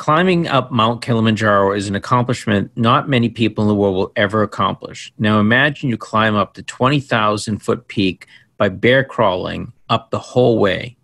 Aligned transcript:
Climbing 0.00 0.48
up 0.48 0.72
Mount 0.72 1.02
Kilimanjaro 1.02 1.72
is 1.74 1.86
an 1.86 1.94
accomplishment 1.94 2.70
not 2.74 3.06
many 3.06 3.28
people 3.28 3.64
in 3.64 3.68
the 3.68 3.74
world 3.74 3.94
will 3.94 4.12
ever 4.16 4.42
accomplish. 4.42 5.12
Now 5.18 5.38
imagine 5.40 5.90
you 5.90 5.98
climb 5.98 6.34
up 6.34 6.54
the 6.54 6.62
20,000 6.62 7.58
foot 7.58 7.86
peak 7.86 8.26
by 8.56 8.70
bear 8.70 9.04
crawling 9.04 9.74
up 9.90 10.10
the 10.10 10.18
whole 10.18 10.58
way. 10.58 10.96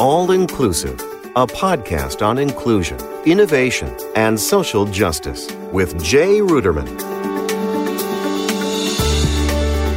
All 0.00 0.32
Inclusive, 0.32 1.00
a 1.36 1.46
podcast 1.46 2.26
on 2.26 2.38
inclusion, 2.38 2.98
innovation, 3.24 3.96
and 4.16 4.40
social 4.40 4.86
justice 4.86 5.48
with 5.70 6.02
Jay 6.02 6.40
Ruderman. 6.40 7.19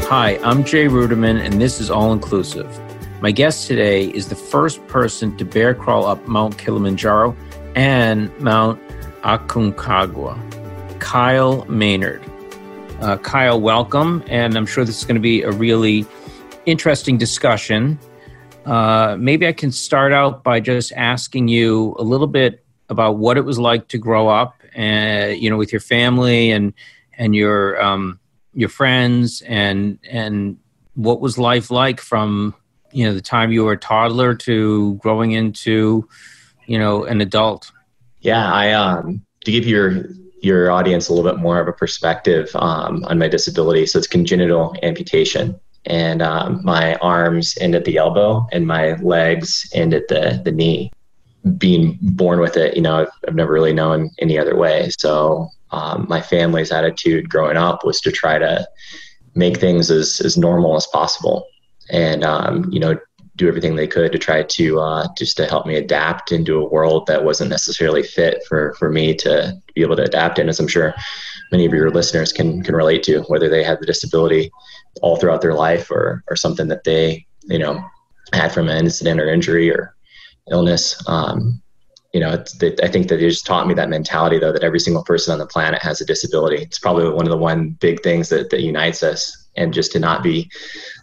Hi, 0.09 0.37
I'm 0.43 0.63
Jay 0.63 0.85
Ruderman, 0.85 1.43
and 1.43 1.59
this 1.59 1.79
is 1.79 1.89
All 1.89 2.11
Inclusive. 2.11 2.69
My 3.21 3.31
guest 3.31 3.67
today 3.67 4.09
is 4.09 4.27
the 4.27 4.35
first 4.35 4.85
person 4.87 5.35
to 5.37 5.45
bear 5.45 5.73
crawl 5.73 6.05
up 6.05 6.27
Mount 6.27 6.57
Kilimanjaro 6.57 7.35
and 7.73 8.29
Mount 8.39 8.79
Aconcagua, 9.23 10.37
Kyle 10.99 11.65
Maynard. 11.65 12.21
Uh, 12.99 13.17
Kyle, 13.17 13.59
welcome, 13.59 14.23
and 14.27 14.55
I'm 14.55 14.65
sure 14.65 14.83
this 14.85 14.99
is 14.99 15.05
going 15.05 15.15
to 15.15 15.21
be 15.21 15.41
a 15.41 15.51
really 15.51 16.05
interesting 16.65 17.17
discussion. 17.17 17.97
Uh, 18.65 19.15
maybe 19.17 19.47
I 19.47 19.53
can 19.53 19.71
start 19.71 20.11
out 20.11 20.43
by 20.43 20.59
just 20.59 20.91
asking 20.91 21.47
you 21.47 21.95
a 21.97 22.03
little 22.03 22.27
bit 22.27 22.63
about 22.89 23.17
what 23.17 23.37
it 23.37 23.45
was 23.45 23.57
like 23.57 23.87
to 23.87 23.97
grow 23.97 24.27
up, 24.27 24.61
and 24.75 25.31
uh, 25.31 25.33
you 25.33 25.49
know, 25.49 25.57
with 25.57 25.71
your 25.71 25.81
family 25.81 26.51
and 26.51 26.73
and 27.17 27.33
your 27.33 27.81
um, 27.81 28.19
your 28.53 28.69
friends 28.69 29.41
and 29.47 29.99
and 30.09 30.57
what 30.95 31.19
was 31.19 31.37
life 31.37 31.71
like 31.71 31.99
from 31.99 32.53
you 32.91 33.05
know 33.05 33.13
the 33.13 33.21
time 33.21 33.51
you 33.51 33.63
were 33.63 33.73
a 33.73 33.77
toddler 33.77 34.35
to 34.35 34.95
growing 34.95 35.31
into 35.31 36.07
you 36.65 36.77
know 36.77 37.03
an 37.05 37.21
adult? 37.21 37.71
Yeah 38.21 38.51
i 38.53 38.71
um 38.71 39.25
to 39.45 39.51
give 39.51 39.65
your 39.65 40.05
your 40.43 40.71
audience 40.71 41.07
a 41.07 41.13
little 41.13 41.29
bit 41.29 41.41
more 41.41 41.59
of 41.59 41.67
a 41.69 41.73
perspective 41.73 42.49
um, 42.55 43.03
on 43.05 43.17
my 43.17 43.29
disability 43.29 43.85
so 43.85 43.97
it's 43.97 44.07
congenital 44.07 44.75
amputation. 44.83 45.57
And 45.85 46.21
um, 46.21 46.61
my 46.63 46.95
arms 46.95 47.57
end 47.59 47.75
at 47.75 47.85
the 47.85 47.97
elbow 47.97 48.45
and 48.51 48.67
my 48.67 48.95
legs 49.01 49.69
end 49.73 49.93
at 49.93 50.07
the 50.09 50.41
the 50.43 50.51
knee. 50.51 50.91
Being 51.57 51.97
born 52.01 52.39
with 52.39 52.55
it 52.57 52.75
you 52.75 52.81
know 52.81 53.01
I've, 53.01 53.11
I've 53.27 53.35
never 53.35 53.51
really 53.51 53.73
known 53.73 54.11
any 54.19 54.37
other 54.37 54.55
way. 54.55 54.89
So 54.97 55.49
um, 55.73 56.05
my 56.09 56.21
family's 56.21 56.71
attitude 56.71 57.29
growing 57.29 57.57
up 57.57 57.83
was 57.83 57.99
to 58.01 58.11
try 58.11 58.37
to 58.37 58.67
make 59.35 59.57
things 59.57 59.89
as, 59.89 60.21
as 60.21 60.37
normal 60.37 60.75
as 60.75 60.87
possible 60.87 61.45
and 61.89 62.23
um, 62.23 62.69
you 62.71 62.79
know 62.79 62.97
do 63.35 63.47
everything 63.47 63.75
they 63.75 63.87
could 63.87 64.11
to 64.11 64.19
try 64.19 64.43
to 64.43 64.79
uh, 64.79 65.07
just 65.17 65.35
to 65.37 65.47
help 65.47 65.65
me 65.65 65.75
adapt 65.75 66.31
into 66.31 66.59
a 66.59 66.69
world 66.69 67.07
that 67.07 67.23
wasn't 67.23 67.49
necessarily 67.49 68.03
fit 68.03 68.43
for 68.47 68.73
for 68.75 68.89
me 68.89 69.13
to 69.15 69.53
be 69.73 69.81
able 69.81 69.95
to 69.95 70.03
adapt 70.03 70.37
in 70.37 70.49
as 70.49 70.59
i'm 70.59 70.67
sure 70.67 70.93
many 71.51 71.65
of 71.65 71.73
your 71.73 71.89
listeners 71.89 72.31
can 72.31 72.63
can 72.63 72.75
relate 72.75 73.03
to 73.03 73.21
whether 73.23 73.49
they 73.49 73.63
had 73.63 73.79
the 73.79 73.85
disability 73.87 74.51
all 75.01 75.17
throughout 75.17 75.41
their 75.41 75.55
life 75.55 75.89
or 75.89 76.23
or 76.29 76.35
something 76.35 76.67
that 76.67 76.83
they 76.83 77.25
you 77.45 77.57
know 77.57 77.83
had 78.33 78.51
from 78.51 78.69
an 78.69 78.77
incident 78.77 79.19
or 79.19 79.27
injury 79.27 79.71
or 79.71 79.95
illness. 80.51 81.01
Um, 81.07 81.61
you 82.13 82.19
know, 82.19 82.43
they, 82.59 82.75
I 82.83 82.87
think 82.87 83.07
that 83.07 83.19
it 83.19 83.29
just 83.29 83.45
taught 83.45 83.67
me 83.67 83.73
that 83.73 83.89
mentality 83.89 84.37
though 84.37 84.51
that 84.51 84.63
every 84.63 84.79
single 84.79 85.03
person 85.03 85.33
on 85.33 85.39
the 85.39 85.47
planet 85.47 85.81
has 85.81 85.99
a 85.99 86.05
disability. 86.05 86.61
It's 86.61 86.79
probably 86.79 87.09
one 87.09 87.25
of 87.25 87.31
the 87.31 87.37
one 87.37 87.71
big 87.71 88.03
things 88.03 88.29
that, 88.29 88.51
that 88.51 88.61
unites 88.61 89.01
us, 89.01 89.47
and 89.55 89.73
just 89.73 89.91
to 89.93 89.99
not 89.99 90.23
be 90.23 90.49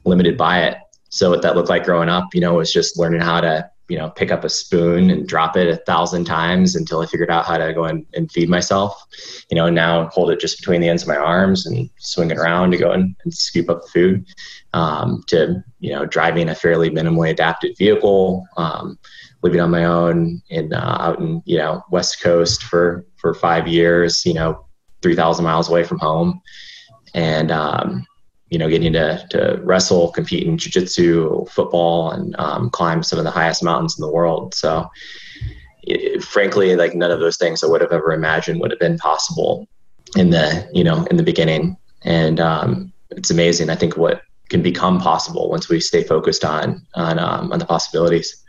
limited 0.05 0.39
by 0.39 0.63
it. 0.63 0.79
So 1.09 1.31
what 1.31 1.43
that 1.43 1.57
looked 1.57 1.69
like 1.69 1.85
growing 1.85 2.09
up, 2.09 2.29
you 2.33 2.41
know, 2.41 2.55
was 2.55 2.73
just 2.73 2.97
learning 2.97 3.21
how 3.21 3.41
to 3.41 3.69
you 3.89 3.99
know 3.99 4.09
pick 4.11 4.31
up 4.31 4.45
a 4.45 4.49
spoon 4.49 5.11
and 5.11 5.27
drop 5.27 5.57
it 5.57 5.67
a 5.67 5.79
thousand 5.79 6.25
times 6.25 6.77
until 6.77 7.01
I 7.01 7.07
figured 7.07 7.29
out 7.29 7.45
how 7.45 7.59
to 7.59 7.75
go 7.75 7.85
and, 7.85 8.07
and 8.15 8.31
feed 8.31 8.49
myself. 8.49 9.05
You 9.51 9.57
know, 9.57 9.69
now 9.69 10.09
hold 10.11 10.31
it 10.31 10.39
just 10.39 10.59
between 10.59 10.81
the 10.81 10.89
ends 10.89 11.03
of 11.03 11.09
my 11.09 11.17
arms 11.17 11.67
and 11.67 11.91
swing 11.99 12.31
it 12.31 12.39
around 12.39 12.71
to 12.71 12.79
go 12.79 12.93
and, 12.93 13.17
and 13.25 13.35
scoop 13.35 13.69
up 13.69 13.83
the 13.83 13.89
food. 13.89 14.27
Um, 14.73 15.25
to 15.27 15.65
you 15.81 15.91
know, 15.91 16.07
driving 16.07 16.49
a 16.49 16.55
fairly 16.55 16.89
minimally 16.89 17.31
adapted 17.31 17.77
vehicle. 17.77 18.47
Um, 18.57 18.97
living 19.43 19.61
on 19.61 19.71
my 19.71 19.85
own 19.85 20.43
in 20.51 20.73
uh, 20.73 20.97
out 21.01 21.19
in 21.19 21.43
you 21.45 21.59
know 21.59 21.83
West 21.91 22.21
Coast 22.23 22.63
for 22.63 23.05
for 23.17 23.35
five 23.35 23.67
years. 23.67 24.25
You 24.25 24.35
know, 24.35 24.67
three 25.03 25.17
thousand 25.17 25.45
miles 25.45 25.69
away 25.69 25.85
from 25.85 25.99
home, 25.99 26.41
and 27.15 27.51
um, 27.51 28.07
you 28.51 28.59
know, 28.59 28.69
getting 28.69 28.93
to 28.93 29.25
to 29.31 29.61
wrestle, 29.63 30.11
compete 30.11 30.47
in 30.47 30.59
jiu-jitsu, 30.59 31.47
football, 31.47 32.11
and 32.11 32.35
um, 32.39 32.69
climb 32.71 33.03
some 33.03 33.19
of 33.19 33.25
the 33.25 33.31
highest 33.31 33.63
mountains 33.63 33.97
in 33.99 34.03
the 34.03 34.13
world. 34.13 34.55
So, 34.55 34.91
it, 35.85 36.23
frankly, 36.23 36.75
like 36.77 36.95
none 36.95 37.13
of 37.13 37.21
those 37.21 37.37
things 37.37 37.63
I 37.63 37.69
would 37.69 37.81
have 37.81 37.93
ever 37.93 38.13
imagined 38.13 38.61
would 38.61 38.73
have 38.73 38.81
been 38.81 38.99
possible 38.99 39.69
in 40.17 40.31
the 40.31 40.69
you 40.73 40.85
know 40.85 41.05
in 41.05 41.17
the 41.17 41.23
beginning. 41.23 41.77
And 42.03 42.41
um, 42.41 42.93
it's 43.11 43.31
amazing. 43.31 43.71
I 43.71 43.77
think 43.77 43.97
what 43.97 44.23
can 44.49 44.63
become 44.63 44.99
possible 44.99 45.49
once 45.49 45.69
we 45.69 45.79
stay 45.79 46.03
focused 46.03 46.45
on 46.45 46.85
on 46.95 47.19
um, 47.21 47.53
on 47.53 47.61
the 47.61 47.67
possibilities. 47.67 48.40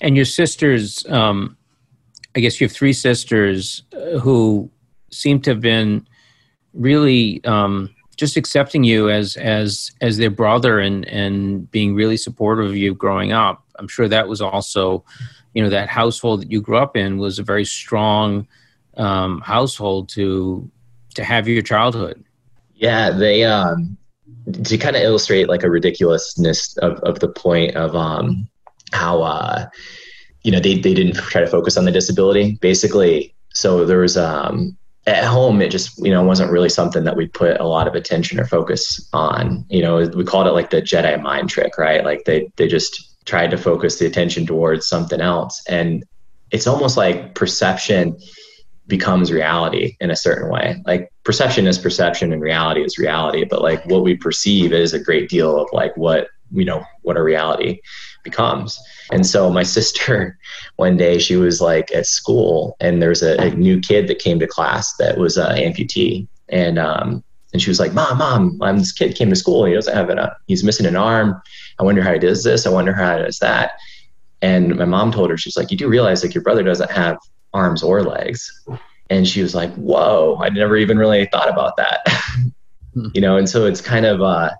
And 0.00 0.16
your 0.16 0.24
sisters, 0.24 1.06
um, 1.08 1.56
I 2.34 2.40
guess 2.40 2.60
you 2.60 2.66
have 2.66 2.74
three 2.74 2.92
sisters 2.92 3.82
uh, 3.94 4.18
who 4.18 4.70
seem 5.10 5.40
to 5.42 5.50
have 5.50 5.60
been 5.60 6.06
really 6.72 7.42
um, 7.44 7.94
just 8.16 8.36
accepting 8.36 8.84
you 8.84 9.10
as 9.10 9.36
as 9.36 9.92
as 10.00 10.16
their 10.16 10.30
brother 10.30 10.78
and 10.78 11.06
and 11.06 11.70
being 11.70 11.94
really 11.94 12.16
supportive 12.16 12.66
of 12.66 12.76
you 12.76 12.94
growing 12.94 13.32
up. 13.32 13.64
I'm 13.78 13.88
sure 13.88 14.08
that 14.08 14.28
was 14.28 14.40
also, 14.40 15.04
you 15.52 15.62
know, 15.62 15.70
that 15.70 15.88
household 15.88 16.42
that 16.42 16.50
you 16.50 16.60
grew 16.60 16.76
up 16.76 16.96
in 16.96 17.18
was 17.18 17.38
a 17.38 17.42
very 17.42 17.64
strong 17.64 18.46
um, 18.96 19.40
household 19.40 20.08
to 20.10 20.70
to 21.14 21.24
have 21.24 21.48
your 21.48 21.62
childhood. 21.62 22.24
Yeah, 22.74 23.10
they 23.10 23.44
um, 23.44 23.96
to 24.64 24.78
kind 24.78 24.96
of 24.96 25.02
illustrate 25.02 25.48
like 25.48 25.62
a 25.62 25.70
ridiculousness 25.70 26.76
of 26.78 26.98
of 27.00 27.20
the 27.20 27.28
point 27.28 27.76
of 27.76 27.94
um 27.94 28.48
how 28.92 29.22
uh, 29.22 29.66
you 30.42 30.52
know 30.52 30.60
they 30.60 30.78
they 30.78 30.94
didn't 30.94 31.16
try 31.16 31.40
to 31.40 31.46
focus 31.46 31.76
on 31.76 31.84
the 31.84 31.92
disability 31.92 32.58
basically. 32.60 33.34
So 33.54 33.84
there 33.84 34.00
was 34.00 34.16
um, 34.16 34.76
at 35.06 35.24
home 35.24 35.60
it 35.60 35.70
just 35.70 35.98
you 35.98 36.10
know 36.10 36.22
wasn't 36.22 36.50
really 36.50 36.68
something 36.68 37.04
that 37.04 37.16
we 37.16 37.26
put 37.26 37.60
a 37.60 37.66
lot 37.66 37.88
of 37.88 37.94
attention 37.94 38.40
or 38.40 38.46
focus 38.46 39.08
on. 39.12 39.64
You 39.68 39.82
know 39.82 40.08
we 40.14 40.24
called 40.24 40.46
it 40.46 40.52
like 40.52 40.70
the 40.70 40.82
Jedi 40.82 41.20
mind 41.20 41.50
trick, 41.50 41.78
right? 41.78 42.04
Like 42.04 42.24
they 42.24 42.50
they 42.56 42.68
just 42.68 43.10
tried 43.26 43.50
to 43.50 43.56
focus 43.56 43.98
the 43.98 44.06
attention 44.06 44.46
towards 44.46 44.86
something 44.86 45.20
else, 45.20 45.62
and 45.68 46.04
it's 46.50 46.66
almost 46.66 46.96
like 46.96 47.34
perception 47.34 48.16
becomes 48.86 49.32
reality 49.32 49.96
in 50.00 50.10
a 50.10 50.16
certain 50.16 50.50
way. 50.50 50.82
Like 50.84 51.10
perception 51.24 51.66
is 51.66 51.78
perception 51.78 52.32
and 52.32 52.42
reality 52.42 52.82
is 52.82 52.98
reality, 52.98 53.44
but 53.44 53.62
like 53.62 53.84
what 53.86 54.02
we 54.02 54.14
perceive 54.14 54.72
is 54.72 54.92
a 54.92 54.98
great 54.98 55.28
deal 55.28 55.58
of 55.58 55.68
like 55.72 55.96
what 55.96 56.28
you 56.52 56.64
know 56.64 56.84
what 57.02 57.16
a 57.16 57.22
reality 57.22 57.80
becomes. 58.24 58.78
And 59.12 59.24
so 59.26 59.50
my 59.50 59.62
sister, 59.76 60.38
one 60.76 60.96
day, 60.96 61.18
she 61.18 61.36
was 61.36 61.60
like 61.60 61.92
at 61.94 62.06
school, 62.06 62.76
and 62.80 63.00
there's 63.00 63.22
a, 63.22 63.40
a 63.40 63.50
new 63.50 63.80
kid 63.80 64.08
that 64.08 64.18
came 64.18 64.38
to 64.40 64.46
class 64.46 64.94
that 64.96 65.18
was 65.18 65.36
an 65.36 65.56
amputee, 65.56 66.26
and 66.48 66.78
um, 66.78 67.22
and 67.52 67.62
she 67.62 67.70
was 67.70 67.78
like, 67.78 67.92
"Mom, 67.92 68.18
mom, 68.18 68.58
um, 68.60 68.78
this 68.78 68.92
kid 68.92 69.14
came 69.14 69.30
to 69.30 69.36
school. 69.36 69.64
He 69.64 69.74
doesn't 69.74 69.94
have 69.94 70.10
an, 70.10 70.18
uh, 70.18 70.34
he's 70.46 70.64
missing 70.64 70.86
an 70.86 70.96
arm. 70.96 71.40
I 71.78 71.84
wonder 71.84 72.02
how 72.02 72.12
he 72.12 72.18
does 72.18 72.42
this. 72.42 72.66
I 72.66 72.70
wonder 72.70 72.92
how 72.92 73.16
he 73.16 73.22
does 73.22 73.38
that." 73.38 73.72
And 74.42 74.76
my 74.76 74.84
mom 74.84 75.12
told 75.12 75.30
her, 75.30 75.36
she's 75.36 75.56
like, 75.56 75.70
"You 75.70 75.76
do 75.76 75.88
realize 75.88 76.24
like 76.24 76.34
your 76.34 76.42
brother 76.42 76.62
doesn't 76.62 76.90
have 76.90 77.18
arms 77.52 77.82
or 77.82 78.02
legs." 78.02 78.50
And 79.10 79.28
she 79.28 79.42
was 79.42 79.54
like, 79.54 79.72
"Whoa, 79.74 80.38
I 80.40 80.48
never 80.48 80.76
even 80.76 80.98
really 80.98 81.26
thought 81.26 81.48
about 81.48 81.76
that." 81.76 82.00
Hmm. 82.94 83.08
you 83.12 83.20
know, 83.20 83.36
and 83.36 83.48
so 83.48 83.66
it's 83.66 83.80
kind 83.80 84.06
of 84.06 84.22
uh, 84.22 84.50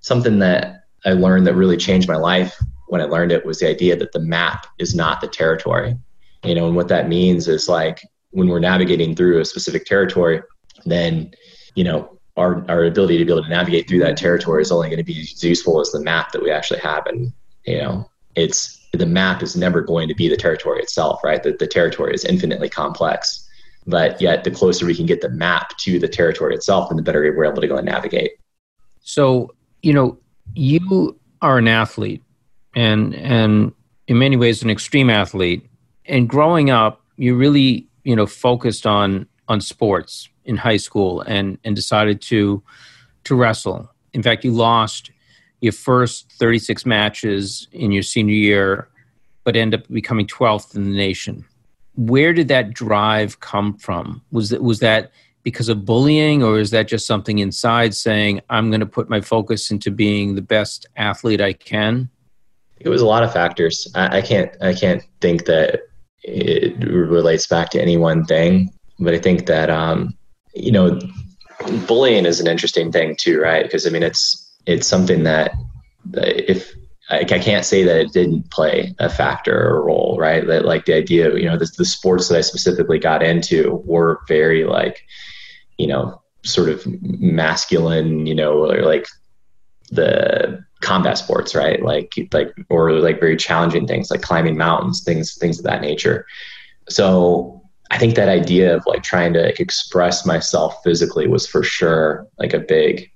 something 0.00 0.38
that 0.38 0.84
I 1.04 1.12
learned 1.12 1.46
that 1.46 1.54
really 1.54 1.76
changed 1.76 2.08
my 2.08 2.16
life 2.16 2.58
when 2.88 3.00
I 3.00 3.04
learned 3.04 3.32
it 3.32 3.44
was 3.44 3.60
the 3.60 3.68
idea 3.68 3.96
that 3.96 4.12
the 4.12 4.20
map 4.20 4.66
is 4.78 4.94
not 4.94 5.20
the 5.20 5.28
territory. 5.28 5.96
You 6.44 6.54
know, 6.54 6.66
and 6.66 6.76
what 6.76 6.88
that 6.88 7.08
means 7.08 7.48
is 7.48 7.68
like 7.68 8.02
when 8.30 8.48
we're 8.48 8.60
navigating 8.60 9.14
through 9.14 9.40
a 9.40 9.44
specific 9.44 9.84
territory, 9.84 10.42
then, 10.84 11.32
you 11.74 11.84
know, 11.84 12.18
our, 12.36 12.64
our 12.70 12.84
ability 12.84 13.18
to 13.18 13.24
be 13.24 13.32
able 13.32 13.42
to 13.42 13.48
navigate 13.48 13.88
through 13.88 13.98
that 14.00 14.16
territory 14.16 14.62
is 14.62 14.70
only 14.70 14.88
going 14.88 14.98
to 14.98 15.04
be 15.04 15.20
as 15.20 15.42
useful 15.42 15.80
as 15.80 15.90
the 15.90 16.00
map 16.00 16.30
that 16.32 16.42
we 16.42 16.50
actually 16.50 16.78
have. 16.80 17.06
And, 17.06 17.32
you 17.66 17.78
know, 17.78 18.10
it's 18.36 18.86
the 18.92 19.06
map 19.06 19.42
is 19.42 19.56
never 19.56 19.80
going 19.80 20.08
to 20.08 20.14
be 20.14 20.28
the 20.28 20.36
territory 20.36 20.80
itself, 20.80 21.22
right? 21.24 21.42
The, 21.42 21.52
the 21.58 21.66
territory 21.66 22.14
is 22.14 22.24
infinitely 22.24 22.68
complex. 22.68 23.44
But 23.86 24.20
yet, 24.20 24.44
the 24.44 24.50
closer 24.50 24.86
we 24.86 24.94
can 24.94 25.06
get 25.06 25.20
the 25.20 25.30
map 25.30 25.76
to 25.78 25.98
the 25.98 26.08
territory 26.08 26.54
itself, 26.54 26.88
then 26.88 26.96
the 26.96 27.02
better 27.02 27.20
we're 27.36 27.44
able 27.44 27.62
to 27.62 27.66
go 27.66 27.76
and 27.76 27.86
navigate. 27.86 28.32
So, 29.00 29.54
you 29.82 29.94
know, 29.94 30.18
you 30.54 31.18
are 31.40 31.58
an 31.58 31.68
athlete 31.68 32.22
and 32.78 33.14
and 33.16 33.72
in 34.06 34.18
many 34.18 34.36
ways 34.36 34.62
an 34.62 34.70
extreme 34.70 35.10
athlete. 35.10 35.68
And 36.06 36.28
growing 36.28 36.70
up, 36.70 37.02
you 37.16 37.34
really 37.34 37.86
you 38.04 38.14
know 38.14 38.26
focused 38.26 38.86
on 38.86 39.26
on 39.48 39.60
sports 39.60 40.28
in 40.44 40.56
high 40.56 40.76
school 40.76 41.20
and 41.22 41.58
and 41.64 41.74
decided 41.74 42.22
to 42.22 42.62
to 43.24 43.34
wrestle. 43.34 43.90
In 44.14 44.22
fact, 44.22 44.44
you 44.44 44.52
lost 44.52 45.10
your 45.60 45.72
first 45.72 46.30
36 46.32 46.86
matches 46.86 47.66
in 47.72 47.90
your 47.90 48.04
senior 48.04 48.34
year, 48.34 48.88
but 49.44 49.56
end 49.56 49.74
up 49.74 49.86
becoming 49.88 50.26
12th 50.26 50.76
in 50.76 50.84
the 50.84 50.96
nation. 50.96 51.44
Where 51.96 52.32
did 52.32 52.46
that 52.48 52.72
drive 52.72 53.40
come 53.40 53.76
from? 53.76 54.22
Was 54.30 54.50
that 54.50 54.62
was 54.62 54.78
that 54.78 55.10
because 55.42 55.68
of 55.68 55.84
bullying, 55.84 56.44
or 56.44 56.60
is 56.60 56.70
that 56.70 56.86
just 56.86 57.06
something 57.06 57.38
inside 57.38 57.94
saying 57.94 58.40
I'm 58.50 58.70
going 58.70 58.80
to 58.80 58.86
put 58.86 59.08
my 59.08 59.20
focus 59.20 59.70
into 59.70 59.90
being 59.90 60.36
the 60.36 60.42
best 60.42 60.86
athlete 60.96 61.40
I 61.40 61.54
can? 61.54 62.08
It 62.80 62.88
was 62.88 63.02
a 63.02 63.06
lot 63.06 63.22
of 63.22 63.32
factors. 63.32 63.90
I, 63.94 64.18
I 64.18 64.22
can't 64.22 64.50
I 64.60 64.74
can't 64.74 65.02
think 65.20 65.46
that 65.46 65.82
it 66.22 66.76
relates 66.88 67.46
back 67.46 67.70
to 67.70 67.82
any 67.82 67.96
one 67.96 68.24
thing, 68.24 68.70
but 68.98 69.14
I 69.14 69.18
think 69.18 69.46
that 69.46 69.70
um, 69.70 70.16
you 70.54 70.72
know 70.72 70.98
bullying 71.86 72.26
is 72.26 72.40
an 72.40 72.46
interesting 72.46 72.92
thing 72.92 73.16
too, 73.16 73.40
right? 73.40 73.64
Because 73.64 73.86
I 73.86 73.90
mean, 73.90 74.02
it's 74.02 74.52
it's 74.66 74.86
something 74.86 75.24
that 75.24 75.52
if 76.14 76.74
I, 77.10 77.24
can't 77.24 77.64
say 77.64 77.84
that 77.84 77.96
it 77.96 78.12
didn't 78.12 78.50
play 78.50 78.94
a 78.98 79.08
factor 79.08 79.56
or 79.56 79.78
a 79.78 79.80
role, 79.80 80.16
right? 80.18 80.46
That 80.46 80.66
like 80.66 80.84
the 80.84 80.94
idea, 80.94 81.34
you 81.36 81.46
know, 81.46 81.56
the, 81.56 81.70
the 81.78 81.84
sports 81.84 82.28
that 82.28 82.36
I 82.36 82.42
specifically 82.42 82.98
got 82.98 83.22
into 83.22 83.82
were 83.86 84.20
very 84.28 84.64
like, 84.64 85.02
you 85.78 85.86
know, 85.86 86.20
sort 86.44 86.68
of 86.68 86.86
masculine, 87.02 88.26
you 88.26 88.34
know, 88.34 88.64
or 88.64 88.82
like 88.82 89.06
the 89.90 90.62
combat 90.80 91.18
sports, 91.18 91.54
right? 91.54 91.82
Like 91.82 92.14
like 92.32 92.54
or 92.68 92.92
like 92.92 93.20
very 93.20 93.36
challenging 93.36 93.86
things 93.86 94.10
like 94.10 94.22
climbing 94.22 94.56
mountains, 94.56 95.02
things 95.02 95.36
things 95.36 95.58
of 95.58 95.64
that 95.64 95.80
nature. 95.80 96.26
So 96.88 97.62
I 97.90 97.98
think 97.98 98.14
that 98.14 98.28
idea 98.28 98.76
of 98.76 98.86
like 98.86 99.02
trying 99.02 99.32
to 99.34 99.60
express 99.60 100.26
myself 100.26 100.76
physically 100.84 101.26
was 101.26 101.46
for 101.46 101.62
sure 101.62 102.26
like 102.38 102.52
a 102.52 102.58
big, 102.58 103.10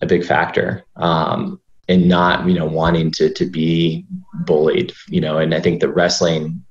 a 0.00 0.06
big 0.06 0.24
factor. 0.24 0.84
Um, 0.96 1.60
and 1.88 2.08
not, 2.08 2.46
you 2.46 2.54
know, 2.54 2.64
wanting 2.64 3.10
to, 3.10 3.28
to 3.34 3.44
be 3.44 4.06
bullied, 4.46 4.92
you 5.08 5.20
know, 5.20 5.38
and 5.38 5.52
I 5.52 5.60
think 5.60 5.80
the 5.80 5.92
wrestling 5.92 6.64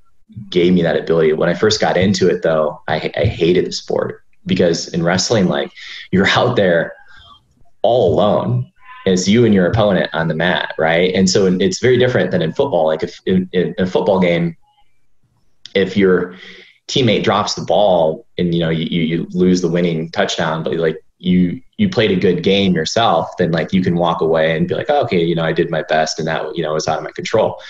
gave 0.50 0.74
me 0.74 0.82
that 0.84 0.98
ability. 0.98 1.34
When 1.34 1.50
I 1.50 1.54
first 1.54 1.82
got 1.82 1.98
into 1.98 2.30
it 2.30 2.42
though, 2.42 2.82
I, 2.88 3.12
I 3.18 3.26
hated 3.26 3.66
the 3.66 3.74
sport 3.74 4.24
because 4.46 4.88
in 4.88 5.04
wrestling, 5.04 5.48
like 5.48 5.72
you're 6.12 6.28
out 6.30 6.56
there 6.56 6.94
all 7.82 8.14
alone 8.14 8.71
it's 9.06 9.28
you 9.28 9.46
and 9.46 9.54
your 9.54 9.66
opponent 9.66 10.10
on 10.14 10.28
the 10.28 10.36
mat, 10.36 10.74
right? 10.78 11.14
And 11.14 11.30
so 11.30 11.46
it's 11.48 11.80
very 11.80 11.98
different 11.98 12.32
than 12.32 12.42
in 12.42 12.54
football. 12.54 12.86
Like 12.86 13.04
if 13.04 13.20
in, 13.26 13.50
in, 13.52 13.74
a 13.78 13.86
football 13.86 14.20
game, 14.20 14.56
if 15.74 15.98
you're 15.98 16.36
teammate 16.88 17.24
drops 17.24 17.54
the 17.54 17.62
ball 17.62 18.26
and 18.38 18.54
you 18.54 18.60
know 18.60 18.70
you, 18.70 18.86
you 18.86 19.28
lose 19.32 19.62
the 19.62 19.70
winning 19.70 20.10
touchdown 20.12 20.62
but 20.62 20.74
like 20.74 20.98
you 21.20 21.62
you 21.78 21.88
played 21.88 22.12
a 22.12 22.18
good 22.18 22.44
game 22.44 22.74
yourself 22.74 23.30
then 23.38 23.52
like 23.52 23.72
you 23.72 23.82
can 23.82 23.96
walk 23.96 24.20
away 24.20 24.58
and 24.58 24.68
be 24.68 24.76
like 24.76 24.88
oh, 24.90 25.02
okay 25.02 25.24
you 25.24 25.34
know 25.34 25.44
i 25.44 25.54
did 25.54 25.70
my 25.70 25.84
best 25.84 26.20
and 26.20 26.28
that 26.28 26.54
you 26.56 26.62
know 26.62 26.74
was 26.74 26.90
out 26.90 26.98
of 26.98 27.04
my 27.04 27.12
control 27.12 27.62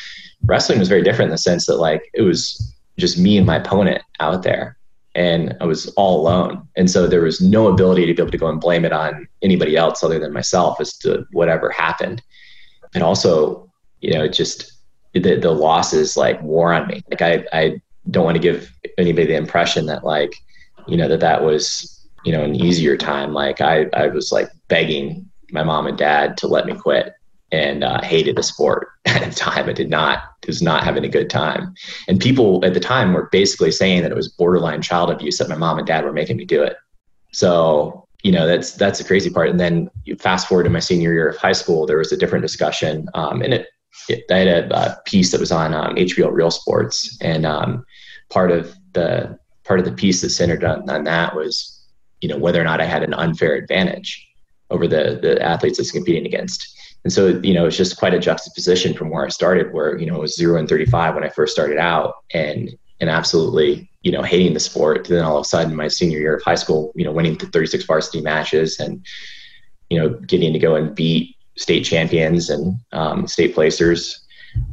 wrestling 0.46 0.80
was 0.80 0.88
very 0.88 1.04
different 1.04 1.28
in 1.28 1.32
the 1.32 1.38
sense 1.38 1.68
that 1.68 1.76
like 1.76 2.10
it 2.16 2.24
was 2.24 2.74
just 2.98 3.20
me 3.20 3.38
and 3.38 3.46
my 3.46 3.58
opponent 3.58 4.02
out 4.20 4.42
there 4.42 4.76
and 5.16 5.56
i 5.60 5.66
was 5.66 5.88
all 5.98 6.22
alone. 6.22 6.68
And 6.76 6.90
so 6.90 7.08
there 7.08 7.22
was 7.22 7.42
no 7.42 7.68
ability 7.68 8.06
to 8.06 8.14
be 8.14 8.22
able 8.22 8.32
to 8.32 8.38
go 8.38 8.48
and 8.48 8.60
blame 8.60 8.86
it 8.86 8.94
on 8.94 9.28
anybody 9.42 9.76
else 9.76 10.04
other 10.04 10.20
than 10.20 10.34
myself 10.34 10.80
as 10.80 10.98
to 11.00 11.26
whatever 11.32 11.70
happened. 11.70 12.22
And 12.94 13.04
also 13.04 13.72
you 14.00 14.14
know 14.14 14.28
just 14.28 14.72
the, 15.14 15.36
the 15.36 15.52
losses 15.52 16.16
like 16.16 16.42
wore 16.42 16.74
on 16.74 16.88
me. 16.88 17.04
Like 17.10 17.22
i 17.22 17.46
i 17.54 17.82
don't 18.10 18.26
want 18.26 18.36
to 18.36 18.42
give 18.42 18.72
anybody 18.98 19.28
the 19.28 19.36
impression 19.36 19.86
that 19.86 20.04
like 20.04 20.34
you 20.88 20.98
know 20.98 21.08
that 21.08 21.20
that 21.20 21.44
was 21.44 22.08
you 22.24 22.32
know 22.32 22.44
an 22.44 22.56
easier 22.56 22.98
time. 22.98 23.34
Like 23.34 23.62
i 23.62 23.88
i 23.94 24.08
was 24.08 24.32
like 24.32 24.50
begging 24.68 25.30
my 25.52 25.64
mom 25.64 25.88
and 25.88 25.98
dad 25.98 26.38
to 26.38 26.48
let 26.48 26.66
me 26.66 26.74
quit 26.74 27.14
and 27.52 27.84
uh, 27.84 28.02
hated 28.02 28.38
the 28.38 28.44
sport 28.44 28.88
at 29.06 29.30
the 29.30 29.36
time. 29.36 29.70
I 29.70 29.74
did 29.74 29.90
not 29.90 30.31
was 30.48 30.62
not 30.62 30.84
having 30.84 31.06
a 31.06 31.10
good 31.10 31.30
time. 31.30 31.74
And 32.08 32.20
people 32.20 32.64
at 32.66 32.74
the 32.74 32.80
time 32.80 33.14
were 33.14 33.30
basically 33.32 33.72
saying 33.72 34.02
that 34.02 34.12
it 34.12 34.18
was 34.18 34.28
borderline 34.28 34.82
child 34.82 35.10
abuse 35.10 35.38
that 35.38 35.50
my 35.50 35.56
mom 35.56 35.78
and 35.78 35.88
dad 35.88 36.04
were 36.04 36.14
making 36.14 36.38
me 36.38 36.46
do 36.46 36.62
it. 36.64 36.76
So 37.32 38.08
you 38.24 38.32
know 38.32 38.46
that's 38.46 38.74
that's 38.74 39.00
the 39.00 39.06
crazy 39.06 39.30
part. 39.30 39.50
And 39.50 39.60
then 39.60 39.90
you 40.06 40.16
fast 40.16 40.48
forward 40.48 40.64
to 40.64 40.70
my 40.70 40.80
senior 40.80 41.14
year 41.14 41.30
of 41.30 41.38
high 41.38 41.54
school 41.54 41.86
there 41.86 41.98
was 41.98 42.12
a 42.12 42.18
different 42.18 42.44
discussion 42.44 43.08
um, 43.14 43.42
and 43.42 43.54
it, 43.54 43.68
it 44.10 44.24
i 44.30 44.38
had 44.38 44.48
a, 44.48 44.76
a, 44.76 45.02
piece 45.06 45.32
that 45.32 45.40
was 45.40 45.52
on 45.52 45.74
um, 45.74 45.96
hbo 45.96 46.32
real 46.32 46.52
sports. 46.52 47.18
And 47.22 47.46
um, 47.46 47.86
part 48.30 48.52
of 48.52 48.76
the 48.94 49.38
part 49.64 49.80
of 49.80 49.86
the 49.86 49.92
piece 49.92 50.22
that 50.22 50.30
centered 50.30 50.64
on, 50.64 50.90
on 50.90 51.04
that 51.06 51.36
was 51.36 51.82
you 52.22 52.30
know 52.30 52.38
whether 52.38 52.62
or 52.62 52.64
not 52.64 52.82
I 52.82 52.86
had 52.86 53.04
an 53.04 53.14
unfair 53.14 53.56
advantage 53.56 54.28
over 54.70 54.88
the 54.88 55.20
the 55.22 55.42
athletes 55.42 55.80
was 55.80 55.92
competing 55.92 56.26
against. 56.26 56.71
And 57.04 57.12
so, 57.12 57.40
you 57.44 57.54
know, 57.54 57.66
it's 57.66 57.78
just 57.78 57.98
quite 57.98 58.14
a 58.14 58.20
juxtaposition 58.20 58.94
from 58.94 59.10
where 59.10 59.26
I 59.26 59.30
started, 59.30 59.74
where, 59.74 59.98
you 59.98 60.06
know, 60.06 60.16
it 60.16 60.22
was 60.22 60.36
zero 60.36 60.60
and 60.60 60.70
35 60.70 61.16
when 61.16 61.24
I 61.24 61.30
first 61.30 61.54
started 61.54 61.78
out 61.78 62.16
and, 62.34 62.70
and 63.00 63.10
absolutely, 63.10 63.90
you 64.04 64.12
know, 64.12 64.22
hating 64.22 64.54
the 64.54 64.60
sport. 64.60 65.08
Then 65.08 65.24
all 65.24 65.38
of 65.38 65.42
a 65.42 65.46
sudden, 65.46 65.76
my 65.76 65.88
senior 65.88 66.20
year 66.20 66.36
of 66.36 66.44
high 66.44 66.56
school, 66.56 66.92
you 66.96 67.04
know, 67.04 67.12
winning 67.12 67.38
36 67.38 67.86
varsity 67.86 68.22
matches 68.22 68.80
and, 68.80 69.04
you 69.90 69.98
know, 69.98 70.10
getting 70.10 70.54
to 70.54 70.60
go 70.60 70.76
and 70.76 70.94
beat 70.94 71.36
state 71.58 71.84
champions 71.84 72.50
and 72.50 72.76
um, 72.92 73.28
state 73.28 73.56
placers 73.56 74.24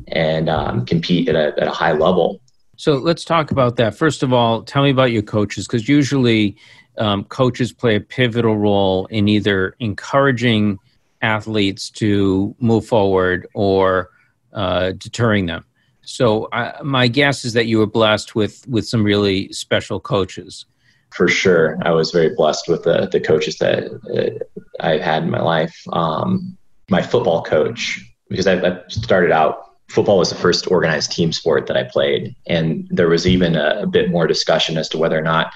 and 0.09 0.49
um, 0.49 0.85
compete 0.85 1.29
at 1.29 1.35
a, 1.35 1.61
at 1.61 1.69
a 1.69 1.73
high 1.73 1.93
level. 1.93 2.41
So 2.77 2.95
let's 2.95 3.25
talk 3.25 3.51
about 3.51 3.77
that. 3.77 3.97
First 3.97 4.23
of 4.23 4.33
all, 4.33 4.63
tell 4.63 4.85
me 4.85 4.91
about 4.91 5.11
your 5.11 5.23
coaches, 5.23 5.67
because 5.67 5.89
usually 5.89 6.57
um, 6.99 7.25
coaches 7.25 7.73
play 7.73 7.97
a 7.97 8.01
pivotal 8.01 8.57
role 8.57 9.07
in 9.07 9.29
either 9.29 9.75
encouraging 9.81 10.79
athletes 11.23 11.91
to 11.91 12.55
move 12.61 12.87
forward 12.87 13.47
or 13.55 14.11
uh, 14.53 14.93
deterring 14.93 15.47
them. 15.47 15.65
So 16.03 16.45
uh, 16.47 16.79
my 16.83 17.07
guess 17.07 17.45
is 17.45 17.53
that 17.53 17.67
you 17.67 17.79
were 17.79 17.87
blessed 17.87 18.35
with 18.35 18.67
with 18.67 18.87
some 18.87 19.05
really 19.05 19.53
special 19.53 20.01
coaches. 20.01 20.65
For 21.11 21.29
sure, 21.29 21.79
I 21.83 21.91
was 21.91 22.11
very 22.11 22.35
blessed 22.35 22.69
with 22.69 22.85
the 22.85 23.09
the 23.13 23.21
coaches 23.21 23.59
that 23.59 23.91
uh, 24.15 24.63
I've 24.81 25.03
had 25.03 25.25
in 25.25 25.31
my 25.31 25.43
life. 25.43 25.77
Um, 25.93 26.57
my 26.91 27.03
football 27.03 27.43
coach, 27.43 28.01
because 28.31 28.47
I, 28.47 28.55
I 28.55 28.81
started 28.89 29.31
out 29.31 29.69
football 29.89 30.19
was 30.19 30.31
the 30.31 30.37
first 30.37 30.71
organized 30.71 31.13
team 31.13 31.33
sport 31.33 31.67
that 31.67 31.77
I 31.77 31.85
played. 31.85 32.35
And 32.47 32.87
there 32.91 33.09
was 33.09 33.27
even 33.27 33.57
a, 33.57 33.83
a, 33.83 33.87
bit 33.87 34.11
more 34.11 34.27
discussion 34.27 34.77
as 34.77 34.89
to 34.91 34.99
whether 34.99 35.19
or 35.19 35.23
not 35.23 35.53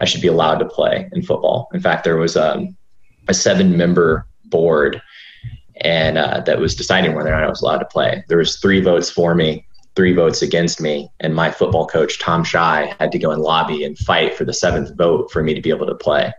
I 0.00 0.04
should 0.04 0.20
be 0.20 0.26
allowed 0.26 0.58
to 0.58 0.66
play 0.66 1.08
in 1.12 1.22
football. 1.22 1.68
In 1.72 1.80
fact, 1.80 2.04
there 2.04 2.16
was 2.16 2.36
um, 2.36 2.76
a 3.28 3.34
seven 3.34 3.76
member 3.76 4.26
board 4.50 5.00
and 5.80 6.16
uh, 6.16 6.40
that 6.40 6.58
was 6.58 6.74
deciding 6.74 7.14
whether 7.14 7.28
or 7.28 7.32
not 7.32 7.44
I 7.44 7.48
was 7.48 7.62
allowed 7.62 7.78
to 7.78 7.86
play. 7.86 8.24
There 8.28 8.38
was 8.38 8.56
three 8.56 8.80
votes 8.80 9.10
for 9.10 9.34
me, 9.34 9.66
three 9.94 10.14
votes 10.14 10.42
against 10.42 10.80
me. 10.80 11.10
And 11.20 11.34
my 11.34 11.50
football 11.50 11.86
coach, 11.86 12.18
Tom 12.18 12.44
Shy, 12.44 12.94
had 12.98 13.12
to 13.12 13.18
go 13.18 13.30
and 13.30 13.42
lobby 13.42 13.84
and 13.84 13.98
fight 13.98 14.34
for 14.34 14.44
the 14.44 14.54
seventh 14.54 14.96
vote 14.96 15.30
for 15.30 15.42
me 15.42 15.54
to 15.54 15.60
be 15.60 15.70
able 15.70 15.86
to 15.86 15.94
play. 15.94 16.32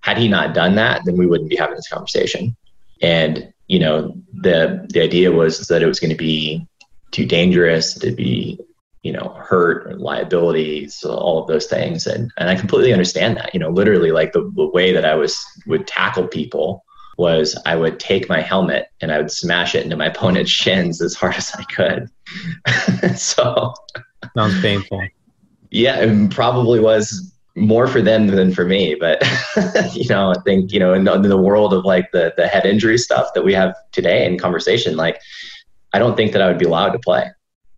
Had 0.00 0.18
he 0.18 0.28
not 0.28 0.54
done 0.54 0.74
that, 0.76 1.02
then 1.04 1.16
we 1.16 1.26
wouldn't 1.26 1.50
be 1.50 1.56
having 1.56 1.76
this 1.76 1.88
conversation. 1.88 2.56
And 3.00 3.52
you 3.68 3.78
know, 3.78 4.14
the 4.32 4.86
the 4.88 5.02
idea 5.02 5.30
was 5.30 5.66
that 5.68 5.82
it 5.82 5.86
was 5.86 6.00
going 6.00 6.10
to 6.10 6.16
be 6.16 6.66
too 7.10 7.26
dangerous 7.26 7.94
to 7.94 8.10
be, 8.10 8.58
you 9.02 9.12
know, 9.12 9.36
hurt 9.38 9.86
or 9.86 9.98
liabilities, 9.98 11.04
all 11.04 11.42
of 11.42 11.48
those 11.48 11.66
things. 11.66 12.06
And 12.06 12.32
and 12.38 12.48
I 12.48 12.56
completely 12.56 12.92
understand 12.92 13.36
that. 13.36 13.52
You 13.52 13.60
know, 13.60 13.68
literally 13.68 14.10
like 14.10 14.32
the, 14.32 14.50
the 14.56 14.66
way 14.66 14.92
that 14.92 15.04
I 15.04 15.14
was 15.14 15.38
would 15.66 15.86
tackle 15.86 16.26
people 16.26 16.82
was 17.18 17.60
I 17.66 17.76
would 17.76 18.00
take 18.00 18.28
my 18.28 18.40
helmet 18.40 18.86
and 19.00 19.12
I 19.12 19.18
would 19.18 19.30
smash 19.30 19.74
it 19.74 19.84
into 19.84 19.96
my 19.96 20.06
opponent's 20.12 20.50
shins 20.50 21.02
as 21.02 21.14
hard 21.14 21.34
as 21.34 21.52
I 21.54 21.64
could. 21.64 22.08
so 23.18 23.74
sounds 24.36 24.60
painful. 24.62 25.06
Yeah, 25.70 25.98
it 26.00 26.30
probably 26.30 26.80
was 26.80 27.34
more 27.58 27.88
for 27.88 28.00
them 28.00 28.28
than 28.28 28.54
for 28.54 28.64
me. 28.64 28.94
But 28.94 29.22
you 29.92 30.08
know, 30.08 30.30
I 30.30 30.40
think 30.44 30.72
you 30.72 30.80
know, 30.80 30.94
in 30.94 31.04
the, 31.04 31.12
in 31.14 31.22
the, 31.22 31.36
world 31.36 31.74
of 31.74 31.84
like 31.84 32.10
the 32.12 32.32
the 32.36 32.46
head 32.46 32.64
injury 32.64 32.96
stuff 32.96 33.34
that 33.34 33.44
we 33.44 33.52
have 33.52 33.74
today 33.92 34.24
in 34.24 34.38
conversation, 34.38 34.96
like 34.96 35.20
I 35.92 35.98
don't 35.98 36.16
think 36.16 36.32
that 36.32 36.42
I 36.42 36.48
would 36.48 36.58
be 36.58 36.64
allowed 36.64 36.90
to 36.90 36.98
play. 36.98 37.30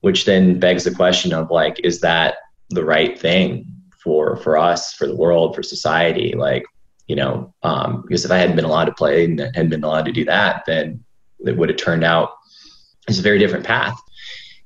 Which 0.02 0.24
then 0.24 0.58
begs 0.58 0.84
the 0.84 0.94
question 0.94 1.32
of 1.32 1.50
like, 1.50 1.78
is 1.84 2.00
that 2.00 2.36
the 2.70 2.84
right 2.84 3.18
thing 3.18 3.66
for 4.02 4.36
for 4.36 4.56
us, 4.56 4.94
for 4.94 5.06
the 5.06 5.16
world, 5.16 5.54
for 5.54 5.62
society? 5.62 6.34
Like, 6.36 6.64
you 7.10 7.16
know, 7.16 7.52
um, 7.64 8.02
because 8.02 8.24
if 8.24 8.30
I 8.30 8.36
hadn't 8.36 8.54
been 8.54 8.64
allowed 8.64 8.84
to 8.84 8.92
play 8.92 9.24
and 9.24 9.40
hadn't 9.40 9.70
been 9.70 9.82
allowed 9.82 10.04
to 10.04 10.12
do 10.12 10.24
that, 10.26 10.62
then 10.64 11.02
it 11.44 11.56
would 11.56 11.68
have 11.68 11.76
turned 11.76 12.04
out 12.04 12.30
as 13.08 13.18
a 13.18 13.22
very 13.22 13.40
different 13.40 13.66
path. 13.66 14.00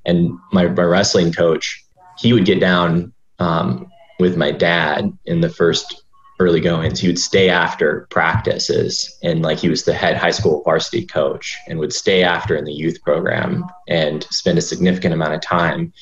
And 0.05 0.39
my, 0.53 0.67
my 0.67 0.83
wrestling 0.83 1.33
coach, 1.33 1.83
he 2.19 2.35
would 2.35 2.45
get 2.45 2.61
down 2.61 3.15
um, 3.39 3.91
with 4.21 4.37
my 4.37 4.51
dad 4.51 5.11
in 5.25 5.41
the 5.41 5.49
first 5.49 6.05
early 6.39 6.61
goings. 6.61 7.01
He 7.01 7.07
would 7.07 7.19
stay 7.19 7.49
after 7.49 8.07
practices 8.11 9.19
and 9.23 9.41
like 9.41 9.57
he 9.57 9.71
was 9.71 9.85
the 9.85 9.95
head 9.95 10.19
high 10.19 10.31
school 10.31 10.63
varsity 10.65 11.07
coach 11.07 11.57
and 11.67 11.79
would 11.79 11.95
stay 11.95 12.23
after 12.23 12.57
in 12.57 12.67
the 12.67 12.75
youth 12.75 13.01
program 13.01 13.65
and 13.89 14.25
spend 14.25 14.59
a 14.59 14.61
significant 14.61 15.15
amount 15.15 15.33
of 15.33 15.41
time 15.41 15.95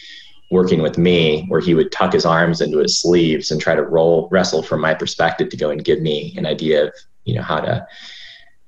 working 0.53 0.83
with 0.83 0.97
me 0.99 1.45
where 1.49 1.61
he 1.61 1.75
would 1.75 1.91
tuck 1.91 2.13
his 2.13 2.25
arms 2.25 2.61
into 2.61 2.79
his 2.79 3.01
sleeves 3.01 3.51
and 3.51 3.61
try 3.61 3.75
to 3.75 3.83
roll 3.83 4.29
wrestle 4.31 4.63
from 4.63 4.81
my 4.81 4.95
perspective 4.95 5.49
to 5.49 5.57
go 5.57 5.71
and 5.71 5.85
give 5.85 6.01
me 6.01 6.35
an 6.37 6.47
idea 6.47 6.85
of 6.85 6.95
you 7.25 7.35
know 7.35 7.43
how 7.43 7.61
to 7.61 7.85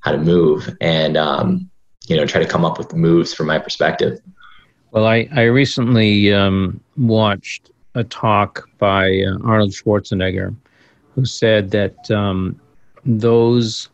how 0.00 0.10
to 0.10 0.18
move 0.18 0.76
and 0.80 1.16
um 1.16 1.70
you 2.06 2.16
know, 2.16 2.26
try 2.26 2.42
to 2.42 2.48
come 2.48 2.64
up 2.64 2.78
with 2.78 2.94
moves 2.94 3.32
from 3.32 3.46
my 3.46 3.58
perspective. 3.58 4.20
Well, 4.90 5.06
I, 5.06 5.28
I 5.34 5.42
recently 5.44 6.32
um, 6.32 6.80
watched 6.96 7.70
a 7.94 8.04
talk 8.04 8.68
by 8.78 9.08
uh, 9.08 9.38
Arnold 9.42 9.72
Schwarzenegger 9.72 10.54
who 11.14 11.24
said 11.24 11.70
that 11.70 12.10
um, 12.10 12.60
those 13.04 13.88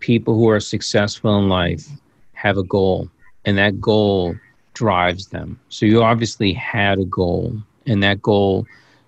people 0.00 0.34
who 0.34 0.48
are 0.48 0.60
successful 0.60 1.38
in 1.38 1.48
life 1.48 1.86
have 2.32 2.58
a 2.58 2.64
goal, 2.64 3.08
and 3.44 3.56
that 3.58 3.80
goal 3.80 4.34
drives 4.74 5.28
them. 5.28 5.58
So 5.68 5.86
you 5.86 6.02
obviously 6.02 6.52
had 6.52 6.98
a 6.98 7.04
goal, 7.04 7.56
and 7.86 8.02
that 8.02 8.20
goal, 8.20 8.66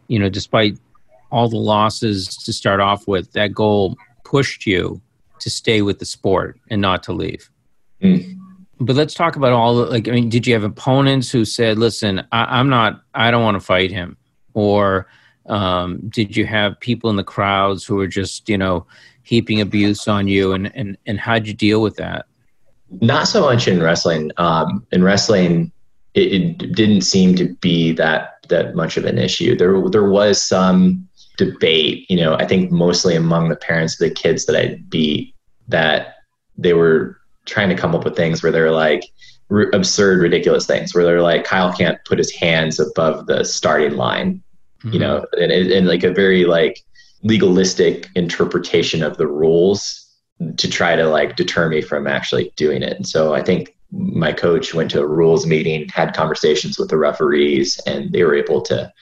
you 0.09 0.19
know, 0.19 0.29
despite 0.29 0.79
all 1.31 1.49
the 1.49 1.57
losses 1.57 2.29
to 2.29 2.53
start 2.53 2.81
off 2.81 3.07
with, 3.07 3.33
that 3.33 3.53
goal 3.53 3.97
pushed 4.25 4.67
you 4.67 5.01
to 5.41 5.51
stay 5.51 5.83
with 5.83 5.99
the 5.99 6.07
sport 6.07 6.59
and 6.71 6.81
not 6.81 7.03
to 7.05 7.13
leave. 7.13 7.51
Mm. 8.03 8.39
But 8.79 8.97
let's 8.97 9.15
talk 9.15 9.37
about 9.37 9.53
all 9.53 9.75
like 9.75 10.09
I 10.09 10.13
mean, 10.13 10.29
did 10.29 10.47
you 10.47 10.55
have 10.55 10.65
opponents 10.65 11.31
who 11.31 11.45
said, 11.45 11.79
"Listen, 11.79 12.27
I, 12.33 12.61
am 12.61 12.69
not, 12.69 13.03
I 13.15 13.31
don't 13.31 13.43
want 13.43 13.55
to 13.55 13.65
fight 13.65 13.91
him," 13.91 14.17
or 14.53 15.07
um, 15.47 16.09
did 16.09 16.37
you 16.37 16.45
have 16.47 16.79
people 16.81 17.09
in 17.09 17.17
the 17.17 17.25
crowds 17.25 17.85
who 17.85 17.97
were 17.97 18.07
just, 18.07 18.49
you 18.49 18.59
know, 18.59 18.87
heaping 19.23 19.61
abuse 19.61 20.07
on 20.07 20.29
you, 20.29 20.53
and 20.53 20.71
and 20.77 20.99
and 21.07 21.19
how'd 21.19 21.47
you 21.47 21.55
deal 21.55 21.81
with 21.81 21.97
that? 21.97 22.27
Not 22.91 23.29
so 23.29 23.41
much 23.41 23.69
in 23.69 23.83
wrestling. 23.83 24.31
Um, 24.37 24.87
in 24.93 25.03
wrestling, 25.03 25.73
it, 26.15 26.33
it 26.33 26.73
didn't 26.73 27.03
seem 27.03 27.35
to 27.37 27.53
be 27.57 27.93
that 27.93 28.47
that 28.49 28.75
much 28.75 28.97
of 28.97 29.05
an 29.05 29.19
issue. 29.19 29.57
There 29.57 29.89
there 29.91 30.09
was 30.09 30.43
some 30.43 31.09
debate, 31.37 32.11
you 32.11 32.17
know, 32.17 32.35
I 32.35 32.47
think 32.47 32.71
mostly 32.71 33.15
among 33.15 33.49
the 33.49 33.57
parents 33.57 34.01
of 34.01 34.09
the 34.09 34.15
kids 34.15 34.47
that 34.47 34.57
I 34.57 34.81
beat, 34.89 35.35
that 35.69 36.17
they 36.57 36.73
were 36.73 37.19
trying 37.45 37.69
to 37.69 37.75
come 37.75 37.95
up 37.95 38.05
with 38.05 38.17
things 38.17 38.43
where 38.43 38.53
they're 38.53 38.71
like 38.71 39.05
r- 39.51 39.71
absurd, 39.73 40.21
ridiculous 40.21 40.67
things, 40.67 40.95
where 40.95 41.05
they're 41.05 41.23
like, 41.23 41.45
Kyle 41.45 41.73
can't 41.73 42.03
put 42.05 42.19
his 42.19 42.33
hands 42.33 42.81
above 42.81 43.27
the 43.27 43.45
starting 43.45 43.97
line, 43.97 44.43
mm-hmm. 44.81 44.93
you 44.93 44.99
know, 44.99 45.27
and, 45.33 45.53
and 45.53 45.87
like 45.87 46.05
a 46.05 46.13
very 46.13 46.45
like 46.45 46.81
legalistic 47.23 48.09
interpretation 48.15 49.03
of 49.03 49.17
the 49.17 49.27
rules 49.27 50.06
to 50.57 50.71
try 50.71 50.97
to 50.97 51.09
like 51.09 51.37
deter 51.37 51.69
me 51.69 51.81
from 51.81 52.07
actually 52.07 52.53
doing 52.57 52.83
it. 52.83 52.95
And 52.95 53.07
so 53.07 53.35
I 53.35 53.43
think 53.43 53.77
my 53.91 54.33
coach 54.33 54.75
went 54.75 54.91
to 54.91 55.01
a 55.01 55.07
rules 55.07 55.47
meeting, 55.47 55.89
had 55.89 56.15
conversations 56.15 56.79
with 56.79 56.91
the 56.91 56.99
referees, 56.99 57.81
and 57.87 58.13
they 58.13 58.25
were 58.25 58.35
able 58.35 58.63
to 58.63 58.93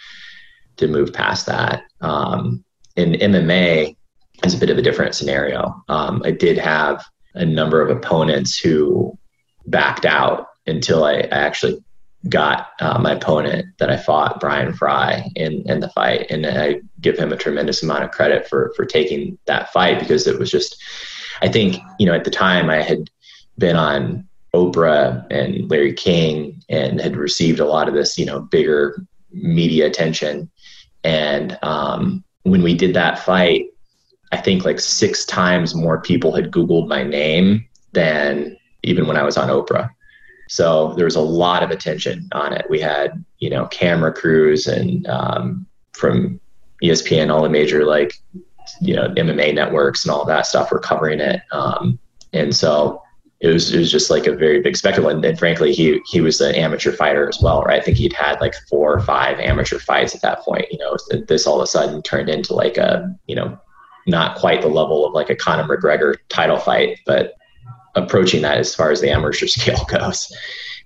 to 0.77 0.89
move 0.89 1.13
past 1.13 1.47
that. 1.47 1.83
Um, 2.01 2.65
in 2.97 3.13
MMA, 3.13 3.97
it's 4.43 4.55
a 4.55 4.59
bit 4.59 4.71
of 4.71 4.79
a 4.79 4.83
different 4.83 5.15
scenario. 5.15 5.83
Um, 5.89 6.23
I 6.25 6.33
did 6.33 6.59
have 6.59 7.05
a 7.35 7.45
number 7.45 7.81
of 7.81 7.97
opponents 7.97 8.59
who 8.59 9.17
backed 9.67 10.05
out 10.05 10.49
until 10.67 11.05
I, 11.05 11.15
I 11.15 11.29
actually 11.31 11.83
got 12.29 12.69
uh, 12.81 12.99
my 12.99 13.13
opponent 13.13 13.67
that 13.79 13.91
I 13.91 13.97
fought, 13.97 14.41
Brian 14.41 14.73
Fry, 14.73 15.29
in 15.37 15.65
in 15.67 15.81
the 15.81 15.91
fight, 15.91 16.31
and 16.31 16.47
I 16.47 16.81
give 17.01 17.19
him 17.19 17.33
a 17.33 17.37
tremendous 17.37 17.83
amount 17.83 18.05
of 18.05 18.11
credit 18.11 18.49
for 18.49 18.73
for 18.77 18.85
taking 18.85 19.39
that 19.47 19.73
fight 19.73 19.99
because 19.99 20.27
it 20.27 20.39
was 20.39 20.51
just, 20.51 20.83
I 21.43 21.49
think 21.49 21.77
you 21.99 22.07
know 22.07 22.15
at 22.15 22.25
the 22.25 22.31
time 22.31 22.71
I 22.71 22.83
had 22.83 23.11
been 23.59 23.77
on 23.77 24.27
Oprah 24.55 25.27
and 25.31 25.71
Larry 25.71 25.93
King 25.93 26.63
and 26.69 27.01
had 27.01 27.17
received 27.17 27.61
a 27.61 27.67
lot 27.67 27.89
of 27.89 27.95
this 27.95 28.19
you 28.19 28.27
know 28.27 28.41
bigger 28.41 29.05
media 29.31 29.87
attention 29.87 30.51
and 31.05 31.59
um, 31.63 32.25
when 32.45 32.63
we 32.63 32.75
did 32.75 32.95
that 32.95 33.19
fight, 33.19 33.67
I 34.33 34.39
think 34.39 34.65
like 34.65 34.81
six 34.81 35.25
times 35.25 35.75
more 35.75 36.01
people 36.01 36.35
had 36.35 36.51
Googled 36.51 36.89
my 36.89 37.03
name 37.03 37.67
than 37.93 38.57
even 38.83 39.07
when 39.07 39.17
I 39.17 39.23
was 39.23 39.37
on 39.37 39.49
Oprah. 39.49 39.91
So 40.49 40.95
there 40.95 41.05
was 41.05 41.17
a 41.17 41.21
lot 41.21 41.63
of 41.63 41.71
attention 41.71 42.29
on 42.33 42.53
it. 42.53 42.67
We 42.69 42.81
had, 42.81 43.25
you 43.39 43.51
know, 43.51 43.67
camera 43.67 44.13
crews 44.13 44.67
and 44.67 45.07
um, 45.07 45.67
from 45.93 46.41
ESPN, 46.83 47.33
all 47.33 47.43
the 47.43 47.49
major 47.49 47.85
like, 47.85 48.15
you 48.81 48.95
know, 48.95 49.09
MMA 49.11 49.55
networks 49.55 50.05
and 50.05 50.13
all 50.13 50.25
that 50.25 50.47
stuff 50.47 50.71
were 50.71 50.79
covering 50.79 51.21
it. 51.21 51.43
Um, 51.53 51.99
and 52.33 52.55
so 52.55 53.01
it 53.41 53.49
was 53.49 53.75
it 53.75 53.79
was 53.79 53.93
just 53.93 54.11
like 54.11 54.27
a 54.27 54.35
very 54.35 54.63
big 54.63 54.77
spectacle. 54.77 55.11
And, 55.11 55.25
and, 55.25 55.39
frankly, 55.39 55.73
he 55.73 56.01
he 56.11 56.21
was 56.21 56.41
an 56.41 56.55
amateur 56.55 56.93
fighter 56.93 57.29
as 57.29 57.39
well, 57.43 57.63
right? 57.63 57.81
I 57.81 57.85
think 57.85 57.99
he'd 57.99 58.13
had 58.13 58.41
like 58.41 58.55
four 58.71 58.95
or 58.95 59.01
five 59.01 59.39
amateur 59.39 59.79
fights 59.79 60.15
at 60.15 60.23
that 60.23 60.41
point. 60.41 60.67
You 60.71 60.79
know, 60.79 60.97
this 61.29 61.47
all 61.47 61.61
of 61.61 61.63
a 61.63 61.67
sudden 61.67 62.03
turned 62.03 62.29
into 62.29 62.55
like 62.55 62.77
a 62.79 63.15
you 63.27 63.35
know 63.35 63.59
not 64.07 64.37
quite 64.37 64.63
the 64.63 64.69
level 64.69 65.07
of 65.07 65.13
like 65.13 65.31
a 65.31 65.37
Conor 65.37 65.65
McGregor 65.65 66.17
title 66.29 66.59
fight, 66.59 66.99
but 67.07 67.35
approaching 67.95 68.43
that 68.43 68.59
as 68.59 68.75
far 68.75 68.91
as 68.91 69.01
the 69.01 69.11
amateur 69.11 69.47
scale 69.47 69.85
goes. 69.85 70.35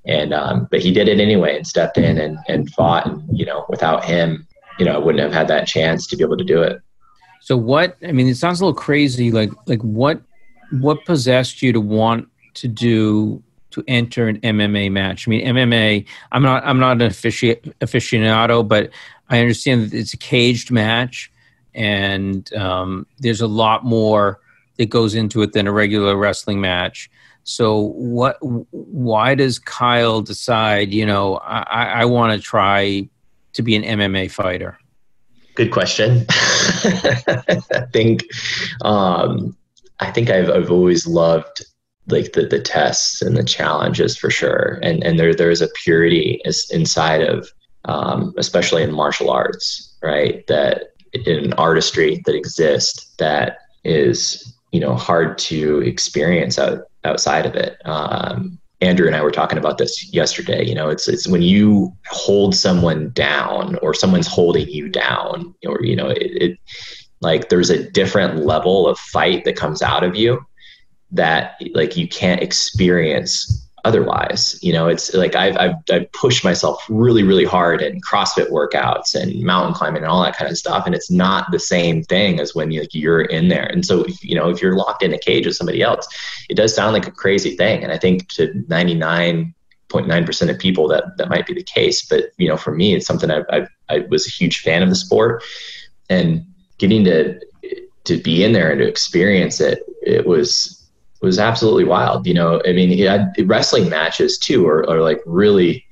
And 0.07 0.33
um, 0.33 0.69
but 0.71 0.81
he 0.81 0.93
did 0.93 1.09
it 1.09 1.21
anyway 1.21 1.57
and 1.57 1.67
stepped 1.67 1.99
in 1.99 2.19
and 2.19 2.39
and 2.49 2.71
fought. 2.73 3.07
And 3.07 3.23
you 3.39 3.45
know, 3.45 3.67
without 3.69 4.05
him, 4.05 4.47
you 4.79 4.85
know, 4.85 4.95
I 4.95 4.99
wouldn't 4.99 5.23
have 5.23 5.33
had 5.33 5.49
that 5.49 5.67
chance 5.67 6.07
to 6.09 6.17
be 6.17 6.25
able 6.25 6.37
to 6.37 6.45
do 6.45 6.63
it. 6.63 6.81
So 7.49 7.57
what? 7.57 7.97
I 8.07 8.13
mean, 8.13 8.29
it 8.29 8.37
sounds 8.37 8.61
a 8.61 8.67
little 8.67 8.79
crazy. 8.79 9.33
Like 9.33 9.51
like 9.65 9.81
what 9.81 10.21
what 10.71 11.03
possessed 11.07 11.63
you 11.63 11.73
to 11.73 11.81
want 11.81 12.29
to 12.53 12.69
do 12.69 13.43
to 13.71 13.83
enter 13.89 14.29
an 14.29 14.39
MMA 14.41 14.93
match? 14.93 15.27
I 15.27 15.31
mean, 15.31 15.47
MMA. 15.47 16.05
I'm 16.31 16.43
not. 16.43 16.63
I'm 16.67 16.79
not 16.79 17.01
an 17.01 17.09
offici- 17.09 17.73
aficionado, 17.81 18.69
but 18.69 18.91
I 19.31 19.41
understand 19.41 19.85
that 19.85 19.97
it's 19.97 20.13
a 20.13 20.19
caged 20.19 20.71
match, 20.71 21.33
and 21.73 22.53
um, 22.53 23.07
there's 23.19 23.41
a 23.41 23.47
lot 23.47 23.83
more 23.83 24.41
that 24.77 24.91
goes 24.91 25.15
into 25.15 25.41
it 25.41 25.55
than 25.55 25.67
a 25.67 25.73
regular 25.73 26.19
wrestling 26.19 26.61
match. 26.61 27.11
So, 27.45 27.79
what? 27.81 28.37
Why 28.43 29.35
does 29.35 29.59
Kyle 29.59 30.21
decide? 30.21 30.93
You 30.93 31.07
know, 31.07 31.37
I, 31.39 32.03
I 32.03 32.05
want 32.05 32.35
to 32.35 32.47
try 32.47 33.09
to 33.55 33.63
be 33.63 33.75
an 33.75 33.85
MMA 33.85 34.31
fighter. 34.31 34.79
Good 35.59 35.73
question. 35.73 36.25
I 36.31 37.87
think, 37.93 38.23
um, 38.83 39.55
I 40.01 40.11
think 40.11 40.31
I've 40.31 40.49
I've 40.49 40.71
always 40.71 41.07
loved 41.07 41.65
like 42.07 42.33
the 42.33 42.47
the 42.47 42.61
tests 42.61 43.21
and 43.21 43.37
the 43.37 43.45
challenges 43.45 44.17
for 44.17 44.31
sure. 44.31 44.79
And 44.83 45.05
and 45.05 45.19
there 45.19 45.35
there 45.35 45.51
is 45.51 45.61
a 45.61 45.69
purity 45.83 46.41
is 46.45 46.71
inside 46.71 47.23
of 47.23 47.51
um, 47.85 48.33
especially 48.39 48.83
in 48.83 48.93
martial 48.93 49.31
arts 49.31 49.89
right? 50.03 50.47
That 50.47 50.93
in 51.13 51.53
artistry 51.55 52.23
that 52.25 52.35
exists 52.35 53.15
that 53.19 53.59
is 53.85 54.55
you 54.73 54.81
know 54.81 54.95
hard 54.95 55.39
to 55.39 55.81
experience 55.81 56.59
out, 56.59 56.83
outside 57.05 57.47
of 57.47 57.55
it. 57.55 57.79
Um, 57.85 58.59
andrew 58.81 59.07
and 59.07 59.17
i 59.17 59.23
were 59.23 59.31
talking 59.31 59.59
about 59.59 59.79
this 59.79 60.13
yesterday 60.13 60.65
you 60.65 60.75
know 60.75 60.89
it's 60.89 61.09
it's 61.09 61.27
when 61.27 61.43
you 61.43 61.93
hold 62.09 62.55
someone 62.55 63.11
down 63.11 63.77
or 63.83 63.93
someone's 63.93 64.27
holding 64.27 64.69
you 64.69 64.89
down 64.89 65.55
or 65.67 65.83
you 65.83 65.97
know 65.97 66.09
it, 66.09 66.19
it 66.23 66.59
like 67.21 67.49
there's 67.49 67.71
a 67.71 67.91
different 67.91 68.45
level 68.45 68.87
of 68.87 68.99
fight 68.99 69.45
that 69.45 69.57
comes 69.57 69.83
out 69.83 70.05
of 70.05 70.15
you 70.15 70.41
that 71.11 71.61
like 71.75 71.97
you 71.97 72.07
can't 72.07 72.43
experience 72.43 73.68
otherwise. 73.85 74.59
You 74.63 74.73
know 74.73 74.89
it's 74.89 75.13
like 75.15 75.35
I've, 75.35 75.57
I've 75.57 75.75
i've 75.91 76.13
pushed 76.13 76.45
myself 76.45 76.85
really 76.89 77.23
really 77.23 77.45
hard 77.45 77.83
in 77.83 78.01
crossfit 78.01 78.51
workouts 78.51 79.15
and 79.15 79.43
mountain 79.43 79.75
climbing 79.75 80.03
and 80.03 80.11
all 80.11 80.23
that 80.23 80.37
kind 80.37 80.51
of 80.51 80.59
stuff. 80.59 80.87
And 80.87 80.95
it's 80.95 81.11
not 81.11 81.51
the 81.51 81.59
same 81.59 82.03
thing 82.03 82.41
as 82.41 82.55
when 82.55 82.71
you, 82.71 82.81
like 82.81 82.95
you're 82.95 83.23
in 83.23 83.49
there. 83.49 83.67
And 83.67 83.85
so 83.85 84.07
you 84.21 84.35
know 84.35 84.51
if 84.51 84.61
you're 84.63 84.77
locked 84.77 85.03
in 85.03 85.15
a 85.15 85.19
cage 85.19 85.47
with 85.47 85.57
somebody 85.57 85.83
else 85.83 86.09
it 86.49 86.55
does 86.55 86.75
sound 86.75 86.93
like 86.93 87.07
a 87.07 87.13
crazy 87.13 87.57
thing. 87.57 87.83
And 87.83 87.93
i 87.93 87.99
think 87.99 88.29
to 88.29 88.49
99.9% 88.69 90.51
of 90.51 90.59
people 90.59 90.89
that 90.89 91.17
that 91.17 91.29
might 91.29 91.47
be 91.47 91.55
the 91.55 91.63
case. 91.63 92.05
But 92.05 92.31
you 92.37 92.49
know 92.49 92.57
for 92.57 92.75
me 92.75 92.95
it's 92.95 93.07
something 93.07 93.31
I've, 93.31 93.47
I've 93.51 93.69
i 93.89 93.99
was 94.11 94.27
a 94.27 94.31
huge 94.31 94.61
fan 94.61 94.83
of 94.83 94.89
the 94.89 94.97
sport. 94.97 95.43
And 96.11 96.45
getting 96.79 97.05
to 97.05 97.39
to 98.05 98.17
be 98.17 98.43
in 98.43 98.53
there 98.53 98.71
and 98.71 98.81
to 98.81 98.89
experience 98.89 99.61
it 99.61 99.85
it 100.03 100.27
was 100.27 100.78
was 101.21 101.39
absolutely 101.39 101.85
wild. 101.85 102.27
You 102.27 102.35
know, 102.35 102.63
I 102.67 102.73
mean, 102.73 102.91
he 102.91 103.01
had 103.01 103.33
wrestling 103.45 103.89
matches 103.89 104.39
too, 104.39 104.67
or, 104.67 104.89
or 104.89 105.01
like 105.01 105.21
really, 105.27 105.85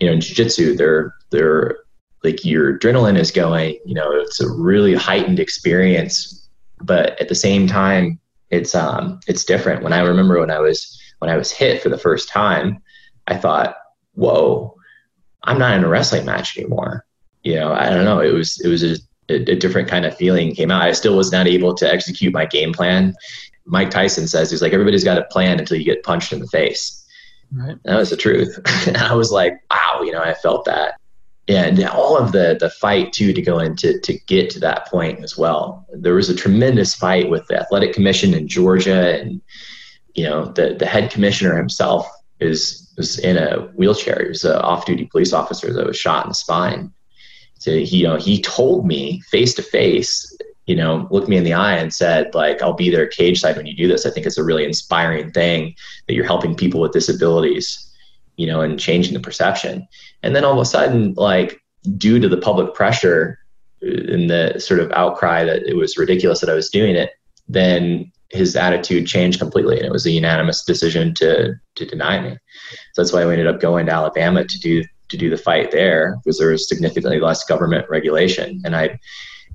you 0.00 0.06
know, 0.06 0.12
in 0.12 0.20
jiu-jitsu, 0.20 0.76
they're, 0.76 1.14
they're 1.30 1.78
like 2.24 2.44
your 2.44 2.78
adrenaline 2.78 3.18
is 3.18 3.30
going, 3.30 3.78
you 3.84 3.94
know, 3.94 4.10
it's 4.12 4.40
a 4.40 4.50
really 4.50 4.94
heightened 4.94 5.38
experience, 5.38 6.48
but 6.82 7.20
at 7.20 7.28
the 7.28 7.34
same 7.34 7.66
time, 7.66 8.18
it's, 8.50 8.74
um, 8.74 9.20
it's 9.28 9.44
different. 9.44 9.82
When 9.82 9.92
I 9.92 10.00
remember 10.00 10.40
when 10.40 10.50
I 10.50 10.58
was, 10.58 11.00
when 11.18 11.30
I 11.30 11.36
was 11.36 11.50
hit 11.50 11.82
for 11.82 11.88
the 11.88 11.98
first 11.98 12.28
time, 12.28 12.82
I 13.26 13.36
thought, 13.36 13.76
whoa, 14.14 14.74
I'm 15.44 15.58
not 15.58 15.76
in 15.76 15.84
a 15.84 15.88
wrestling 15.88 16.24
match 16.24 16.58
anymore. 16.58 17.04
You 17.42 17.54
know, 17.56 17.72
I 17.72 17.90
don't 17.90 18.04
know. 18.04 18.20
It 18.20 18.32
was, 18.32 18.60
it 18.60 18.68
was 18.68 18.82
a, 18.82 18.96
a, 19.28 19.54
different 19.54 19.88
kind 19.88 20.04
of 20.04 20.16
feeling 20.16 20.54
came 20.54 20.70
out. 20.70 20.82
I 20.82 20.92
still 20.92 21.16
was 21.16 21.30
not 21.30 21.46
able 21.46 21.74
to 21.74 21.90
execute 21.90 22.32
my 22.32 22.46
game 22.46 22.72
plan 22.72 23.14
Mike 23.68 23.90
Tyson 23.90 24.26
says 24.26 24.50
he's 24.50 24.62
like 24.62 24.72
everybody's 24.72 25.04
got 25.04 25.18
a 25.18 25.24
plan 25.24 25.58
until 25.58 25.76
you 25.76 25.84
get 25.84 26.02
punched 26.02 26.32
in 26.32 26.40
the 26.40 26.48
face. 26.48 27.04
Right. 27.52 27.76
That 27.84 27.96
was 27.96 28.10
the 28.10 28.16
truth. 28.16 28.58
and 28.86 28.96
I 28.96 29.14
was 29.14 29.30
like, 29.30 29.54
wow, 29.70 30.02
you 30.02 30.12
know, 30.12 30.22
I 30.22 30.34
felt 30.34 30.64
that. 30.64 30.98
And 31.46 31.82
all 31.84 32.18
of 32.18 32.32
the 32.32 32.58
the 32.60 32.70
fight 32.70 33.12
too 33.12 33.32
to 33.32 33.40
go 33.40 33.58
into 33.58 33.98
to 34.00 34.18
get 34.26 34.50
to 34.50 34.60
that 34.60 34.86
point 34.88 35.22
as 35.22 35.38
well. 35.38 35.86
There 35.92 36.14
was 36.14 36.28
a 36.28 36.34
tremendous 36.34 36.94
fight 36.94 37.30
with 37.30 37.46
the 37.46 37.58
athletic 37.58 37.94
commission 37.94 38.34
in 38.34 38.48
Georgia 38.48 39.18
and 39.18 39.40
you 40.18 40.24
know, 40.24 40.46
the, 40.46 40.74
the 40.74 40.84
head 40.84 41.12
commissioner 41.12 41.56
himself 41.56 42.08
is, 42.40 42.92
was 42.96 43.20
in 43.20 43.36
a 43.36 43.68
wheelchair. 43.76 44.20
He 44.22 44.28
was 44.30 44.44
an 44.44 44.56
off 44.56 44.84
duty 44.84 45.06
police 45.06 45.32
officer 45.32 45.72
that 45.72 45.86
was 45.86 45.96
shot 45.96 46.24
in 46.24 46.30
the 46.30 46.34
spine. 46.34 46.92
So 47.54 47.70
he, 47.70 47.98
you 47.98 48.02
know, 48.02 48.16
he 48.16 48.42
told 48.42 48.84
me 48.84 49.20
face 49.30 49.54
to 49.54 49.62
face, 49.62 50.36
you 50.68 50.76
know, 50.76 51.08
looked 51.10 51.28
me 51.28 51.38
in 51.38 51.44
the 51.44 51.54
eye 51.54 51.76
and 51.76 51.94
said, 51.94 52.34
like, 52.34 52.60
I'll 52.60 52.74
be 52.74 52.90
there 52.90 53.06
cage 53.06 53.40
side 53.40 53.56
when 53.56 53.64
you 53.64 53.74
do 53.74 53.88
this. 53.88 54.04
I 54.04 54.10
think 54.10 54.26
it's 54.26 54.36
a 54.36 54.44
really 54.44 54.66
inspiring 54.66 55.32
thing 55.32 55.74
that 56.06 56.14
you're 56.14 56.26
helping 56.26 56.54
people 56.54 56.80
with 56.80 56.92
disabilities, 56.92 57.90
you 58.36 58.46
know, 58.46 58.60
and 58.60 58.78
changing 58.78 59.14
the 59.14 59.20
perception. 59.20 59.88
And 60.22 60.36
then 60.36 60.44
all 60.44 60.52
of 60.52 60.58
a 60.58 60.66
sudden, 60.66 61.14
like, 61.14 61.58
due 61.96 62.20
to 62.20 62.28
the 62.28 62.36
public 62.36 62.74
pressure 62.74 63.38
uh, 63.82 64.12
and 64.12 64.28
the 64.28 64.58
sort 64.58 64.80
of 64.80 64.92
outcry 64.92 65.42
that 65.42 65.62
it 65.66 65.74
was 65.74 65.96
ridiculous 65.96 66.40
that 66.40 66.50
I 66.50 66.54
was 66.54 66.68
doing 66.68 66.96
it, 66.96 67.12
then 67.48 68.12
his 68.28 68.54
attitude 68.54 69.06
changed 69.06 69.38
completely 69.38 69.78
and 69.78 69.86
it 69.86 69.92
was 69.92 70.04
a 70.04 70.10
unanimous 70.10 70.62
decision 70.62 71.14
to 71.14 71.54
to 71.76 71.86
deny 71.86 72.20
me. 72.20 72.36
So 72.92 73.00
that's 73.00 73.10
why 73.10 73.24
we 73.24 73.32
ended 73.32 73.46
up 73.46 73.58
going 73.58 73.86
to 73.86 73.92
Alabama 73.92 74.44
to 74.44 74.58
do 74.58 74.84
to 75.08 75.16
do 75.16 75.30
the 75.30 75.38
fight 75.38 75.70
there 75.70 76.18
because 76.22 76.38
there 76.38 76.50
was 76.50 76.68
significantly 76.68 77.20
less 77.20 77.42
government 77.44 77.88
regulation. 77.88 78.60
And 78.66 78.76
I 78.76 78.98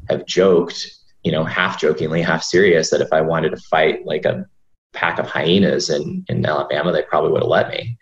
have 0.09 0.25
joked, 0.25 0.91
you 1.23 1.31
know, 1.31 1.43
half 1.43 1.79
jokingly, 1.79 2.21
half 2.21 2.43
serious, 2.43 2.89
that 2.89 3.01
if 3.01 3.11
I 3.11 3.21
wanted 3.21 3.51
to 3.51 3.57
fight 3.57 4.05
like 4.05 4.25
a 4.25 4.45
pack 4.93 5.19
of 5.19 5.27
hyenas 5.27 5.89
in, 5.89 6.25
in 6.29 6.45
Alabama, 6.45 6.91
they 6.91 7.01
probably 7.03 7.31
would 7.31 7.41
have 7.41 7.49
let 7.49 7.69
me. 7.69 7.97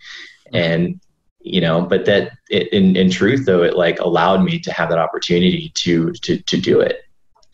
And, 0.53 0.99
you 1.39 1.61
know, 1.61 1.81
but 1.81 2.05
that 2.05 2.31
it, 2.49 2.71
in, 2.73 2.95
in 2.95 3.09
truth, 3.09 3.45
though, 3.45 3.63
it 3.63 3.75
like 3.75 3.99
allowed 3.99 4.43
me 4.43 4.59
to 4.59 4.71
have 4.73 4.89
that 4.89 4.99
opportunity 4.99 5.71
to, 5.75 6.11
to, 6.13 6.37
to 6.41 6.57
do 6.57 6.79
it. 6.79 7.01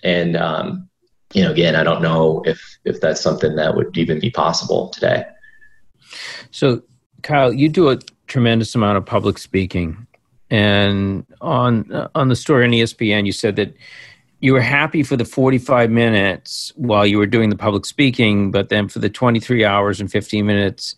And, 0.04 0.36
um, 0.36 0.90
you 1.34 1.44
know, 1.44 1.52
again, 1.52 1.76
I 1.76 1.84
don't 1.84 2.02
know 2.02 2.42
if, 2.46 2.62
if 2.86 3.02
that's 3.02 3.22
something 3.22 3.56
that 3.56 3.76
would 3.76 3.98
even 3.98 4.20
be 4.20 4.32
possible 4.32 4.90
today. 4.90 5.26
So 6.52 6.82
Kyle, 7.24 7.54
you 7.54 7.70
do 7.70 7.90
a 7.90 8.00
tremendous 8.28 8.76
amount 8.76 8.98
of 8.98 9.06
public 9.06 9.38
speaking, 9.38 10.08
and 10.50 11.26
on 11.42 11.92
uh, 11.92 12.08
on 12.16 12.30
the 12.30 12.36
story 12.36 12.66
on 12.66 12.72
ESPN, 12.72 13.26
you 13.26 13.32
said 13.32 13.56
that 13.58 13.76
you 14.39 14.53
were 14.53 14.62
happy 14.62 15.03
for 15.03 15.17
the 15.17 15.25
45 15.25 15.89
minutes 15.89 16.72
while 16.75 17.06
you 17.06 17.17
were 17.17 17.25
doing 17.25 17.50
the 17.50 17.56
public 17.56 17.86
speaking, 17.86 18.51
but 18.51 18.70
then 18.70 18.88
for 18.88 19.00
the 19.00 19.10
23 19.10 19.65
hours 19.65 20.00
and 20.00 20.12
15 20.12 20.46
minutes 20.46 20.96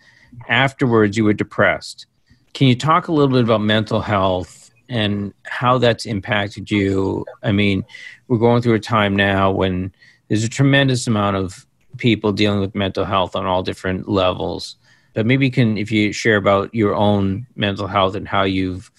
afterwards, 0.49 1.17
you 1.17 1.23
were 1.23 1.33
depressed. 1.33 2.05
Can 2.53 2.67
you 2.67 2.75
talk 2.75 3.07
a 3.07 3.11
little 3.11 3.31
bit 3.31 3.43
about 3.43 3.61
mental 3.61 4.01
health 4.01 4.71
and 4.89 5.33
how 5.43 5.77
that's 5.77 6.05
impacted 6.05 6.69
you? 6.69 7.25
I 7.41 7.51
mean, 7.51 7.85
we're 8.27 8.37
going 8.37 8.61
through 8.61 8.73
a 8.73 8.79
time 8.79 9.15
now 9.15 9.51
when 9.51 9.93
there's 10.27 10.43
a 10.43 10.49
tremendous 10.49 11.07
amount 11.07 11.37
of 11.37 11.65
people 11.97 12.33
dealing 12.33 12.59
with 12.59 12.75
mental 12.75 13.05
health 13.05 13.35
on 13.35 13.45
all 13.45 13.63
different 13.63 14.09
levels. 14.09 14.75
But 15.13 15.25
maybe 15.25 15.45
you 15.45 15.51
can, 15.51 15.77
if 15.77 15.91
you 15.91 16.11
share 16.11 16.35
about 16.35 16.73
your 16.73 16.93
own 16.93 17.47
mental 17.55 17.87
health 17.87 18.15
and 18.15 18.27
how 18.27 18.43
you've 18.43 18.91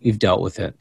you've 0.00 0.18
dealt 0.18 0.42
with 0.42 0.58
it. 0.58 0.74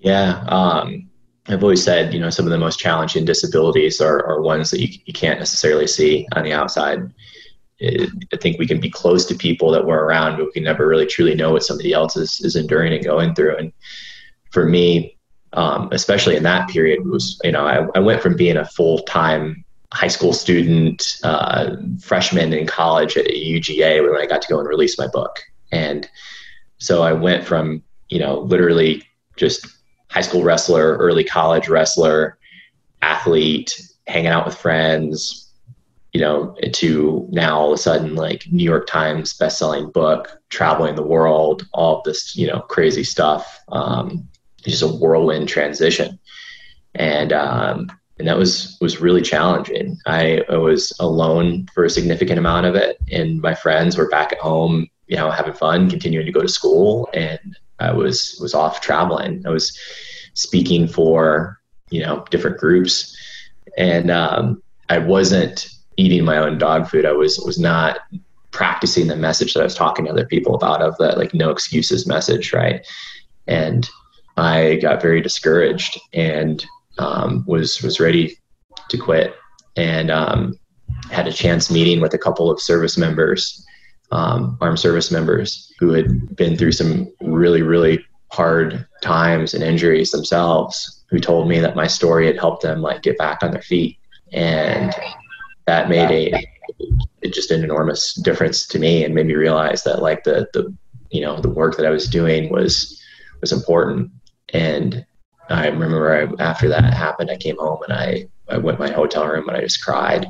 Yeah, 0.00 0.44
um, 0.48 1.07
I've 1.48 1.62
always 1.62 1.82
said, 1.82 2.12
you 2.12 2.20
know, 2.20 2.30
some 2.30 2.44
of 2.44 2.50
the 2.50 2.58
most 2.58 2.78
challenging 2.78 3.24
disabilities 3.24 4.00
are, 4.00 4.24
are 4.24 4.42
ones 4.42 4.70
that 4.70 4.80
you, 4.80 4.88
you 5.06 5.12
can't 5.12 5.38
necessarily 5.38 5.86
see 5.86 6.26
on 6.32 6.44
the 6.44 6.52
outside. 6.52 7.10
I 7.80 8.36
think 8.40 8.58
we 8.58 8.66
can 8.66 8.80
be 8.80 8.90
close 8.90 9.24
to 9.26 9.34
people 9.34 9.70
that 9.70 9.86
we're 9.86 10.04
around, 10.04 10.36
but 10.36 10.46
we 10.46 10.52
can 10.52 10.64
never 10.64 10.86
really 10.86 11.06
truly 11.06 11.34
know 11.34 11.52
what 11.52 11.64
somebody 11.64 11.92
else 11.92 12.16
is, 12.16 12.40
is 12.40 12.56
enduring 12.56 12.92
and 12.92 13.04
going 13.04 13.34
through. 13.34 13.56
And 13.56 13.72
for 14.50 14.66
me, 14.66 15.16
um, 15.52 15.88
especially 15.92 16.36
in 16.36 16.42
that 16.42 16.68
period, 16.68 17.06
was 17.06 17.40
you 17.42 17.52
know 17.52 17.66
I, 17.66 17.86
I 17.94 18.00
went 18.00 18.20
from 18.20 18.36
being 18.36 18.56
a 18.56 18.66
full 18.66 18.98
time 19.04 19.64
high 19.92 20.08
school 20.08 20.32
student, 20.32 21.18
uh, 21.22 21.76
freshman 22.00 22.52
in 22.52 22.66
college 22.66 23.16
at 23.16 23.26
UGA 23.26 24.02
when 24.02 24.20
I 24.20 24.26
got 24.26 24.42
to 24.42 24.48
go 24.48 24.58
and 24.58 24.68
release 24.68 24.98
my 24.98 25.06
book. 25.06 25.40
And 25.72 26.08
so 26.78 27.02
I 27.02 27.12
went 27.12 27.46
from, 27.46 27.82
you 28.10 28.18
know, 28.18 28.40
literally 28.40 29.02
just 29.36 29.66
high 30.10 30.20
school 30.20 30.42
wrestler, 30.42 30.96
early 30.96 31.24
college 31.24 31.68
wrestler, 31.68 32.38
athlete, 33.02 33.80
hanging 34.06 34.28
out 34.28 34.46
with 34.46 34.56
friends, 34.56 35.52
you 36.12 36.20
know, 36.20 36.56
to 36.72 37.26
now 37.30 37.58
all 37.58 37.72
of 37.72 37.78
a 37.78 37.82
sudden 37.82 38.14
like 38.14 38.46
New 38.50 38.64
York 38.64 38.86
Times 38.86 39.34
best-selling 39.34 39.90
book, 39.90 40.40
traveling 40.48 40.94
the 40.94 41.02
world, 41.02 41.66
all 41.72 42.02
this, 42.04 42.34
you 42.34 42.46
know, 42.46 42.60
crazy 42.60 43.04
stuff. 43.04 43.60
Um, 43.68 44.26
just 44.64 44.82
a 44.82 44.88
whirlwind 44.88 45.48
transition. 45.48 46.18
And 46.94 47.32
um, 47.32 47.90
and 48.18 48.26
that 48.26 48.36
was 48.36 48.76
was 48.80 49.00
really 49.00 49.22
challenging. 49.22 49.96
I, 50.06 50.42
I, 50.48 50.56
was 50.56 50.92
alone 50.98 51.68
for 51.72 51.84
a 51.84 51.90
significant 51.90 52.38
amount 52.38 52.66
of 52.66 52.74
it, 52.74 52.98
and 53.10 53.40
my 53.40 53.54
friends 53.54 53.96
were 53.96 54.08
back 54.08 54.32
at 54.32 54.40
home, 54.40 54.88
you 55.06 55.16
know, 55.16 55.30
having 55.30 55.52
fun, 55.52 55.88
continuing 55.88 56.26
to 56.26 56.32
go 56.32 56.42
to 56.42 56.48
school, 56.48 57.08
and 57.14 57.56
I 57.80 57.92
was 57.92 58.38
was 58.40 58.54
off 58.54 58.80
traveling. 58.80 59.44
I 59.46 59.50
was 59.50 59.76
speaking 60.34 60.88
for 60.88 61.58
you 61.90 62.02
know 62.02 62.24
different 62.30 62.58
groups, 62.58 63.16
and 63.76 64.10
um, 64.10 64.62
I 64.88 64.98
wasn't 64.98 65.68
eating 65.96 66.24
my 66.24 66.38
own 66.38 66.58
dog 66.58 66.88
food. 66.88 67.04
I 67.04 67.12
was 67.12 67.38
was 67.38 67.58
not 67.58 68.00
practicing 68.50 69.06
the 69.06 69.16
message 69.16 69.54
that 69.54 69.60
I 69.60 69.64
was 69.64 69.74
talking 69.74 70.06
to 70.06 70.10
other 70.10 70.26
people 70.26 70.54
about 70.54 70.82
of 70.82 70.96
that 70.98 71.18
like 71.18 71.34
no 71.34 71.50
excuses 71.50 72.06
message, 72.06 72.52
right? 72.52 72.86
And 73.46 73.88
I 74.36 74.76
got 74.76 75.02
very 75.02 75.20
discouraged 75.20 76.00
and 76.12 76.64
um, 76.98 77.44
was 77.46 77.82
was 77.82 78.00
ready 78.00 78.38
to 78.88 78.98
quit, 78.98 79.34
and 79.76 80.10
um, 80.10 80.58
had 81.10 81.26
a 81.26 81.32
chance 81.32 81.70
meeting 81.70 82.00
with 82.00 82.14
a 82.14 82.18
couple 82.18 82.50
of 82.50 82.60
service 82.60 82.96
members, 82.96 83.64
um, 84.10 84.56
armed 84.60 84.78
service 84.78 85.10
members, 85.10 85.72
who 85.78 85.92
had 85.92 86.34
been 86.36 86.56
through 86.56 86.72
some 86.72 87.12
really 87.20 87.62
really 87.62 88.04
hard 88.30 88.86
times 89.02 89.54
and 89.54 89.62
injuries 89.62 90.10
themselves, 90.10 91.04
who 91.10 91.18
told 91.18 91.48
me 91.48 91.60
that 91.60 91.76
my 91.76 91.86
story 91.86 92.26
had 92.26 92.38
helped 92.38 92.62
them 92.62 92.82
like 92.82 93.02
get 93.02 93.18
back 93.18 93.42
on 93.42 93.50
their 93.50 93.62
feet, 93.62 93.98
and 94.32 94.94
that 95.66 95.88
made 95.88 96.10
a 96.10 96.46
it 97.22 97.32
just 97.34 97.50
an 97.50 97.64
enormous 97.64 98.14
difference 98.14 98.66
to 98.66 98.78
me 98.78 99.04
and 99.04 99.14
made 99.14 99.26
me 99.26 99.34
realize 99.34 99.82
that 99.84 100.02
like 100.02 100.24
the 100.24 100.48
the 100.52 100.74
you 101.10 101.20
know 101.20 101.40
the 101.40 101.50
work 101.50 101.76
that 101.76 101.86
I 101.86 101.90
was 101.90 102.08
doing 102.08 102.50
was 102.50 103.02
was 103.40 103.52
important. 103.52 104.10
And 104.52 105.04
I 105.48 105.68
remember 105.68 106.14
I, 106.38 106.42
after 106.42 106.68
that 106.68 106.92
happened, 106.92 107.30
I 107.30 107.36
came 107.36 107.56
home 107.58 107.82
and 107.84 107.92
I, 107.92 108.26
I 108.48 108.58
went 108.58 108.78
to 108.78 108.84
my 108.84 108.92
hotel 108.92 109.26
room 109.26 109.48
and 109.48 109.56
I 109.56 109.62
just 109.62 109.84
cried. 109.84 110.26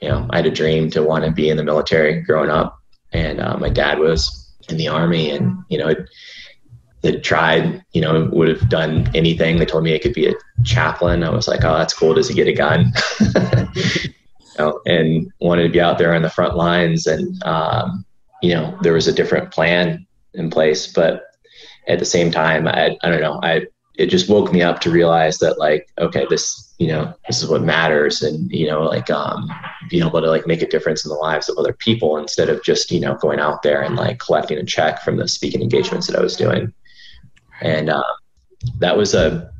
You 0.00 0.08
know, 0.08 0.26
I 0.30 0.36
had 0.36 0.46
a 0.46 0.50
dream 0.50 0.90
to 0.90 1.02
want 1.02 1.24
to 1.24 1.30
be 1.30 1.48
in 1.48 1.56
the 1.56 1.64
military 1.64 2.20
growing 2.22 2.50
up, 2.50 2.78
and 3.12 3.40
uh, 3.40 3.56
my 3.58 3.68
dad 3.68 3.98
was 3.98 4.50
in 4.68 4.76
the 4.76 4.88
army, 4.88 5.30
and 5.30 5.58
you 5.68 5.78
know, 5.78 5.94
it 7.02 7.24
tried, 7.24 7.84
you 7.92 8.00
know, 8.00 8.28
would 8.32 8.48
have 8.48 8.68
done 8.68 9.10
anything. 9.14 9.58
They 9.58 9.66
told 9.66 9.84
me 9.84 9.94
I 9.94 9.98
could 9.98 10.14
be 10.14 10.28
a 10.28 10.34
chaplain. 10.64 11.24
I 11.24 11.30
was 11.30 11.48
like, 11.48 11.64
oh, 11.64 11.76
that's 11.76 11.94
cool. 11.94 12.14
Does 12.14 12.28
he 12.28 12.34
get 12.34 12.46
a 12.46 12.52
gun? 12.52 12.92
you 13.20 14.12
know, 14.58 14.80
and 14.86 15.30
wanted 15.40 15.64
to 15.64 15.68
be 15.68 15.80
out 15.80 15.98
there 15.98 16.14
on 16.14 16.22
the 16.22 16.30
front 16.30 16.56
lines. 16.56 17.06
And, 17.06 17.42
um, 17.44 18.04
you 18.40 18.54
know, 18.54 18.78
there 18.82 18.92
was 18.92 19.08
a 19.08 19.12
different 19.12 19.50
plan 19.50 20.06
in 20.34 20.48
place. 20.48 20.86
But 20.86 21.24
at 21.88 21.98
the 21.98 22.04
same 22.04 22.30
time, 22.30 22.68
I, 22.68 22.96
I 23.02 23.10
don't 23.10 23.20
know, 23.20 23.40
I 23.42 23.66
it 23.94 24.06
just 24.06 24.28
woke 24.28 24.52
me 24.52 24.62
up 24.62 24.80
to 24.80 24.90
realize 24.90 25.38
that 25.38 25.58
like 25.58 25.88
okay 25.98 26.26
this 26.30 26.74
you 26.78 26.88
know 26.88 27.12
this 27.26 27.42
is 27.42 27.48
what 27.48 27.62
matters. 27.62 28.22
And 28.22 28.50
you 28.50 28.66
know 28.66 28.82
like 28.82 29.10
um 29.10 29.50
being 29.90 30.06
able 30.06 30.20
to 30.20 30.30
like 30.30 30.46
make 30.46 30.62
a 30.62 30.68
difference 30.68 31.04
in 31.04 31.10
the 31.10 31.16
lives 31.16 31.48
of 31.48 31.58
other 31.58 31.72
people 31.72 32.16
instead 32.16 32.48
of 32.48 32.62
just 32.64 32.90
you 32.90 33.00
know 33.00 33.14
going 33.16 33.40
out 33.40 33.62
there 33.62 33.82
and 33.82 33.96
like 33.96 34.18
collecting 34.18 34.58
a 34.58 34.64
check 34.64 35.02
from 35.02 35.16
the 35.16 35.28
speaking 35.28 35.62
engagements 35.62 36.06
that 36.06 36.18
i 36.18 36.22
was 36.22 36.36
doing. 36.36 36.72
And 37.60 37.90
um, 37.90 38.02
that 38.78 38.96
was 38.96 39.14
a, 39.14 39.52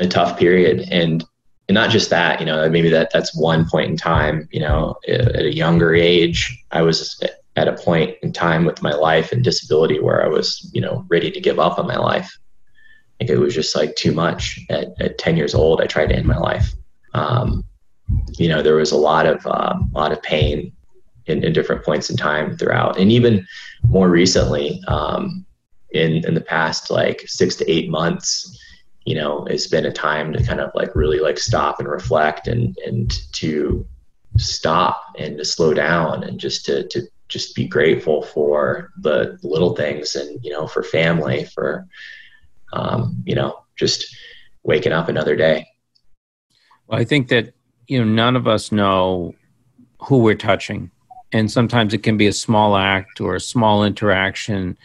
a 0.00 0.08
tough 0.08 0.38
period. 0.38 0.88
And 0.90 1.24
and 1.68 1.74
not 1.74 1.90
just 1.90 2.10
that 2.10 2.40
you 2.40 2.46
know 2.46 2.68
maybe 2.68 2.88
that 2.90 3.10
that's 3.12 3.36
one 3.36 3.68
point 3.68 3.90
in 3.90 3.96
time 3.96 4.48
you 4.52 4.60
know 4.60 4.96
at 5.08 5.36
a 5.36 5.54
younger 5.54 5.94
age 5.94 6.62
i 6.72 6.82
was 6.82 7.22
at 7.56 7.68
a 7.68 7.72
point 7.72 8.16
in 8.22 8.32
time 8.32 8.64
with 8.64 8.82
my 8.82 8.92
life 8.92 9.32
and 9.32 9.42
disability 9.42 9.98
where 9.98 10.22
i 10.22 10.28
was 10.28 10.70
you 10.74 10.80
know 10.80 11.04
ready 11.08 11.30
to 11.30 11.40
give 11.40 11.58
up 11.58 11.78
on 11.78 11.86
my 11.86 11.96
life 11.96 12.36
it 13.30 13.38
was 13.38 13.54
just 13.54 13.76
like 13.76 13.96
too 13.96 14.12
much. 14.12 14.60
At, 14.70 14.88
at 15.00 15.18
10 15.18 15.36
years 15.36 15.54
old, 15.54 15.80
I 15.80 15.86
tried 15.86 16.08
to 16.08 16.16
end 16.16 16.26
my 16.26 16.38
life. 16.38 16.72
Um, 17.14 17.64
you 18.38 18.48
know, 18.48 18.62
there 18.62 18.76
was 18.76 18.92
a 18.92 18.96
lot 18.96 19.26
of 19.26 19.46
uh, 19.46 19.74
a 19.94 19.98
lot 19.98 20.12
of 20.12 20.22
pain 20.22 20.72
in, 21.26 21.42
in, 21.42 21.52
different 21.52 21.84
points 21.84 22.10
in 22.10 22.16
time 22.16 22.56
throughout, 22.56 22.98
and 22.98 23.10
even 23.10 23.46
more 23.82 24.10
recently, 24.10 24.82
um, 24.88 25.46
in 25.92 26.26
in 26.26 26.34
the 26.34 26.40
past 26.40 26.90
like 26.90 27.22
six 27.26 27.56
to 27.56 27.70
eight 27.70 27.88
months, 27.88 28.58
you 29.06 29.14
know, 29.14 29.44
it's 29.46 29.68
been 29.68 29.86
a 29.86 29.92
time 29.92 30.32
to 30.32 30.42
kind 30.42 30.60
of 30.60 30.70
like 30.74 30.94
really 30.94 31.20
like 31.20 31.38
stop 31.38 31.78
and 31.78 31.88
reflect 31.88 32.46
and 32.46 32.76
and 32.84 33.10
to 33.32 33.86
stop 34.36 35.00
and 35.16 35.38
to 35.38 35.44
slow 35.44 35.72
down 35.72 36.24
and 36.24 36.38
just 36.38 36.66
to 36.66 36.86
to 36.88 37.02
just 37.28 37.54
be 37.54 37.66
grateful 37.66 38.22
for 38.22 38.92
the 38.98 39.38
little 39.42 39.74
things 39.74 40.14
and 40.14 40.38
you 40.44 40.50
know 40.50 40.66
for 40.66 40.82
family 40.82 41.44
for 41.44 41.86
um, 42.74 43.22
you 43.24 43.34
know, 43.34 43.64
just 43.76 44.04
waking 44.62 44.92
up 44.92 45.08
another 45.08 45.36
day. 45.36 45.66
Well, 46.86 47.00
I 47.00 47.04
think 47.04 47.28
that, 47.28 47.54
you 47.86 47.98
know, 47.98 48.04
none 48.04 48.36
of 48.36 48.46
us 48.46 48.70
know 48.70 49.34
who 50.00 50.18
we're 50.18 50.34
touching 50.34 50.90
and 51.34 51.50
sometimes 51.50 51.92
it 51.92 52.02
can 52.02 52.16
be 52.16 52.28
a 52.28 52.32
small 52.32 52.76
act 52.76 53.20
or 53.20 53.34
a 53.34 53.40
small 53.40 53.84
interaction 53.84 54.78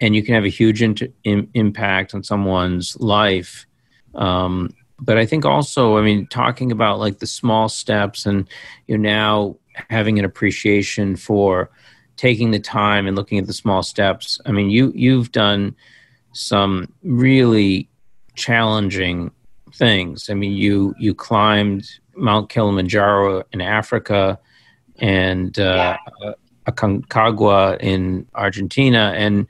and 0.00 0.14
you 0.14 0.22
can 0.22 0.34
have 0.34 0.44
a 0.44 0.48
huge 0.48 0.82
inter- 0.82 1.08
in, 1.24 1.48
impact 1.54 2.14
on 2.14 2.22
someone's 2.22 2.96
life 3.00 3.66
um, 4.14 4.70
but 4.98 5.18
i 5.18 5.26
think 5.26 5.44
also 5.44 5.96
i 5.96 6.02
mean 6.02 6.26
talking 6.28 6.70
about 6.72 6.98
like 6.98 7.18
the 7.18 7.26
small 7.26 7.68
steps 7.68 8.26
and 8.26 8.48
you're 8.86 8.98
now 8.98 9.56
having 9.88 10.18
an 10.18 10.24
appreciation 10.24 11.16
for 11.16 11.70
taking 12.16 12.50
the 12.50 12.60
time 12.60 13.06
and 13.06 13.16
looking 13.16 13.38
at 13.38 13.46
the 13.46 13.52
small 13.52 13.82
steps 13.82 14.40
i 14.46 14.52
mean 14.52 14.70
you 14.70 14.92
you've 14.94 15.32
done 15.32 15.74
some 16.32 16.92
really 17.02 17.88
challenging 18.34 19.30
things 19.74 20.30
i 20.30 20.34
mean 20.34 20.52
you 20.52 20.94
you 20.98 21.14
climbed 21.14 21.88
mount 22.14 22.48
kilimanjaro 22.48 23.42
in 23.52 23.60
africa 23.60 24.38
and 25.00 25.58
uh, 25.58 25.96
yeah. 26.22 26.32
Aconcagua 26.66 27.78
in 27.80 28.26
Argentina. 28.34 29.12
And 29.16 29.46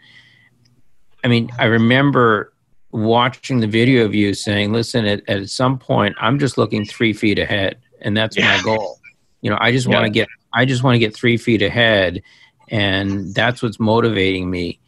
I 1.25 1.29
mean, 1.29 1.51
I 1.59 1.67
remember 1.67 2.53
watching 2.93 3.61
the 3.61 3.67
video 3.67 4.05
of 4.05 4.15
you 4.15 4.35
saying, 4.35 4.73
listen, 4.73 5.07
at, 5.07 5.29
at 5.29 5.49
some 5.51 5.79
point, 5.79 6.17
I'm 6.21 6.39
just 6.39 6.59
looking 6.59 6.85
three 6.85 7.13
feet 7.13 7.39
ahead, 7.39 7.79
and 8.01 8.17
that's 8.17 8.37
yeah. 8.37 8.57
my 8.57 8.63
goal. 8.63 8.99
You 9.43 9.51
know, 9.51 9.59
I 9.61 9.73
just 9.73 9.87
yeah. 9.87 9.95
want 9.95 10.07
to 10.07 10.11
get, 10.11 10.29
I 10.55 10.65
just 10.65 10.83
want 10.83 10.95
to 10.95 10.99
get 10.99 11.15
three 11.15 11.37
feet 11.37 11.63
ahead, 11.63 12.23
and 12.69 13.35
that's 13.35 13.63
what's 13.63 13.79
motivating 13.79 14.51
me. 14.51 14.80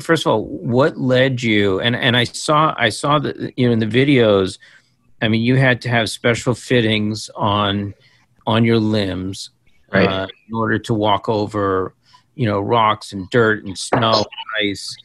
First 0.00 0.26
of 0.26 0.32
all, 0.32 0.44
what 0.44 0.96
led 0.96 1.42
you? 1.42 1.80
And 1.80 1.94
and 1.94 2.16
I 2.16 2.24
saw, 2.24 2.74
I 2.78 2.88
saw 2.88 3.18
that 3.18 3.58
you 3.58 3.66
know 3.66 3.72
in 3.72 3.78
the 3.78 3.86
videos. 3.86 4.58
I 5.20 5.28
mean, 5.28 5.42
you 5.42 5.56
had 5.56 5.80
to 5.82 5.88
have 5.88 6.10
special 6.10 6.54
fittings 6.54 7.30
on 7.36 7.94
on 8.46 8.64
your 8.64 8.78
limbs 8.78 9.50
right. 9.92 10.08
uh, 10.08 10.26
in 10.48 10.54
order 10.54 10.78
to 10.78 10.94
walk 10.94 11.28
over, 11.28 11.94
you 12.34 12.46
know, 12.46 12.60
rocks 12.60 13.12
and 13.12 13.28
dirt 13.30 13.64
and 13.64 13.78
snow, 13.78 14.12
and 14.12 14.70
ice. 14.70 14.96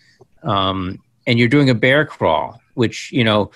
Um, 0.43 1.01
and 1.25 1.37
you're 1.37 1.47
doing 1.47 1.69
a 1.69 1.75
bear 1.75 2.05
crawl, 2.05 2.61
which 2.75 3.11
you 3.11 3.23
know, 3.23 3.51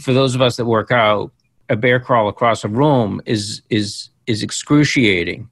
for 0.00 0.12
those 0.12 0.34
of 0.34 0.42
us 0.42 0.56
that 0.56 0.64
work 0.64 0.90
out, 0.90 1.32
a 1.68 1.76
bear 1.76 2.00
crawl 2.00 2.28
across 2.28 2.64
a 2.64 2.68
room 2.68 3.20
is 3.26 3.62
is 3.70 4.10
is 4.26 4.42
excruciating. 4.42 5.48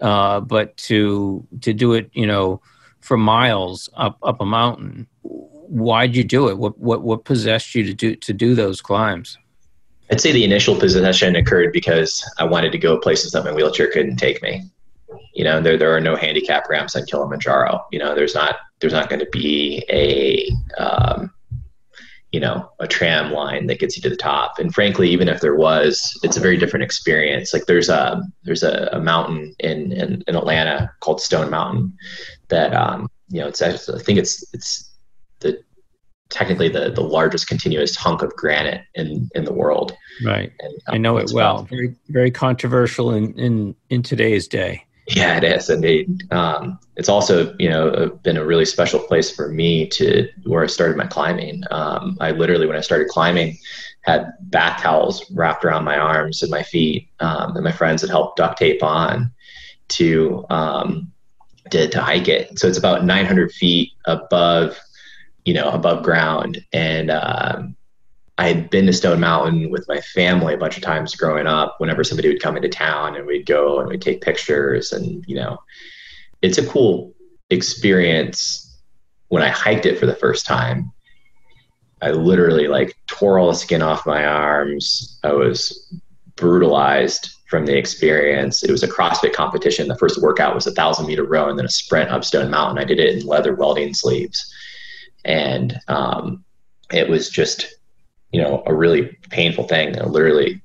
Uh, 0.00 0.40
but 0.40 0.76
to 0.76 1.46
to 1.60 1.72
do 1.72 1.92
it, 1.92 2.10
you 2.14 2.26
know, 2.26 2.60
for 3.04 3.18
miles 3.18 3.90
up 3.96 4.18
up 4.22 4.40
a 4.40 4.46
mountain, 4.46 5.06
why'd 5.22 6.16
you 6.16 6.24
do 6.24 6.48
it? 6.48 6.56
What 6.56 6.78
what 6.78 7.02
what 7.02 7.24
possessed 7.24 7.74
you 7.74 7.84
to 7.84 7.92
do 7.92 8.16
to 8.16 8.32
do 8.32 8.54
those 8.54 8.80
climbs? 8.80 9.36
I'd 10.10 10.20
say 10.20 10.32
the 10.32 10.44
initial 10.44 10.74
possession 10.74 11.36
occurred 11.36 11.72
because 11.72 12.24
I 12.38 12.44
wanted 12.44 12.72
to 12.72 12.78
go 12.78 12.98
places 12.98 13.32
that 13.32 13.44
my 13.44 13.52
wheelchair 13.52 13.90
couldn't 13.90 14.16
take 14.16 14.42
me. 14.42 14.62
You 15.34 15.44
know, 15.44 15.60
there 15.60 15.76
there 15.76 15.94
are 15.94 16.00
no 16.00 16.16
handicap 16.16 16.68
ramps 16.70 16.96
on 16.96 17.04
Kilimanjaro. 17.04 17.84
You 17.92 17.98
know, 17.98 18.14
there's 18.14 18.34
not 18.34 18.56
there's 18.80 18.94
not 18.94 19.10
going 19.10 19.20
to 19.20 19.28
be 19.30 19.84
a 19.90 20.50
um, 20.82 21.30
you 22.32 22.40
know 22.40 22.70
a 22.80 22.88
tram 22.88 23.32
line 23.32 23.66
that 23.66 23.80
gets 23.80 23.96
you 23.96 24.02
to 24.04 24.08
the 24.08 24.16
top. 24.16 24.58
And 24.58 24.74
frankly, 24.74 25.10
even 25.10 25.28
if 25.28 25.42
there 25.42 25.56
was, 25.56 26.18
it's 26.22 26.38
a 26.38 26.40
very 26.40 26.56
different 26.56 26.84
experience. 26.84 27.52
Like 27.52 27.66
there's 27.66 27.90
a 27.90 28.22
there's 28.44 28.62
a, 28.62 28.88
a 28.92 29.00
mountain 29.00 29.54
in, 29.58 29.92
in, 29.92 30.24
in 30.26 30.36
Atlanta 30.36 30.90
called 31.00 31.20
Stone 31.20 31.50
Mountain 31.50 31.92
that 32.54 32.74
um, 32.74 33.08
you 33.28 33.40
know 33.40 33.48
it's 33.48 33.60
I 33.62 33.76
think 33.76 34.18
it's 34.18 34.44
it's 34.54 34.90
the 35.40 35.62
technically 36.30 36.68
the, 36.68 36.90
the 36.90 37.02
largest 37.02 37.48
continuous 37.48 37.94
hunk 37.96 38.22
of 38.22 38.34
granite 38.34 38.82
in, 38.94 39.28
in 39.34 39.44
the 39.44 39.52
world. 39.52 39.94
Right. 40.24 40.52
And, 40.60 40.74
um, 40.88 40.94
I 40.94 40.98
know 40.98 41.16
it 41.18 41.30
well. 41.32 41.58
About, 41.58 41.68
very, 41.68 41.94
very 42.08 42.30
controversial 42.30 43.12
in, 43.12 43.38
in, 43.38 43.74
in 43.90 44.02
today's 44.02 44.48
day. 44.48 44.84
Yeah, 45.08 45.36
it 45.36 45.44
is 45.44 45.68
indeed. 45.68 46.22
Um, 46.32 46.78
it's 46.96 47.10
also, 47.10 47.54
you 47.58 47.68
know, 47.68 48.18
been 48.22 48.38
a 48.38 48.44
really 48.44 48.64
special 48.64 48.98
place 48.98 49.30
for 49.30 49.48
me 49.48 49.86
to 49.88 50.28
where 50.44 50.64
I 50.64 50.66
started 50.66 50.96
my 50.96 51.06
climbing. 51.06 51.62
Um, 51.70 52.16
I 52.20 52.30
literally, 52.30 52.66
when 52.66 52.76
I 52.76 52.80
started 52.80 53.08
climbing, 53.08 53.58
had 54.00 54.32
bath 54.40 54.80
towels 54.80 55.30
wrapped 55.30 55.64
around 55.64 55.84
my 55.84 55.98
arms 55.98 56.42
and 56.42 56.50
my 56.50 56.62
feet, 56.62 57.08
um, 57.20 57.54
and 57.54 57.64
my 57.64 57.72
friends 57.72 58.00
had 58.00 58.10
helped 58.10 58.38
duct 58.38 58.58
tape 58.58 58.82
on 58.82 59.30
to 59.88 60.46
um, 60.48 61.12
to, 61.70 61.88
to 61.88 62.00
hike 62.00 62.28
it. 62.28 62.58
So 62.58 62.68
it's 62.68 62.78
about 62.78 63.04
900 63.04 63.52
feet 63.52 63.92
above 64.06 64.78
you 65.44 65.54
know, 65.54 65.70
above 65.70 66.02
ground. 66.02 66.64
And 66.72 67.10
um, 67.10 67.76
I 68.38 68.48
had 68.48 68.70
been 68.70 68.86
to 68.86 68.92
Stone 68.92 69.20
Mountain 69.20 69.70
with 69.70 69.86
my 69.88 70.00
family 70.00 70.54
a 70.54 70.58
bunch 70.58 70.76
of 70.76 70.82
times 70.82 71.14
growing 71.14 71.46
up. 71.46 71.76
Whenever 71.78 72.02
somebody 72.02 72.28
would 72.28 72.42
come 72.42 72.56
into 72.56 72.68
town, 72.68 73.16
and 73.16 73.26
we'd 73.26 73.46
go 73.46 73.78
and 73.78 73.88
we'd 73.88 74.02
take 74.02 74.22
pictures, 74.22 74.92
and 74.92 75.24
you 75.26 75.36
know, 75.36 75.58
it's 76.42 76.58
a 76.58 76.66
cool 76.66 77.14
experience. 77.50 78.60
When 79.28 79.42
I 79.42 79.48
hiked 79.48 79.86
it 79.86 79.98
for 79.98 80.06
the 80.06 80.14
first 80.14 80.46
time, 80.46 80.92
I 82.00 82.10
literally 82.10 82.68
like 82.68 82.96
tore 83.06 83.38
all 83.38 83.48
the 83.48 83.54
skin 83.54 83.82
off 83.82 84.06
my 84.06 84.24
arms. 84.24 85.18
I 85.24 85.32
was 85.32 85.92
brutalized 86.36 87.30
from 87.54 87.66
the 87.66 87.78
experience. 87.78 88.64
It 88.64 88.70
was 88.72 88.82
a 88.82 88.88
CrossFit 88.88 89.32
competition. 89.32 89.86
The 89.86 89.96
first 89.96 90.20
workout 90.20 90.56
was 90.56 90.66
a 90.66 90.72
thousand 90.72 91.06
meter 91.06 91.22
row 91.22 91.48
and 91.48 91.56
then 91.56 91.66
a 91.66 91.70
sprint 91.70 92.10
up 92.10 92.24
Stone 92.24 92.50
Mountain. 92.50 92.78
I 92.78 92.84
did 92.84 92.98
it 92.98 93.14
in 93.14 93.26
leather 93.26 93.54
welding 93.54 93.94
sleeves 93.94 94.52
and 95.24 95.78
um, 95.86 96.44
it 96.92 97.08
was 97.08 97.30
just 97.30 97.76
you 98.32 98.42
know 98.42 98.64
a 98.66 98.74
really 98.74 99.16
painful 99.30 99.68
thing. 99.68 99.96
I 100.00 100.04
literally, 100.04 100.60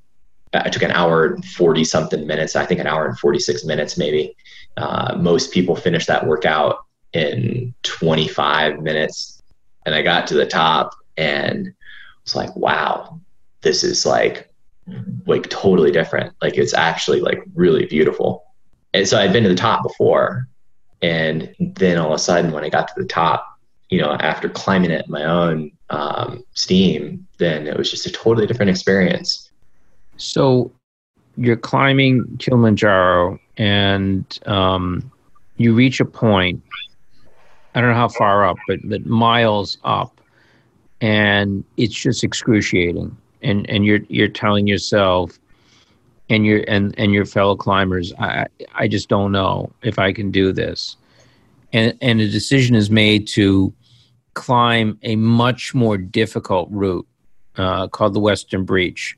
I 0.53 0.69
took 0.69 0.81
an 0.81 0.91
hour 0.91 1.27
and 1.27 1.45
forty 1.45 1.83
something 1.83 2.25
minutes. 2.25 2.55
I 2.55 2.65
think 2.65 2.79
an 2.79 2.87
hour 2.87 3.05
and 3.07 3.17
forty 3.19 3.39
six 3.39 3.63
minutes 3.63 3.97
maybe. 3.97 4.35
Uh, 4.77 5.15
most 5.19 5.51
people 5.51 5.75
finish 5.75 6.05
that 6.07 6.25
workout 6.25 6.85
in 7.13 7.73
25 7.83 8.79
minutes, 8.79 9.41
and 9.85 9.93
I 9.93 10.01
got 10.01 10.25
to 10.27 10.35
the 10.35 10.45
top 10.45 10.95
and 11.17 11.73
was 12.23 12.35
like, 12.35 12.55
wow, 12.55 13.19
this 13.61 13.83
is 13.83 14.05
like 14.05 14.48
like 15.25 15.49
totally 15.49 15.91
different. 15.91 16.33
Like 16.41 16.57
it's 16.57 16.73
actually 16.73 17.21
like 17.21 17.43
really 17.55 17.85
beautiful. 17.85 18.43
And 18.93 19.07
so 19.07 19.19
I'd 19.19 19.33
been 19.33 19.43
to 19.43 19.49
the 19.49 19.55
top 19.55 19.83
before, 19.83 20.47
and 21.01 21.53
then 21.59 21.97
all 21.97 22.07
of 22.07 22.13
a 22.13 22.19
sudden 22.19 22.51
when 22.51 22.63
I 22.63 22.69
got 22.69 22.87
to 22.87 22.93
the 22.97 23.07
top, 23.07 23.45
you 23.89 24.01
know, 24.01 24.13
after 24.13 24.49
climbing 24.49 24.91
it 24.91 25.07
my 25.07 25.23
own 25.23 25.71
um, 25.89 26.43
steam, 26.53 27.25
then 27.37 27.67
it 27.67 27.77
was 27.77 27.89
just 27.89 28.05
a 28.05 28.11
totally 28.11 28.47
different 28.47 28.69
experience. 28.69 29.51
So 30.17 30.71
you're 31.37 31.55
climbing 31.55 32.37
Kilimanjaro 32.37 33.39
and 33.57 34.39
um, 34.45 35.11
you 35.57 35.73
reach 35.73 35.99
a 35.99 36.05
point, 36.05 36.61
I 37.75 37.81
don't 37.81 37.91
know 37.91 37.95
how 37.95 38.09
far 38.09 38.45
up, 38.45 38.57
but, 38.67 38.79
but 38.83 39.05
miles 39.05 39.77
up, 39.83 40.19
and 41.01 41.63
it's 41.77 41.93
just 41.93 42.23
excruciating. 42.23 43.15
And, 43.41 43.69
and 43.69 43.85
you're, 43.85 44.01
you're 44.09 44.27
telling 44.27 44.67
yourself, 44.67 45.39
and 46.29 46.45
your 46.45 46.63
and, 46.67 46.93
and 46.97 47.11
your 47.11 47.25
fellow 47.25 47.55
climbers, 47.55 48.13
I, 48.19 48.45
I 48.75 48.87
just 48.87 49.09
don't 49.09 49.31
know 49.31 49.71
if 49.81 49.97
I 49.97 50.13
can 50.13 50.31
do 50.31 50.53
this. 50.53 50.95
And, 51.73 51.97
and 52.01 52.21
a 52.21 52.29
decision 52.29 52.75
is 52.75 52.89
made 52.89 53.27
to 53.29 53.73
climb 54.33 54.97
a 55.03 55.15
much 55.15 55.73
more 55.73 55.97
difficult 55.97 56.69
route 56.71 57.07
uh, 57.57 57.87
called 57.87 58.13
the 58.13 58.19
Western 58.19 58.63
Breach, 58.63 59.17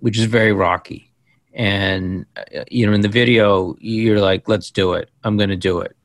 which 0.00 0.18
is 0.18 0.24
very 0.24 0.52
rocky. 0.52 1.10
And 1.54 2.26
uh, 2.36 2.64
you 2.70 2.86
know, 2.86 2.92
in 2.92 3.02
the 3.02 3.08
video, 3.08 3.76
you're 3.80 4.20
like, 4.20 4.48
"Let's 4.48 4.70
do 4.70 4.94
it. 4.94 5.10
I'm 5.24 5.36
going 5.36 5.50
to 5.50 5.56
do 5.56 5.80
it." 5.80 5.96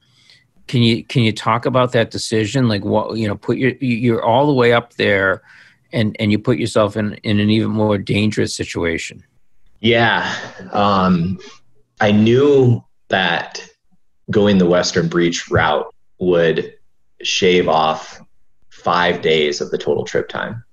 Can 0.67 0.81
you 0.81 1.03
can 1.03 1.23
you 1.23 1.31
talk 1.31 1.65
about 1.65 1.91
that 1.91 2.11
decision? 2.11 2.67
Like, 2.67 2.83
what 2.83 3.17
you 3.17 3.27
know, 3.27 3.35
put 3.35 3.57
your 3.57 3.71
you're 3.79 4.23
all 4.23 4.47
the 4.47 4.53
way 4.53 4.73
up 4.73 4.93
there, 4.93 5.41
and 5.93 6.15
and 6.19 6.31
you 6.31 6.39
put 6.39 6.57
yourself 6.57 6.97
in 6.97 7.13
in 7.23 7.39
an 7.39 7.49
even 7.49 7.71
more 7.71 7.97
dangerous 7.97 8.55
situation. 8.55 9.23
Yeah, 9.79 10.33
um, 10.71 11.39
I 12.01 12.11
knew 12.11 12.83
that 13.09 13.65
going 14.31 14.57
the 14.57 14.65
Western 14.65 15.07
Breach 15.07 15.49
route 15.49 15.93
would 16.19 16.73
shave 17.21 17.67
off 17.67 18.21
five 18.69 19.21
days 19.21 19.61
of 19.61 19.71
the 19.71 19.77
total 19.77 20.03
trip 20.03 20.27
time. 20.27 20.63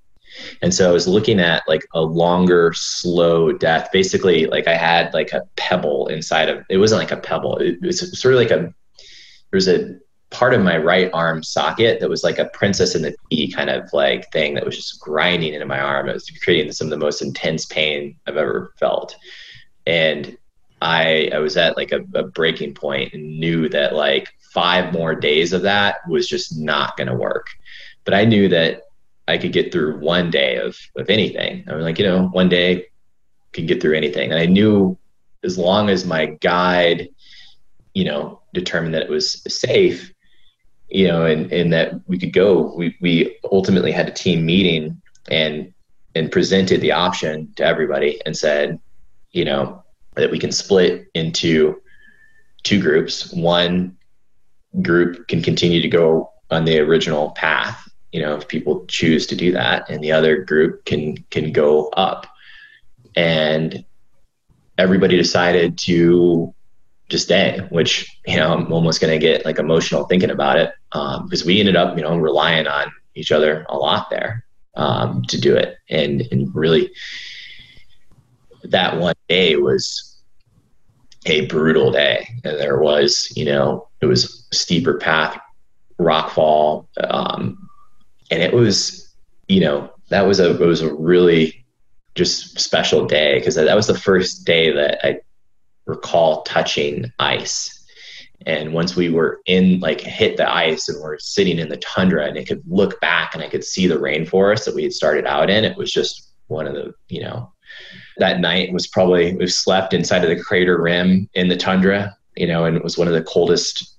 And 0.63 0.73
so 0.73 0.89
I 0.89 0.93
was 0.93 1.09
looking 1.09 1.41
at 1.41 1.63
like 1.69 1.85
a 1.93 2.01
longer, 2.01 2.73
slow 2.75 3.53
death. 3.53 3.89
Basically, 3.93 4.47
like 4.47 4.67
I 4.67 4.77
had 4.77 5.13
like 5.13 5.33
a 5.33 5.43
pebble 5.57 6.07
inside 6.07 6.49
of 6.49 6.65
it 6.71 6.79
wasn't 6.79 7.01
like 7.01 7.13
a 7.13 7.17
pebble. 7.17 7.59
It 7.59 7.81
was 7.83 8.19
sort 8.19 8.35
of 8.35 8.41
like 8.41 8.51
a 8.51 8.59
there 8.59 8.73
was 9.53 9.69
a 9.69 9.99
part 10.31 10.55
of 10.55 10.63
my 10.63 10.79
right 10.79 11.11
arm 11.13 11.43
socket 11.43 12.01
that 12.01 12.09
was 12.09 12.23
like 12.23 12.39
a 12.39 12.47
princess 12.47 12.95
in 12.95 13.03
the 13.03 13.15
pea 13.31 13.51
kind 13.51 13.69
of 13.69 13.93
like 13.93 14.31
thing 14.31 14.55
that 14.55 14.65
was 14.65 14.77
just 14.77 15.01
grinding 15.01 15.55
into 15.55 15.67
my 15.67 15.81
arm. 15.81 16.09
It 16.09 16.15
was 16.15 16.31
creating 16.43 16.73
some 16.73 16.87
of 16.87 16.91
the 16.91 17.05
most 17.05 17.21
intense 17.21 17.67
pain 17.67 18.17
I've 18.27 18.37
ever 18.37 18.73
felt. 18.79 19.17
And 19.87 20.37
I 20.81 21.31
I 21.35 21.39
was 21.39 21.57
at 21.57 21.77
like 21.77 21.93
a, 21.93 22.01
a 22.15 22.23
breaking 22.23 22.75
point 22.75 23.13
and 23.13 23.41
knew 23.41 23.69
that 23.71 23.95
like 23.95 24.29
five 24.53 24.93
more 24.93 25.15
days 25.15 25.53
of 25.53 25.63
that 25.63 25.97
was 26.09 26.29
just 26.29 26.57
not 26.57 26.97
going 26.97 27.09
to 27.09 27.15
work. 27.15 27.49
But 28.05 28.15
I 28.15 28.25
knew 28.25 28.49
that 28.49 28.83
I 29.29 29.37
could 29.37 29.53
get 29.53 29.73
through 29.73 30.01
one 30.01 30.31
day 30.31 30.57
of, 30.57 30.77
of 30.97 31.11
anything. 31.11 31.65
I 31.69 31.75
was 31.75 31.85
like, 31.85 31.99
you 31.99 32.05
know, 32.05 32.29
one 32.29 32.49
day 32.49 32.87
can 33.53 33.67
get 33.67 33.81
through 33.81 33.97
anything. 33.97 34.31
And 34.33 34.41
I 34.41 34.47
knew 34.47 34.97
as 35.45 35.59
long 35.59 35.89
as 35.89 36.05
my 36.05 36.27
guide 36.27 37.09
you 37.95 38.05
know, 38.05 38.41
determined 38.55 38.95
that 38.95 39.03
it 39.03 39.11
was 39.11 39.43
safe, 39.49 40.13
you 40.91 41.07
know, 41.07 41.25
and, 41.25 41.53
and 41.53 41.73
that 41.73 42.01
we 42.09 42.19
could 42.19 42.33
go, 42.33 42.75
we, 42.75 42.97
we 43.01 43.37
ultimately 43.51 43.93
had 43.93 44.09
a 44.09 44.13
team 44.13 44.45
meeting 44.45 45.01
and, 45.31 45.73
and 46.15 46.33
presented 46.33 46.81
the 46.81 46.93
option 46.93 47.53
to 47.57 47.65
everybody 47.65 48.21
and 48.27 48.37
said, 48.37 48.79
you 49.31 49.45
know, 49.45 49.83
that 50.17 50.31
we 50.31 50.39
can 50.39 50.51
split 50.51 51.07
into 51.15 51.81
two 52.65 52.81
groups. 52.81 53.33
One 53.33 53.97
group 54.83 55.29
can 55.29 55.43
continue 55.43 55.81
to 55.81 55.89
go 55.89 56.33
on 56.51 56.65
the 56.65 56.81
original 56.81 57.31
path, 57.31 57.89
you 58.13 58.21
know, 58.21 58.37
if 58.37 58.49
people 58.49 58.85
choose 58.87 59.27
to 59.29 59.37
do 59.37 59.53
that, 59.53 59.89
and 59.89 60.03
the 60.03 60.13
other 60.13 60.43
group 60.43 60.85
can 60.85 61.17
can 61.31 61.53
go 61.53 61.89
up. 61.91 62.27
And 63.17 63.85
everybody 64.79 65.17
decided 65.17 65.79
to 65.79 66.53
just 67.09 67.25
stay, 67.25 67.61
which 67.71 68.19
you 68.27 68.37
know 68.37 68.53
I'm 68.53 68.73
almost 68.73 69.01
going 69.01 69.13
to 69.13 69.25
get 69.25 69.45
like 69.45 69.59
emotional 69.59 70.05
thinking 70.05 70.31
about 70.31 70.59
it 70.59 70.73
um, 70.93 71.25
because 71.27 71.45
we 71.45 71.61
ended 71.61 71.77
up 71.77 71.97
you 71.97 72.03
know 72.03 72.17
relying 72.17 72.67
on 72.67 72.91
each 73.15 73.33
other 73.33 73.67
a 73.69 73.77
lot 73.77 74.11
there 74.11 74.45
um, 74.77 75.23
to 75.25 75.41
do 75.41 75.55
it, 75.55 75.77
and 75.89 76.23
and 76.31 76.55
really 76.55 76.91
that 78.65 78.99
one 78.99 79.15
day 79.29 79.57
was 79.57 80.23
a 81.27 81.47
brutal 81.47 81.91
day. 81.91 82.29
And 82.45 82.59
there 82.59 82.79
was 82.79 83.33
you 83.37 83.45
know 83.45 83.89
it 84.01 84.07
was 84.07 84.47
steeper 84.53 84.99
path, 84.99 85.39
rock 85.99 86.31
fall, 86.31 86.89
um, 87.05 87.69
and 88.31 88.43
it 88.43 88.53
was 88.53 89.15
you 89.49 89.61
know 89.61 89.91
that 90.09 90.27
was 90.27 90.41
a 90.41 90.63
it 90.63 90.67
was 90.67 90.83
a 90.83 90.95
really 90.95 91.65
just 92.15 92.59
special 92.59 93.07
day 93.07 93.39
because 93.39 93.55
that 93.55 93.77
was 93.77 93.87
the 93.87 93.99
first 93.99 94.45
day 94.45 94.73
that 94.73 95.07
I 95.07 95.21
recall 95.87 96.43
touching 96.43 97.13
ice. 97.19 97.80
And 98.47 98.73
once 98.73 98.97
we 98.97 99.11
were 99.11 99.41
in, 99.47 99.81
like, 99.81 100.01
hit 100.01 100.37
the 100.37 100.51
ice 100.51 100.89
and 100.89 101.01
we're 101.01 101.19
sitting 101.19 101.59
in 101.59 101.69
the 101.69 101.77
tundra, 101.79 102.27
and 102.27 102.39
I 102.39 102.45
could 102.45 102.63
look 102.67 103.01
back 103.01 103.35
and 103.35 103.43
I 103.43 103.49
could 103.49 103.65
see 103.65 103.87
the 103.87 103.99
rainforest 103.99 104.65
that 104.65 104.75
we 104.75 104.83
had 104.83 104.93
started 104.93 105.27
out 105.27 105.51
in, 105.51 105.65
it 105.65 105.77
was 105.77 105.93
just 105.93 106.31
one 106.47 106.67
of 106.67 106.75
the, 106.75 106.95
you 107.09 107.21
know, 107.23 107.53
that 108.17 108.41
night 108.41 108.73
was 108.73 108.87
probably, 108.87 109.35
we 109.37 109.47
slept 109.47 109.93
inside 109.93 110.25
of 110.25 110.31
the 110.31 110.43
crater 110.43 110.81
rim 110.81 111.29
in 111.35 111.49
the 111.49 111.57
tundra, 111.57 112.17
you 112.37 112.47
know, 112.47 112.65
and 112.65 112.77
it 112.77 112.83
was 112.83 112.97
one 112.97 113.09
of 113.09 113.15
the 113.15 113.23
coldest, 113.23 113.97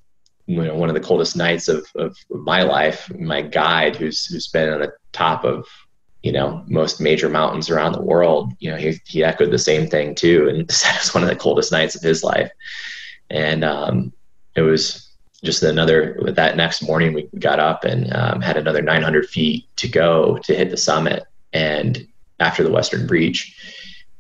you 0.48 0.64
know, 0.64 0.76
one 0.76 0.90
of 0.90 0.96
the 0.96 1.02
coldest 1.02 1.36
nights 1.36 1.68
of, 1.68 1.86
of 1.96 2.18
my 2.30 2.64
life. 2.64 3.12
My 3.18 3.42
guide, 3.42 3.96
who's, 3.96 4.26
who's 4.26 4.48
been 4.48 4.70
on 4.70 4.82
the 4.82 4.92
top 5.12 5.46
of 5.46 5.68
you 6.24 6.32
know 6.32 6.64
most 6.68 7.02
major 7.02 7.30
mountains 7.30 7.70
around 7.70 7.94
the 7.94 8.02
world 8.02 8.54
you 8.60 8.70
know 8.70 8.78
he, 8.78 8.94
he 9.06 9.24
echoed 9.24 9.50
the 9.50 9.58
same 9.58 9.88
thing 9.88 10.14
too 10.14 10.48
and 10.48 10.72
said 10.72 10.94
it 10.94 11.02
was 11.02 11.14
one 11.16 11.24
of 11.24 11.30
the 11.30 11.36
coldest 11.36 11.72
nights 11.72 11.96
of 11.96 12.02
his 12.04 12.24
life 12.24 12.52
and 13.32 13.64
um, 13.64 14.14
it 14.56 14.62
was 14.62 15.10
just 15.44 15.64
another 15.64 16.20
that 16.28 16.56
next 16.56 16.84
morning 16.84 17.14
we 17.14 17.28
got 17.40 17.60
up 17.60 17.84
and 17.84 18.14
um, 18.14 18.42
had 18.42 18.58
another 18.58 18.82
900 18.82 19.28
feet 19.28 19.66
to 19.78 19.88
go 19.88 20.38
to 20.44 20.56
hit 20.56 20.70
the 20.70 20.78
summit 20.78 21.24
and 21.54 22.08
after 22.40 22.64
the 22.64 22.72
western 22.72 23.08
breach 23.08 23.58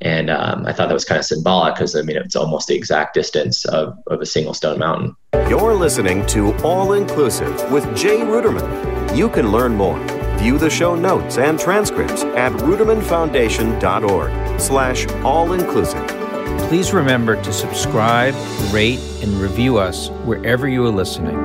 and 0.04 0.32
um, 0.32 0.66
I 0.66 0.74
thought 0.74 0.88
that 0.88 0.96
was 0.96 1.06
kind 1.06 1.20
of 1.20 1.26
symbolic 1.26 1.76
because 1.76 1.96
I 1.96 2.02
mean 2.02 2.18
it's 2.18 2.36
almost 2.36 2.68
the 2.68 2.76
exact 2.76 3.14
distance 3.14 3.66
of, 3.66 3.96
of 4.08 4.20
a 4.20 4.26
single 4.26 4.56
stone 4.56 4.80
mountain. 4.80 5.16
You're 5.48 5.76
listening 5.76 6.26
to 6.28 6.56
All 6.64 6.94
Inclusive 6.94 7.72
with 7.72 7.84
Jay 7.96 8.18
Ruderman. 8.18 9.16
You 9.16 9.30
can 9.30 9.52
learn 9.52 9.76
more 9.76 10.00
View 10.42 10.58
the 10.58 10.72
show 10.72 10.96
notes 10.96 11.38
and 11.38 11.60
transcripts 11.60 12.24
at 12.24 12.52
rudermanfoundation.org 12.54 14.60
slash 14.60 15.06
all-inclusive. 15.24 16.21
Please 16.68 16.94
remember 16.94 17.42
to 17.42 17.54
subscribe, 17.54 18.34
rate, 18.72 19.00
and 19.22 19.34
review 19.34 19.78
us 19.78 20.10
wherever 20.26 20.68
you 20.68 20.86
are 20.86 20.92
listening. 20.92 21.36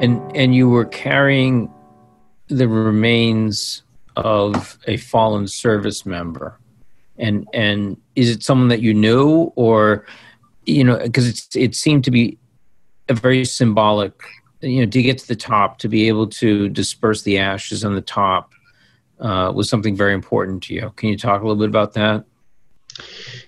And, 0.00 0.20
and 0.36 0.54
you 0.54 0.68
were 0.68 0.84
carrying 0.84 1.72
the 2.48 2.68
remains 2.68 3.82
of 4.16 4.78
a 4.86 4.96
fallen 4.96 5.48
service 5.48 6.04
member. 6.04 6.58
And, 7.18 7.48
and 7.54 7.96
is 8.16 8.30
it 8.30 8.42
someone 8.42 8.68
that 8.68 8.80
you 8.80 8.92
knew 8.94 9.52
or, 9.56 10.06
you 10.66 10.84
know, 10.84 10.98
because 10.98 11.48
it 11.54 11.74
seemed 11.74 12.04
to 12.04 12.10
be 12.10 12.38
a 13.08 13.14
very 13.14 13.44
symbolic 13.44 14.22
you 14.62 14.80
know 14.80 14.90
to 14.90 15.02
get 15.02 15.18
to 15.18 15.28
the 15.28 15.36
top 15.36 15.78
to 15.78 15.88
be 15.88 16.08
able 16.08 16.26
to 16.26 16.68
disperse 16.68 17.22
the 17.22 17.38
ashes 17.38 17.84
on 17.84 17.94
the 17.94 18.00
top 18.00 18.52
uh, 19.20 19.52
was 19.54 19.68
something 19.68 19.96
very 19.96 20.14
important 20.14 20.62
to 20.62 20.74
you 20.74 20.92
can 20.96 21.08
you 21.08 21.18
talk 21.18 21.42
a 21.42 21.46
little 21.46 21.60
bit 21.60 21.68
about 21.68 21.92
that 21.94 22.24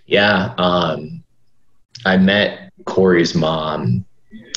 yeah 0.06 0.54
um, 0.58 1.22
i 2.04 2.16
met 2.16 2.72
corey's 2.84 3.34
mom 3.34 4.04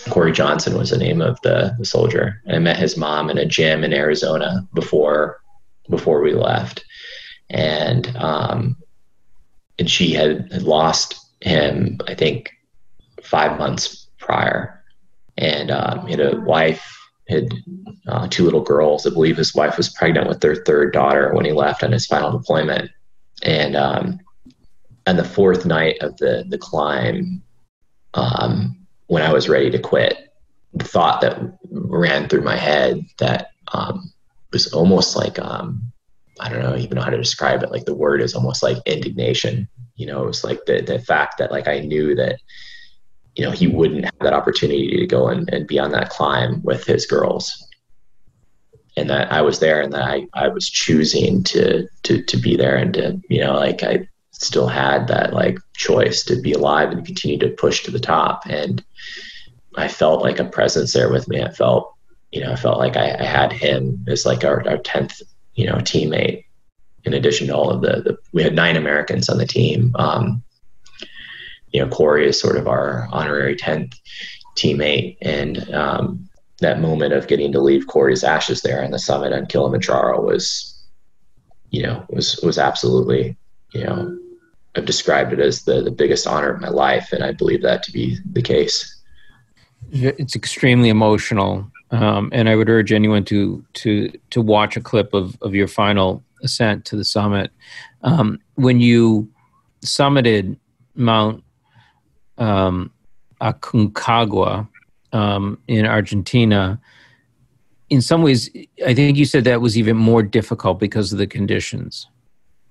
corey 0.09 0.31
johnson 0.31 0.77
was 0.77 0.89
the 0.89 0.97
name 0.97 1.21
of 1.21 1.39
the, 1.41 1.75
the 1.77 1.85
soldier 1.85 2.41
i 2.49 2.57
met 2.59 2.77
his 2.77 2.97
mom 2.97 3.29
in 3.29 3.37
a 3.37 3.45
gym 3.45 3.83
in 3.83 3.93
arizona 3.93 4.67
before 4.73 5.39
before 5.89 6.21
we 6.21 6.33
left 6.33 6.83
and 7.49 8.15
um, 8.17 8.75
and 9.79 9.89
she 9.89 10.13
had, 10.13 10.51
had 10.51 10.63
lost 10.63 11.15
him 11.41 11.99
i 12.07 12.13
think 12.13 12.51
five 13.21 13.57
months 13.57 14.07
prior 14.19 14.77
and 15.37 15.71
um, 15.71 16.05
he 16.05 16.11
had 16.11 16.33
a 16.33 16.39
wife, 16.41 16.93
had 17.29 17.49
uh, 18.07 18.27
two 18.29 18.43
little 18.43 18.61
girls. 18.61 19.05
I 19.05 19.11
believe 19.11 19.37
his 19.37 19.53
wife 19.53 19.77
was 19.77 19.89
pregnant 19.89 20.27
with 20.27 20.41
their 20.41 20.55
third 20.55 20.93
daughter 20.93 21.33
when 21.33 21.45
he 21.45 21.51
left 21.51 21.83
on 21.83 21.91
his 21.91 22.07
final 22.07 22.31
deployment. 22.31 22.89
And 23.43 23.75
um, 23.75 24.19
on 25.07 25.17
the 25.17 25.23
fourth 25.23 25.65
night 25.65 25.97
of 26.01 26.17
the 26.17 26.45
the 26.47 26.57
climb, 26.57 27.41
um, 28.13 28.77
when 29.07 29.23
I 29.23 29.33
was 29.33 29.49
ready 29.49 29.71
to 29.71 29.79
quit, 29.79 30.33
the 30.73 30.85
thought 30.85 31.21
that 31.21 31.39
ran 31.71 32.27
through 32.27 32.43
my 32.43 32.57
head 32.57 33.05
that 33.17 33.51
um, 33.73 34.11
was 34.51 34.71
almost 34.73 35.15
like 35.15 35.39
um, 35.39 35.91
I 36.39 36.49
don't 36.49 36.61
know 36.61 36.77
even 36.77 36.95
know 36.95 37.03
how 37.03 37.09
to 37.09 37.17
describe 37.17 37.63
it. 37.63 37.71
Like 37.71 37.85
the 37.85 37.95
word 37.95 38.21
is 38.21 38.35
almost 38.35 38.61
like 38.61 38.77
indignation. 38.85 39.67
You 39.95 40.05
know, 40.05 40.23
it 40.23 40.27
was 40.27 40.43
like 40.43 40.65
the 40.65 40.81
the 40.81 40.99
fact 40.99 41.39
that 41.39 41.51
like 41.51 41.67
I 41.67 41.79
knew 41.79 42.13
that 42.15 42.39
you 43.37 43.45
know, 43.45 43.51
he 43.51 43.67
wouldn't 43.67 44.03
have 44.03 44.19
that 44.21 44.33
opportunity 44.33 44.97
to 44.97 45.05
go 45.05 45.27
and, 45.27 45.47
and 45.53 45.67
be 45.67 45.77
on 45.77 45.91
that 45.91 46.09
climb 46.09 46.61
with 46.63 46.85
his 46.85 47.05
girls. 47.05 47.65
And 48.97 49.07
that 49.11 49.31
I 49.31 49.41
was 49.41 49.59
there 49.59 49.79
and 49.79 49.93
that 49.93 50.01
I, 50.01 50.27
I 50.33 50.47
was 50.47 50.67
choosing 50.67 51.43
to, 51.43 51.87
to, 52.03 52.23
to 52.23 52.37
be 52.37 52.57
there 52.57 52.75
and 52.75 52.95
to, 52.95 53.21
you 53.29 53.41
know, 53.41 53.53
like 53.53 53.83
I 53.83 54.07
still 54.39 54.67
had 54.67 55.07
that 55.07 55.33
like 55.33 55.57
choice 55.75 56.23
to 56.23 56.39
be 56.39 56.53
alive 56.53 56.91
and 56.91 57.05
continue 57.05 57.37
to 57.39 57.49
push 57.49 57.83
to 57.83 57.91
the 57.91 57.99
top. 57.99 58.43
And 58.47 58.83
I 59.75 59.87
felt 59.87 60.21
like 60.21 60.39
a 60.39 60.45
presence 60.45 60.93
there 60.93 61.11
with 61.11 61.27
me. 61.27 61.41
I 61.41 61.51
felt, 61.51 61.93
you 62.31 62.41
know, 62.41 62.51
I 62.51 62.55
felt 62.55 62.79
like 62.79 62.97
I, 62.97 63.15
I 63.19 63.23
had 63.23 63.51
him 63.51 64.03
as 64.07 64.25
like 64.25 64.43
our, 64.43 64.67
our 64.67 64.77
10th, 64.77 65.21
you 65.55 65.65
know, 65.65 65.75
teammate 65.75 66.45
in 67.03 67.13
addition 67.13 67.47
to 67.47 67.55
all 67.55 67.69
of 67.69 67.81
the, 67.81 68.01
the 68.01 68.17
we 68.33 68.43
had 68.43 68.53
nine 68.53 68.75
Americans 68.75 69.29
on 69.29 69.37
the 69.37 69.45
team. 69.45 69.95
Um, 69.95 70.43
you 71.71 71.79
know, 71.79 71.87
Corey 71.87 72.27
is 72.27 72.39
sort 72.39 72.57
of 72.57 72.67
our 72.67 73.07
honorary 73.11 73.55
10th 73.55 73.93
teammate. 74.55 75.17
And 75.21 75.73
um, 75.73 76.29
that 76.59 76.81
moment 76.81 77.13
of 77.13 77.27
getting 77.27 77.51
to 77.51 77.61
leave 77.61 77.87
Corey's 77.87 78.23
ashes 78.23 78.61
there 78.61 78.83
on 78.83 78.91
the 78.91 78.99
summit 78.99 79.33
on 79.33 79.45
Kilimanjaro 79.45 80.21
was, 80.21 80.83
you 81.69 81.83
know, 81.83 82.05
was, 82.09 82.39
was 82.43 82.57
absolutely, 82.57 83.37
you 83.73 83.83
know, 83.83 84.17
I've 84.77 84.85
described 84.85 85.33
it 85.33 85.39
as 85.39 85.63
the, 85.63 85.81
the 85.81 85.91
biggest 85.91 86.27
honor 86.27 86.51
of 86.51 86.61
my 86.61 86.69
life. 86.69 87.11
And 87.11 87.23
I 87.23 87.31
believe 87.31 87.63
that 87.63 87.81
to 87.83 87.91
be 87.91 88.17
the 88.31 88.43
case. 88.43 88.95
It's 89.91 90.35
extremely 90.35 90.89
emotional. 90.89 91.69
Um, 91.89 92.29
and 92.31 92.47
I 92.47 92.55
would 92.55 92.69
urge 92.69 92.91
anyone 92.91 93.25
to, 93.25 93.65
to, 93.73 94.11
to 94.29 94.41
watch 94.41 94.77
a 94.77 94.81
clip 94.81 95.13
of, 95.13 95.35
of 95.41 95.55
your 95.55 95.67
final 95.67 96.23
ascent 96.43 96.85
to 96.85 96.95
the 96.95 97.05
summit. 97.05 97.51
Um, 98.03 98.39
when 98.55 98.79
you 98.79 99.29
summited 99.81 100.57
Mount 100.95 101.43
um, 102.37 102.91
Aconcagua 103.41 104.67
um, 105.11 105.57
in 105.67 105.85
Argentina, 105.85 106.79
in 107.89 108.01
some 108.01 108.21
ways, 108.21 108.49
I 108.85 108.93
think 108.93 109.17
you 109.17 109.25
said 109.25 109.45
that 109.45 109.61
was 109.61 109.77
even 109.77 109.97
more 109.97 110.21
difficult 110.21 110.79
because 110.79 111.11
of 111.11 111.17
the 111.17 111.27
conditions. 111.27 112.07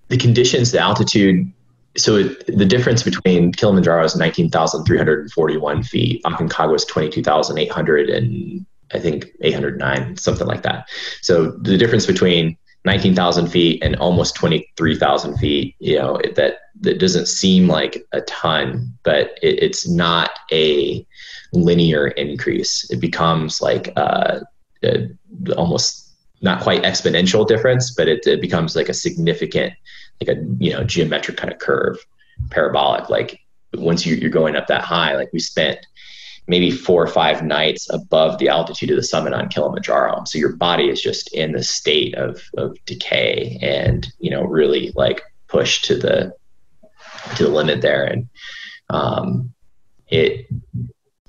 The 0.09 0.19
conditions, 0.19 0.71
the 0.71 0.79
altitude. 0.79 1.51
So 1.97 2.17
it, 2.17 2.47
the 2.47 2.67
difference 2.67 3.03
between 3.03 3.53
Kilimanjaro 3.53 4.05
is 4.05 4.17
19,341 4.17 5.83
feet. 5.83 6.23
Aconcagua 6.25 6.77
is 6.77 6.85
22,800 6.85 8.11
and 8.11 8.67
I 8.93 8.99
think 9.01 9.27
809, 9.41 10.17
something 10.17 10.47
like 10.47 10.63
that. 10.63 10.89
So 11.23 11.53
the 11.53 11.77
difference 11.77 12.07
between 12.07 12.57
19,000 12.85 13.49
feet 13.49 13.83
and 13.83 13.97
almost 13.97 14.37
23,000 14.37 15.39
feet, 15.39 15.75
you 15.81 15.99
know, 15.99 16.21
that, 16.37 16.59
that 16.81 16.99
doesn't 16.99 17.27
seem 17.27 17.67
like 17.67 18.07
a 18.13 18.21
ton, 18.23 18.93
but 19.03 19.39
it, 19.43 19.63
it's 19.63 19.89
not 19.89 20.31
a 20.53 21.05
linear 21.53 22.09
increase. 22.09 22.89
It 22.91 23.01
becomes 23.01 23.61
like 23.61 23.93
uh, 23.97 24.41
a, 24.85 25.09
almost 25.57 26.13
not 26.43 26.63
quite 26.63 26.83
exponential 26.83 27.47
difference, 27.47 27.93
but 27.93 28.09
it, 28.09 28.27
it 28.27 28.41
becomes 28.41 28.77
like 28.77 28.89
a 28.89 28.95
significant, 28.95 29.73
like 30.21 30.37
a, 30.37 30.41
you 30.59 30.73
know, 30.73 30.85
geometric 30.85 31.37
kind 31.37 31.53
of 31.53 31.59
curve, 31.59 31.99
parabolic, 32.51 33.09
like 33.09 33.41
once 33.75 34.07
you, 34.07 34.17
you're 34.17 34.31
going 34.31 34.57
up 34.57 34.67
that 34.67 34.83
high, 34.83 35.17
like 35.17 35.33
we 35.33 35.39
spent 35.39 35.79
maybe 36.49 36.71
four 36.71 37.03
or 37.03 37.09
five 37.09 37.43
nights 37.43 37.91
above 37.93 38.39
the 38.39 38.49
altitude 38.49 38.91
of 38.91 38.97
the 38.97 39.03
summit 39.03 39.33
on 39.33 39.49
Kilimanjaro. 39.49 40.23
So 40.27 40.39
your 40.39 40.55
body 40.55 40.89
is 40.89 41.03
just 41.03 41.33
in 41.35 41.53
the 41.53 41.63
state 41.63 42.15
of, 42.15 42.41
of 42.57 42.77
decay 42.87 43.59
and, 43.61 44.07
you 44.21 44.31
know, 44.31 44.45
really 44.45 44.93
like 44.95 45.23
pushed 45.49 45.85
to 45.87 45.97
the, 45.97 46.33
to 47.35 47.45
the 47.45 47.51
limit 47.51 47.83
there. 47.83 48.05
And, 48.05 48.29
um, 48.91 49.53
it, 50.07 50.47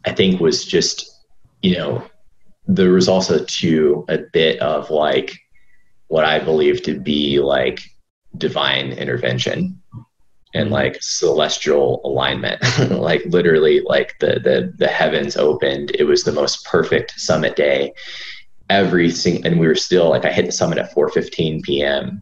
I 0.06 0.13
think 0.13 0.39
was 0.39 0.63
just, 0.63 1.10
you 1.63 1.76
know, 1.76 2.04
there 2.67 2.91
was 2.91 3.10
also 3.10 3.43
too 3.45 4.06
a 4.08 4.19
bit 4.32 4.60
of 4.60 4.91
like 4.91 5.34
what 6.08 6.26
I 6.26 6.38
believe 6.38 6.84
to 6.84 7.00
be 7.00 7.39
like 7.39 7.80
divine 8.38 8.92
intervention 8.92 9.82
and 10.54 10.66
mm-hmm. 10.66 10.74
like 10.74 10.98
celestial 11.02 12.02
alignment. 12.04 12.62
Like 12.90 13.26
literally 13.26 13.82
like 13.82 14.18
the 14.20 14.40
the 14.40 14.74
the 14.78 14.88
heavens 14.88 15.38
opened. 15.38 15.92
It 15.92 16.04
was 16.04 16.24
the 16.24 16.32
most 16.32 16.66
perfect 16.66 17.20
summit 17.20 17.56
day. 17.56 17.94
Everything 18.70 19.46
and 19.46 19.60
we 19.60 19.68
were 19.68 19.76
still 19.76 20.10
like 20.10 20.26
i 20.26 20.32
hit 20.32 20.46
the 20.46 20.52
summit 20.52 20.78
at 20.78 20.94
4.15 20.94 21.63
p.m 21.63 22.22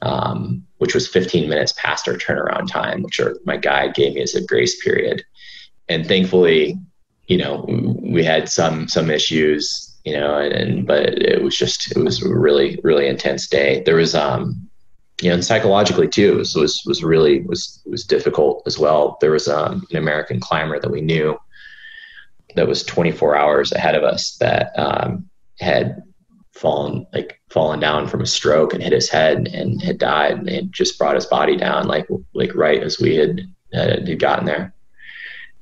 um, 0.00 0.64
which 0.78 0.94
was 0.94 1.06
15 1.08 1.48
minutes 1.48 1.74
past 1.76 2.08
our 2.08 2.14
turnaround 2.14 2.68
time 2.68 3.02
which 3.02 3.20
are, 3.20 3.36
my 3.44 3.58
guide 3.58 3.94
gave 3.94 4.14
me 4.14 4.22
as 4.22 4.34
a 4.34 4.44
grace 4.46 4.82
period. 4.82 5.22
And 5.90 6.06
thankfully 6.06 6.78
you 7.26 7.36
know 7.36 7.66
we 8.02 8.24
had 8.24 8.48
some 8.48 8.88
some 8.88 9.10
issues 9.10 9.94
you 10.04 10.12
know 10.14 10.36
and, 10.38 10.52
and 10.52 10.86
but 10.86 11.06
it 11.22 11.42
was 11.42 11.56
just 11.56 11.94
it 11.94 12.02
was 12.02 12.22
a 12.22 12.28
really 12.28 12.80
really 12.82 13.06
intense 13.06 13.46
day. 13.46 13.82
There 13.84 13.96
was 13.96 14.14
um 14.14 14.68
you 15.22 15.28
know, 15.28 15.34
and 15.34 15.44
psychologically 15.44 16.08
too, 16.08 16.36
was 16.36 16.54
was 16.54 16.82
was 16.86 17.04
really 17.04 17.42
was 17.42 17.82
was 17.86 18.04
difficult 18.04 18.62
as 18.66 18.78
well. 18.78 19.16
There 19.20 19.30
was 19.30 19.48
um, 19.48 19.86
an 19.90 19.96
American 19.96 20.40
climber 20.40 20.80
that 20.80 20.90
we 20.90 21.00
knew 21.00 21.38
that 22.56 22.68
was 22.68 22.84
24 22.84 23.36
hours 23.36 23.72
ahead 23.72 23.94
of 23.94 24.04
us 24.04 24.36
that 24.36 24.72
um, 24.78 25.28
had 25.60 26.02
fallen 26.52 27.06
like 27.12 27.40
fallen 27.50 27.80
down 27.80 28.06
from 28.06 28.20
a 28.20 28.26
stroke 28.26 28.72
and 28.72 28.82
hit 28.82 28.92
his 28.92 29.10
head 29.10 29.48
and 29.52 29.82
had 29.82 29.98
died 29.98 30.48
and 30.48 30.72
just 30.72 30.98
brought 30.98 31.16
his 31.16 31.26
body 31.26 31.56
down 31.56 31.88
like 31.88 32.06
like 32.32 32.54
right 32.54 32.82
as 32.82 33.00
we 33.00 33.16
had 33.16 33.42
had 33.72 34.18
gotten 34.18 34.46
there. 34.46 34.74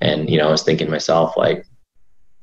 And 0.00 0.28
you 0.28 0.38
know, 0.38 0.48
I 0.48 0.50
was 0.50 0.62
thinking 0.62 0.86
to 0.86 0.90
myself 0.90 1.36
like 1.36 1.66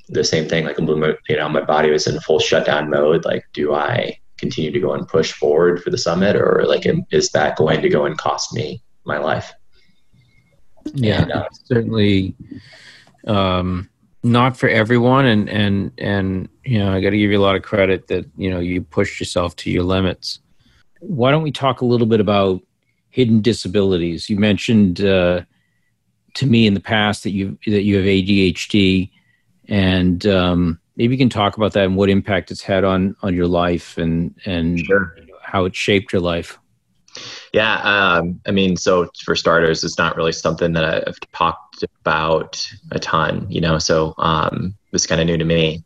the 0.09 0.23
same 0.23 0.47
thing, 0.47 0.65
like 0.65 0.79
you 0.79 1.35
know, 1.37 1.49
my 1.49 1.61
body 1.61 1.91
was 1.91 2.07
in 2.07 2.19
full 2.21 2.39
shutdown 2.39 2.89
mode. 2.89 3.25
Like, 3.25 3.45
do 3.53 3.73
I 3.73 4.19
continue 4.39 4.71
to 4.71 4.79
go 4.79 4.93
and 4.93 5.07
push 5.07 5.31
forward 5.31 5.83
for 5.83 5.89
the 5.89 5.97
summit 5.97 6.35
or 6.35 6.63
like 6.67 6.85
is 7.11 7.29
that 7.31 7.57
going 7.57 7.81
to 7.81 7.89
go 7.89 8.05
and 8.05 8.17
cost 8.17 8.53
me 8.53 8.81
my 9.05 9.17
life? 9.17 9.51
Yeah 10.93 11.23
and, 11.23 11.31
uh, 11.31 11.47
certainly 11.65 12.35
um, 13.27 13.89
not 14.23 14.57
for 14.57 14.67
everyone 14.67 15.25
and 15.25 15.49
and 15.49 15.91
and 15.97 16.49
you 16.65 16.77
know 16.77 16.93
i 16.93 16.99
got 16.99 17.11
to 17.11 17.17
give 17.17 17.31
you 17.31 17.39
a 17.39 17.41
lot 17.41 17.55
of 17.55 17.61
credit 17.61 18.07
that 18.07 18.25
you 18.37 18.49
know 18.49 18.59
you 18.59 18.81
pushed 18.81 19.19
yourself 19.19 19.55
to 19.57 19.71
your 19.71 19.83
limits. 19.83 20.39
Why 20.99 21.31
don't 21.31 21.43
we 21.43 21.51
talk 21.51 21.81
a 21.81 21.85
little 21.85 22.07
bit 22.07 22.19
about 22.19 22.61
hidden 23.09 23.41
disabilities? 23.41 24.29
You 24.29 24.37
mentioned 24.37 25.01
uh, 25.01 25.43
to 26.33 26.45
me 26.45 26.67
in 26.67 26.73
the 26.73 26.81
past 26.81 27.23
that 27.23 27.31
you 27.31 27.57
that 27.65 27.83
you 27.83 27.95
have 27.95 28.05
adhd 28.05 29.09
and 29.69 30.25
um, 30.25 30.79
maybe 30.99 31.15
you 31.15 31.17
can 31.17 31.29
talk 31.29 31.55
about 31.57 31.71
that 31.73 31.85
and 31.85 31.95
what 31.95 32.09
impact 32.09 32.51
it's 32.51 32.61
had 32.61 32.83
on 32.83 33.15
on 33.23 33.33
your 33.33 33.47
life 33.47 33.97
and 33.97 34.35
and 34.45 34.79
sure. 34.81 35.15
how 35.41 35.65
it 35.65 35.75
shaped 35.75 36.13
your 36.13 36.21
life. 36.21 36.59
Yeah 37.53 37.79
um, 37.81 38.39
i 38.45 38.51
mean 38.51 38.77
so 38.77 39.09
for 39.25 39.35
starters 39.35 39.83
it's 39.83 39.97
not 39.97 40.15
really 40.15 40.31
something 40.31 40.73
that 40.73 41.07
i've 41.07 41.19
talked 41.33 41.83
about 42.01 42.63
a 42.91 42.99
ton 42.99 43.47
you 43.49 43.59
know 43.59 43.79
so 43.79 44.13
um, 44.19 44.75
it's 44.91 45.07
kind 45.07 45.19
of 45.19 45.25
new 45.25 45.37
to 45.37 45.45
me. 45.45 45.83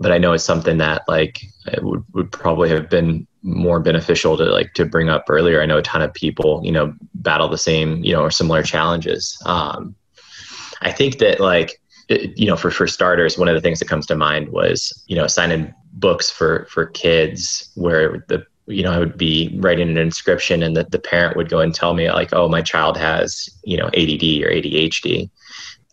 But 0.00 0.10
i 0.10 0.18
know 0.18 0.32
it's 0.32 0.42
something 0.42 0.78
that 0.78 1.02
like 1.06 1.40
would, 1.80 2.04
would 2.14 2.32
probably 2.32 2.68
have 2.70 2.90
been 2.90 3.26
more 3.42 3.78
beneficial 3.78 4.36
to 4.38 4.44
like 4.44 4.72
to 4.72 4.84
bring 4.86 5.10
up 5.10 5.26
earlier. 5.28 5.60
I 5.62 5.66
know 5.66 5.78
a 5.78 5.82
ton 5.82 6.02
of 6.02 6.12
people 6.12 6.60
you 6.64 6.72
know 6.72 6.94
battle 7.14 7.48
the 7.48 7.58
same 7.58 8.02
you 8.02 8.12
know 8.12 8.22
or 8.22 8.30
similar 8.30 8.62
challenges. 8.62 9.38
Um, 9.46 9.94
i 10.82 10.90
think 10.90 11.18
that 11.18 11.38
like 11.38 11.80
you 12.08 12.46
know, 12.46 12.56
for 12.56 12.70
for 12.70 12.86
starters, 12.86 13.38
one 13.38 13.48
of 13.48 13.54
the 13.54 13.60
things 13.60 13.78
that 13.78 13.88
comes 13.88 14.06
to 14.06 14.16
mind 14.16 14.50
was 14.50 14.92
you 15.06 15.16
know 15.16 15.26
signing 15.26 15.72
books 15.92 16.30
for 16.30 16.66
for 16.70 16.86
kids 16.86 17.70
where 17.74 18.24
the 18.28 18.44
you 18.66 18.82
know 18.82 18.92
I 18.92 18.98
would 18.98 19.16
be 19.16 19.56
writing 19.60 19.88
an 19.88 19.98
inscription 19.98 20.62
and 20.62 20.76
that 20.76 20.90
the 20.90 20.98
parent 20.98 21.36
would 21.36 21.48
go 21.48 21.60
and 21.60 21.74
tell 21.74 21.94
me 21.94 22.10
like, 22.10 22.32
oh, 22.32 22.48
my 22.48 22.62
child 22.62 22.96
has 22.96 23.48
you 23.64 23.76
know 23.76 23.86
ADD 23.86 24.42
or 24.42 24.50
ADHD, 24.50 25.30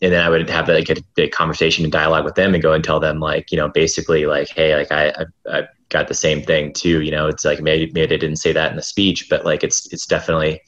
and 0.01 0.11
then 0.13 0.23
I 0.23 0.29
would 0.29 0.49
have 0.49 0.67
like 0.67 0.89
a, 0.89 0.97
a 1.17 1.29
conversation 1.29 1.85
and 1.85 1.91
dialogue 1.91 2.25
with 2.25 2.35
them 2.35 2.53
and 2.53 2.63
go 2.63 2.73
and 2.73 2.83
tell 2.83 2.99
them 2.99 3.19
like 3.19 3.51
you 3.51 3.57
know 3.57 3.69
basically 3.69 4.25
like 4.25 4.49
hey 4.49 4.75
like 4.75 4.91
I 4.91 5.09
I, 5.09 5.59
I 5.59 5.67
got 5.89 6.07
the 6.07 6.13
same 6.13 6.41
thing 6.41 6.73
too. 6.73 7.01
You 7.01 7.11
know 7.11 7.27
it's 7.27 7.45
like 7.45 7.61
maybe 7.61 7.91
maybe 7.93 8.15
I 8.15 8.17
didn't 8.17 8.37
say 8.37 8.51
that 8.51 8.71
in 8.71 8.77
the 8.77 8.83
speech 8.83 9.27
but 9.29 9.45
like 9.45 9.63
it's 9.63 9.91
it's 9.93 10.05
definitely 10.05 10.61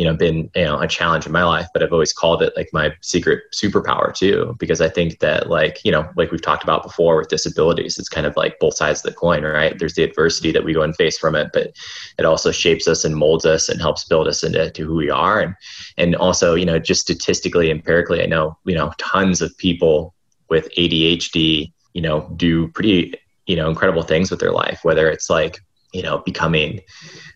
you 0.00 0.06
know 0.06 0.14
been 0.14 0.50
you 0.56 0.64
know 0.64 0.80
a 0.80 0.88
challenge 0.88 1.26
in 1.26 1.32
my 1.32 1.44
life 1.44 1.68
but 1.74 1.82
i've 1.82 1.92
always 1.92 2.10
called 2.10 2.42
it 2.42 2.54
like 2.56 2.70
my 2.72 2.90
secret 3.02 3.42
superpower 3.52 4.14
too 4.14 4.56
because 4.58 4.80
i 4.80 4.88
think 4.88 5.18
that 5.18 5.50
like 5.50 5.84
you 5.84 5.92
know 5.92 6.08
like 6.16 6.30
we've 6.30 6.40
talked 6.40 6.62
about 6.62 6.82
before 6.82 7.18
with 7.18 7.28
disabilities 7.28 7.98
it's 7.98 8.08
kind 8.08 8.26
of 8.26 8.34
like 8.34 8.58
both 8.60 8.74
sides 8.74 9.04
of 9.04 9.12
the 9.12 9.18
coin 9.18 9.44
right? 9.44 9.78
There's 9.78 9.94
the 9.94 10.02
adversity 10.02 10.52
that 10.52 10.64
we 10.64 10.72
go 10.72 10.80
and 10.80 10.96
face 10.96 11.18
from 11.18 11.34
it 11.34 11.50
but 11.52 11.76
it 12.18 12.24
also 12.24 12.50
shapes 12.50 12.88
us 12.88 13.04
and 13.04 13.14
molds 13.14 13.44
us 13.44 13.68
and 13.68 13.78
helps 13.78 14.04
build 14.04 14.26
us 14.26 14.42
into 14.42 14.86
who 14.86 14.94
we 14.94 15.10
are. 15.10 15.40
And 15.40 15.54
and 15.98 16.16
also 16.16 16.54
you 16.54 16.64
know 16.64 16.78
just 16.78 17.02
statistically 17.02 17.70
empirically 17.70 18.22
i 18.22 18.26
know 18.26 18.56
you 18.64 18.74
know 18.74 18.92
tons 18.96 19.42
of 19.42 19.56
people 19.58 20.14
with 20.48 20.72
adhd 20.76 21.70
you 21.92 22.02
know 22.02 22.32
do 22.36 22.68
pretty 22.68 23.14
you 23.46 23.56
know 23.56 23.68
incredible 23.68 24.02
things 24.02 24.30
with 24.30 24.40
their 24.40 24.52
life 24.52 24.80
whether 24.82 25.10
it's 25.10 25.28
like 25.28 25.60
you 25.92 26.02
know 26.02 26.18
becoming 26.18 26.80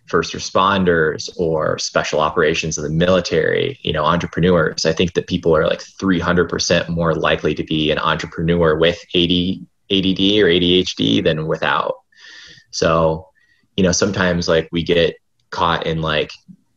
first 0.07 0.35
responders 0.35 1.31
or 1.39 1.79
special 1.79 2.21
operations 2.21 2.77
of 2.77 2.85
the 2.85 2.91
military, 2.91 3.79
you 3.83 3.93
know, 3.93 4.05
entrepreneurs. 4.05 4.85
I 4.85 4.93
think 4.93 5.15
that 5.15 5.27
people 5.27 5.57
are 5.57 5.67
like 5.67 5.81
300% 5.81 6.89
more 6.89 7.15
likely 7.15 7.55
to 7.55 7.65
be 7.65 7.91
an 7.91 7.99
entrepreneur 7.99 8.77
with 8.77 8.99
AD, 9.15 9.31
ADD 9.91 10.21
or 10.41 10.49
ADHD 10.49 11.25
than 11.25 11.47
without. 11.47 11.95
So, 12.71 13.29
you 13.77 13.83
know, 13.83 13.93
sometimes 13.93 14.47
like 14.47 14.69
we 14.73 14.83
get 14.83 15.17
caught 15.51 15.87
in 15.87 16.03
like, 16.03 16.33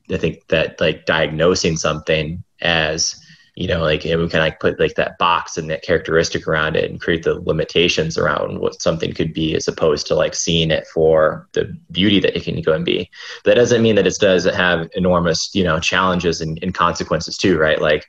I 0.10 0.18
think 0.18 0.48
that 0.48 0.80
like 0.80 1.06
diagnosing 1.06 1.76
something 1.76 2.44
as 2.62 3.22
you 3.58 3.67
know, 3.67 3.82
like 3.82 4.04
we 4.04 4.12
kind 4.12 4.24
of 4.24 4.32
like 4.34 4.60
put 4.60 4.80
like 4.80 4.93
that 4.96 5.17
box 5.17 5.58
and 5.58 5.67
that 5.72 5.82
characteristic 5.82 6.48
around 6.48 6.76
it 6.76 6.91
and 6.91 7.02
create 7.02 7.24
the 7.24 7.41
limitations 7.41 8.15
around 8.15 8.60
what 8.60 8.80
something 8.80 9.12
could 9.13 9.34
be 9.34 9.56
as 9.56 9.67
opposed 9.67 10.06
to 10.06 10.13
like 10.13 10.36
seeing 10.36 10.70
it 10.70 10.86
for 10.93 11.50
the 11.54 11.76
beauty 11.89 12.20
that 12.20 12.38
it 12.38 12.43
can 12.43 12.62
go 12.62 12.74
and 12.74 12.86
be. 12.86 13.10
That 13.46 13.56
doesn't 13.56 13.82
mean 13.82 13.96
that 13.96 14.06
it 14.06 14.13
doesn't 14.22 14.54
have 14.54 14.88
enormous, 14.93 15.50
you 15.56 15.63
know, 15.63 15.80
challenges 15.80 16.39
and, 16.39 16.60
and 16.62 16.72
consequences 16.72 17.36
too, 17.36 17.58
right? 17.58 17.82
Like 17.82 18.06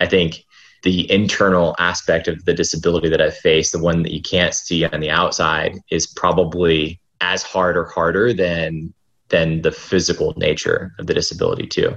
I 0.00 0.06
think 0.06 0.44
the 0.82 1.10
internal 1.10 1.74
aspect 1.78 2.28
of 2.28 2.44
the 2.44 2.52
disability 2.52 3.08
that 3.08 3.22
I've 3.22 3.38
faced, 3.38 3.72
the 3.72 3.78
one 3.78 4.02
that 4.02 4.12
you 4.12 4.20
can't 4.20 4.52
see 4.52 4.84
on 4.84 5.00
the 5.00 5.08
outside, 5.08 5.78
is 5.90 6.06
probably 6.06 7.00
as 7.22 7.42
hard 7.42 7.78
or 7.78 7.86
harder 7.86 8.34
than 8.34 8.92
than 9.30 9.62
the 9.62 9.72
physical 9.72 10.34
nature 10.36 10.92
of 10.98 11.06
the 11.06 11.14
disability 11.14 11.66
too. 11.66 11.96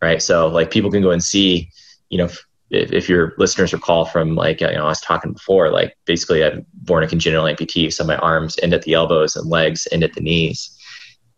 Right. 0.00 0.22
So 0.22 0.48
like 0.48 0.70
people 0.70 0.90
can 0.90 1.02
go 1.02 1.10
and 1.10 1.22
see 1.22 1.68
you 2.12 2.18
know, 2.18 2.28
if, 2.70 2.92
if 2.92 3.08
your 3.08 3.32
listeners 3.38 3.72
recall 3.72 4.04
from 4.04 4.36
like, 4.36 4.60
you 4.60 4.70
know, 4.70 4.84
I 4.84 4.88
was 4.88 5.00
talking 5.00 5.32
before, 5.32 5.70
like 5.70 5.96
basically 6.04 6.44
I'm 6.44 6.66
born 6.74 7.02
a 7.02 7.08
congenital 7.08 7.46
amputee. 7.46 7.90
So 7.90 8.04
my 8.04 8.16
arms 8.16 8.58
end 8.62 8.74
at 8.74 8.82
the 8.82 8.92
elbows 8.92 9.34
and 9.34 9.48
legs 9.48 9.88
end 9.90 10.04
at 10.04 10.12
the 10.12 10.20
knees. 10.20 10.76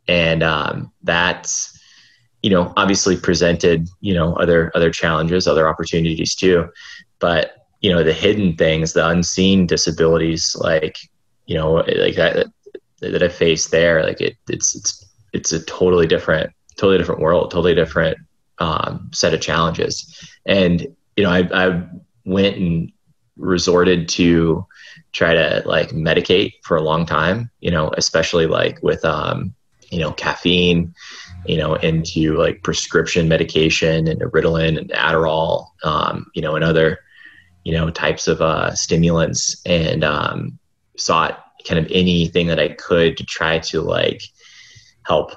And 0.08 0.42
um, 0.42 0.92
that's, 1.04 1.78
you 2.42 2.50
know, 2.50 2.72
obviously 2.76 3.16
presented, 3.16 3.88
you 4.00 4.14
know, 4.14 4.34
other, 4.34 4.72
other 4.74 4.90
challenges, 4.90 5.46
other 5.46 5.68
opportunities 5.68 6.34
too. 6.34 6.68
But, 7.20 7.54
you 7.80 7.92
know, 7.92 8.02
the 8.02 8.12
hidden 8.12 8.56
things, 8.56 8.94
the 8.94 9.08
unseen 9.08 9.68
disabilities, 9.68 10.56
like, 10.58 10.98
you 11.46 11.54
know, 11.54 11.74
like 11.74 12.16
that, 12.16 12.48
that 13.00 13.22
I 13.22 13.28
face 13.28 13.68
there, 13.68 14.02
like 14.02 14.20
it, 14.20 14.36
it's, 14.48 14.74
it's, 14.74 15.06
it's 15.32 15.52
a 15.52 15.64
totally 15.66 16.08
different, 16.08 16.50
totally 16.76 16.98
different 16.98 17.20
world, 17.20 17.52
totally 17.52 17.76
different 17.76 18.18
um, 18.58 19.10
set 19.12 19.34
of 19.34 19.40
challenges. 19.40 20.18
And 20.46 20.94
you 21.16 21.24
know, 21.24 21.30
I, 21.30 21.48
I 21.52 21.82
went 22.24 22.56
and 22.56 22.92
resorted 23.36 24.08
to 24.08 24.66
try 25.12 25.34
to 25.34 25.62
like 25.64 25.90
medicate 25.90 26.54
for 26.62 26.76
a 26.76 26.82
long 26.82 27.06
time. 27.06 27.50
You 27.60 27.70
know, 27.70 27.90
especially 27.96 28.46
like 28.46 28.82
with 28.82 29.04
um, 29.04 29.54
you 29.90 29.98
know 29.98 30.12
caffeine. 30.12 30.94
You 31.46 31.58
know, 31.58 31.74
into 31.74 32.38
like 32.38 32.62
prescription 32.62 33.28
medication 33.28 34.08
and 34.08 34.18
Ritalin 34.22 34.78
and 34.78 34.90
Adderall. 34.92 35.66
Um, 35.82 36.26
you 36.34 36.40
know, 36.40 36.54
and 36.56 36.64
other 36.64 37.00
you 37.64 37.72
know 37.72 37.90
types 37.90 38.28
of 38.28 38.40
uh, 38.40 38.74
stimulants, 38.74 39.60
and 39.66 40.04
um, 40.04 40.58
sought 40.96 41.44
kind 41.66 41.78
of 41.78 41.90
anything 41.90 42.46
that 42.46 42.60
I 42.60 42.68
could 42.68 43.16
to 43.16 43.24
try 43.24 43.58
to 43.58 43.80
like 43.82 44.22
help 45.06 45.32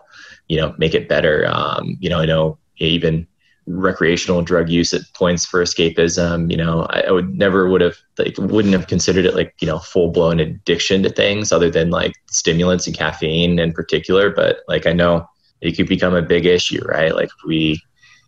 you 0.48 0.58
know 0.58 0.74
make 0.78 0.94
it 0.94 1.10
better. 1.10 1.46
Um, 1.48 1.98
you 2.00 2.10
know, 2.10 2.20
I 2.20 2.26
know 2.26 2.58
even 2.86 3.28
recreational 3.68 4.42
drug 4.42 4.70
use 4.70 4.94
at 4.94 5.02
points 5.14 5.46
for 5.46 5.62
escapism. 5.62 6.50
You 6.50 6.58
know, 6.58 6.88
I, 6.90 7.02
I 7.02 7.12
would 7.12 7.38
never 7.38 7.70
would 7.70 7.82
have 7.82 7.98
like 8.18 8.36
wouldn't 8.38 8.74
have 8.74 8.88
considered 8.88 9.26
it 9.26 9.36
like 9.36 9.54
you 9.60 9.68
know 9.68 9.80
full 9.80 10.12
blown 10.12 10.40
addiction 10.40 11.04
to 11.04 11.10
things 11.10 11.52
other 11.52 11.70
than 11.70 11.90
like 11.90 12.14
stimulants 12.28 12.88
and 12.88 12.96
caffeine 12.96 13.60
in 13.60 13.74
particular. 13.74 14.30
But 14.30 14.60
like 14.68 14.88
I 14.88 14.94
know 14.94 15.28
it 15.62 15.76
could 15.76 15.88
become 15.88 16.16
a 16.16 16.22
big 16.22 16.46
issue, 16.46 16.84
right? 16.86 17.14
Like 17.14 17.30
we 17.46 17.82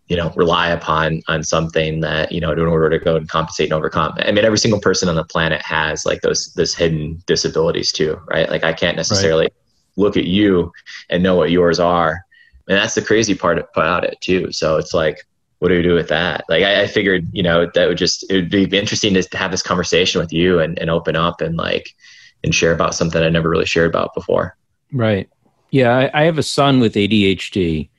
you 0.09 0.17
know 0.17 0.33
rely 0.35 0.69
upon 0.69 1.21
on 1.27 1.43
something 1.43 2.01
that 2.01 2.31
you 2.31 2.41
know 2.41 2.51
in 2.51 2.59
order 2.59 2.89
to 2.89 3.03
go 3.03 3.15
and 3.15 3.29
compensate 3.29 3.67
and 3.67 3.73
overcome 3.73 4.11
i 4.17 4.31
mean 4.31 4.43
every 4.43 4.57
single 4.57 4.81
person 4.81 5.07
on 5.07 5.15
the 5.15 5.23
planet 5.23 5.61
has 5.61 6.03
like 6.05 6.21
those 6.21 6.51
those 6.55 6.73
hidden 6.73 7.21
disabilities 7.27 7.91
too 7.91 8.19
right 8.27 8.49
like 8.49 8.63
i 8.63 8.73
can't 8.73 8.97
necessarily 8.97 9.43
right. 9.43 9.53
look 9.95 10.17
at 10.17 10.25
you 10.25 10.71
and 11.09 11.21
know 11.21 11.35
what 11.35 11.51
yours 11.51 11.79
are 11.79 12.25
and 12.69 12.77
that's 12.77 12.95
the 12.95 13.01
crazy 13.01 13.35
part 13.35 13.57
about 13.57 14.05
it 14.05 14.19
too 14.21 14.51
so 14.51 14.77
it's 14.77 14.93
like 14.93 15.25
what 15.59 15.67
do 15.69 15.75
we 15.75 15.83
do 15.83 15.93
with 15.93 16.07
that? 16.07 16.45
Like 16.49 16.63
I, 16.63 16.83
I, 16.83 16.87
figured, 16.87 17.27
you 17.33 17.43
know, 17.43 17.69
that 17.73 17.87
would 17.87 17.97
just 17.97 18.29
it 18.29 18.35
would 18.35 18.49
be 18.49 18.63
interesting 18.77 19.13
to 19.13 19.37
have 19.37 19.51
this 19.51 19.61
conversation 19.61 20.19
with 20.19 20.33
you 20.33 20.59
and, 20.59 20.79
and 20.79 20.89
open 20.89 21.15
up 21.15 21.41
and 21.41 21.57
like 21.57 21.95
and 22.43 22.55
share 22.55 22.71
about 22.71 22.95
something 22.95 23.21
I 23.21 23.29
never 23.29 23.49
really 23.49 23.65
shared 23.65 23.89
about 23.89 24.13
before. 24.13 24.55
Right. 24.93 25.29
Yeah, 25.71 25.95
I, 25.95 26.21
I 26.21 26.23
have 26.23 26.37
a 26.37 26.43
son 26.43 26.79
with 26.79 26.95
ADHD 26.95 27.89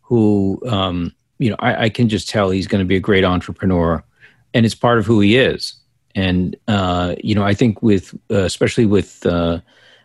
who 0.00 0.60
um, 0.66 1.14
you 1.38 1.50
know, 1.50 1.56
I, 1.58 1.84
I 1.84 1.88
can 1.90 2.08
just 2.08 2.28
tell 2.28 2.50
he's 2.50 2.66
going 2.66 2.80
to 2.80 2.88
be 2.88 2.96
a 2.96 3.00
great 3.00 3.24
entrepreneur 3.24 4.02
and 4.52 4.66
it's 4.66 4.74
part 4.74 4.98
of 4.98 5.06
who 5.06 5.20
he 5.20 5.36
is. 5.36 5.74
And 6.14 6.56
uh, 6.68 7.16
you 7.22 7.34
know, 7.34 7.44
I 7.44 7.52
think 7.52 7.82
with 7.82 8.14
uh, 8.30 8.44
especially 8.44 8.86
with 8.86 9.24
uh, 9.26 9.60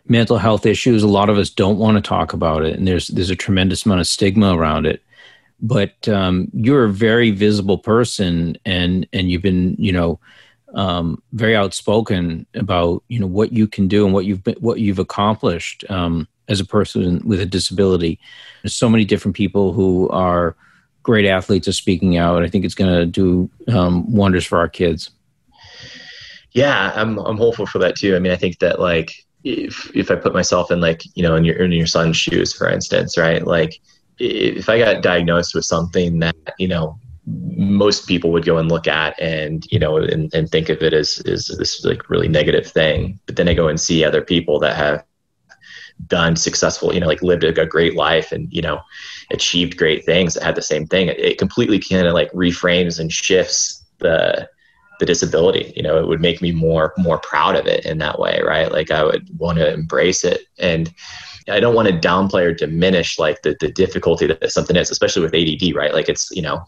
mental 0.08 0.38
health 0.38 0.66
issues, 0.66 1.02
a 1.02 1.08
lot 1.08 1.28
of 1.28 1.38
us 1.38 1.50
don't 1.50 1.78
want 1.78 1.96
to 1.96 2.00
talk 2.00 2.32
about 2.32 2.64
it, 2.64 2.76
and 2.76 2.86
there's 2.86 3.08
there's 3.08 3.30
a 3.30 3.36
tremendous 3.36 3.84
amount 3.86 4.00
of 4.00 4.06
stigma 4.06 4.56
around 4.56 4.86
it 4.86 5.02
but 5.60 6.06
um, 6.08 6.48
you're 6.52 6.84
a 6.84 6.92
very 6.92 7.30
visible 7.30 7.78
person 7.78 8.56
and 8.64 9.08
and 9.12 9.30
you've 9.30 9.42
been 9.42 9.74
you 9.78 9.92
know 9.92 10.20
um, 10.74 11.22
very 11.32 11.56
outspoken 11.56 12.46
about 12.54 13.02
you 13.08 13.18
know 13.18 13.26
what 13.26 13.52
you 13.52 13.66
can 13.66 13.88
do 13.88 14.04
and 14.04 14.12
what 14.12 14.26
you've 14.26 14.44
been, 14.44 14.56
what 14.60 14.80
you've 14.80 14.98
accomplished 14.98 15.84
um, 15.88 16.28
as 16.48 16.60
a 16.60 16.64
person 16.64 17.20
with 17.24 17.40
a 17.40 17.46
disability. 17.46 18.18
There's 18.62 18.74
so 18.74 18.88
many 18.88 19.04
different 19.04 19.36
people 19.36 19.72
who 19.72 20.08
are 20.10 20.54
great 21.02 21.26
athletes 21.26 21.68
are 21.68 21.72
speaking 21.72 22.16
out. 22.16 22.42
I 22.42 22.48
think 22.48 22.64
it's 22.64 22.74
going 22.74 22.92
to 22.94 23.06
do 23.06 23.50
um, 23.68 24.12
wonders 24.12 24.44
for 24.44 24.58
our 24.58 24.68
kids. 24.68 25.10
Yeah, 26.52 26.92
I'm 26.94 27.18
I'm 27.18 27.38
hopeful 27.38 27.66
for 27.66 27.78
that 27.78 27.96
too. 27.96 28.16
I 28.16 28.18
mean, 28.18 28.32
I 28.32 28.36
think 28.36 28.58
that 28.58 28.80
like 28.80 29.25
if 29.46 29.94
if 29.94 30.10
I 30.10 30.16
put 30.16 30.34
myself 30.34 30.70
in 30.70 30.80
like 30.80 31.02
you 31.14 31.22
know 31.22 31.36
in 31.36 31.44
your 31.44 31.56
in 31.56 31.72
your 31.72 31.86
son's 31.86 32.16
shoes, 32.16 32.52
for 32.52 32.68
instance, 32.68 33.16
right, 33.16 33.46
like 33.46 33.80
if 34.18 34.68
I 34.68 34.78
got 34.78 35.02
diagnosed 35.02 35.54
with 35.54 35.64
something 35.64 36.18
that 36.18 36.36
you 36.58 36.68
know 36.68 36.98
most 37.26 38.06
people 38.06 38.30
would 38.32 38.44
go 38.44 38.58
and 38.58 38.70
look 38.70 38.86
at 38.86 39.20
and 39.20 39.66
you 39.70 39.78
know 39.78 39.96
and, 39.96 40.32
and 40.32 40.48
think 40.48 40.68
of 40.68 40.82
it 40.82 40.92
as 40.92 41.18
is 41.24 41.48
this 41.58 41.84
like 41.84 42.08
really 42.08 42.28
negative 42.28 42.68
thing 42.68 43.18
but 43.26 43.34
then 43.34 43.48
i 43.48 43.54
go 43.54 43.66
and 43.66 43.80
see 43.80 44.04
other 44.04 44.22
people 44.22 44.60
that 44.60 44.76
have 44.76 45.04
done 46.06 46.36
successful 46.36 46.94
you 46.94 47.00
know 47.00 47.06
like 47.08 47.22
lived 47.22 47.42
a, 47.42 47.66
great 47.66 47.96
life 47.96 48.30
and 48.30 48.46
you 48.52 48.62
know 48.62 48.80
achieved 49.32 49.76
great 49.76 50.04
things 50.04 50.34
that 50.34 50.44
had 50.44 50.54
the 50.54 50.62
same 50.62 50.86
thing 50.86 51.08
it, 51.08 51.18
it 51.18 51.36
completely 51.36 51.80
kind 51.80 52.06
of 52.06 52.14
like 52.14 52.30
reframes 52.30 53.00
and 53.00 53.10
shifts 53.10 53.84
the 53.98 54.48
the 54.98 55.06
disability 55.06 55.72
you 55.76 55.82
know 55.82 55.98
it 55.98 56.06
would 56.06 56.20
make 56.20 56.40
me 56.40 56.52
more 56.52 56.92
more 56.96 57.18
proud 57.18 57.56
of 57.56 57.66
it 57.66 57.84
in 57.84 57.98
that 57.98 58.18
way 58.18 58.40
right 58.44 58.72
like 58.72 58.90
i 58.90 59.04
would 59.04 59.28
want 59.38 59.58
to 59.58 59.72
embrace 59.72 60.24
it 60.24 60.42
and 60.58 60.92
I 61.48 61.60
don't 61.60 61.74
want 61.74 61.88
to 61.88 61.94
downplay 61.94 62.42
or 62.42 62.52
diminish 62.52 63.18
like 63.18 63.42
the, 63.42 63.56
the 63.60 63.70
difficulty 63.70 64.26
that 64.26 64.50
something 64.50 64.76
is, 64.76 64.90
especially 64.90 65.22
with 65.22 65.34
ADD, 65.34 65.74
right? 65.74 65.94
Like 65.94 66.08
it's, 66.08 66.30
you 66.32 66.42
know, 66.42 66.64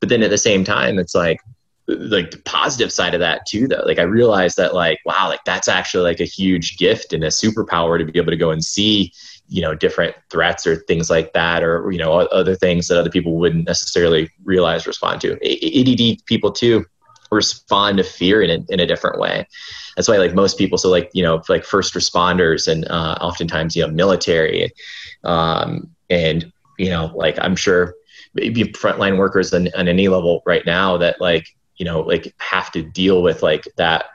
but 0.00 0.08
then 0.08 0.22
at 0.22 0.30
the 0.30 0.38
same 0.38 0.64
time, 0.64 0.98
it's 0.98 1.14
like, 1.14 1.40
like 1.86 2.32
the 2.32 2.38
positive 2.38 2.92
side 2.92 3.14
of 3.14 3.20
that 3.20 3.46
too, 3.46 3.68
though. 3.68 3.84
Like 3.86 4.00
I 4.00 4.02
realized 4.02 4.56
that 4.56 4.74
like, 4.74 4.98
wow, 5.06 5.28
like 5.28 5.44
that's 5.44 5.68
actually 5.68 6.02
like 6.02 6.18
a 6.18 6.24
huge 6.24 6.76
gift 6.78 7.12
and 7.12 7.22
a 7.22 7.28
superpower 7.28 7.98
to 7.98 8.04
be 8.04 8.18
able 8.18 8.32
to 8.32 8.36
go 8.36 8.50
and 8.50 8.64
see, 8.64 9.12
you 9.48 9.62
know, 9.62 9.76
different 9.76 10.16
threats 10.28 10.66
or 10.66 10.76
things 10.76 11.08
like 11.08 11.32
that, 11.34 11.62
or, 11.62 11.88
you 11.92 11.98
know, 11.98 12.12
other 12.12 12.56
things 12.56 12.88
that 12.88 12.98
other 12.98 13.10
people 13.10 13.36
wouldn't 13.36 13.66
necessarily 13.66 14.28
realize 14.42 14.88
respond 14.88 15.20
to. 15.20 15.34
ADD 15.34 16.24
people 16.26 16.50
too 16.50 16.84
respond 17.36 17.98
to 17.98 18.04
fear 18.04 18.42
in 18.42 18.50
a, 18.50 18.72
in 18.72 18.80
a 18.80 18.86
different 18.86 19.20
way. 19.20 19.46
That's 19.96 20.08
why 20.08 20.18
like 20.18 20.34
most 20.34 20.58
people 20.58 20.78
so 20.78 20.90
like 20.90 21.10
you 21.14 21.22
know 21.22 21.42
like 21.48 21.64
first 21.64 21.94
responders 21.94 22.68
and 22.70 22.86
uh, 22.88 23.16
oftentimes 23.20 23.74
you 23.74 23.82
know 23.82 23.92
military 23.92 24.72
um, 25.24 25.90
and 26.10 26.52
you 26.78 26.90
know 26.90 27.10
like 27.14 27.38
i'm 27.40 27.56
sure 27.56 27.94
maybe 28.34 28.64
frontline 28.64 29.16
workers 29.16 29.52
on, 29.54 29.68
on 29.74 29.88
any 29.88 30.08
level 30.08 30.42
right 30.44 30.66
now 30.66 30.96
that 30.98 31.20
like 31.20 31.48
you 31.76 31.84
know 31.84 32.00
like 32.00 32.34
have 32.38 32.70
to 32.72 32.82
deal 32.82 33.22
with 33.22 33.42
like 33.42 33.66
that 33.76 34.06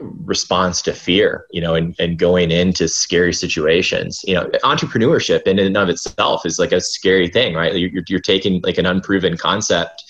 response 0.00 0.82
to 0.82 0.92
fear 0.92 1.46
you 1.50 1.60
know 1.60 1.74
and, 1.74 1.94
and 1.98 2.18
going 2.18 2.50
into 2.50 2.88
scary 2.88 3.32
situations. 3.32 4.22
You 4.26 4.34
know 4.34 4.50
entrepreneurship 4.64 5.42
in 5.42 5.58
and 5.58 5.76
of 5.76 5.88
itself 5.88 6.44
is 6.44 6.58
like 6.58 6.72
a 6.72 6.80
scary 6.80 7.28
thing 7.28 7.54
right? 7.54 7.74
You're, 7.74 8.02
you're 8.08 8.20
taking 8.20 8.60
like 8.62 8.76
an 8.76 8.86
unproven 8.86 9.38
concept 9.38 10.04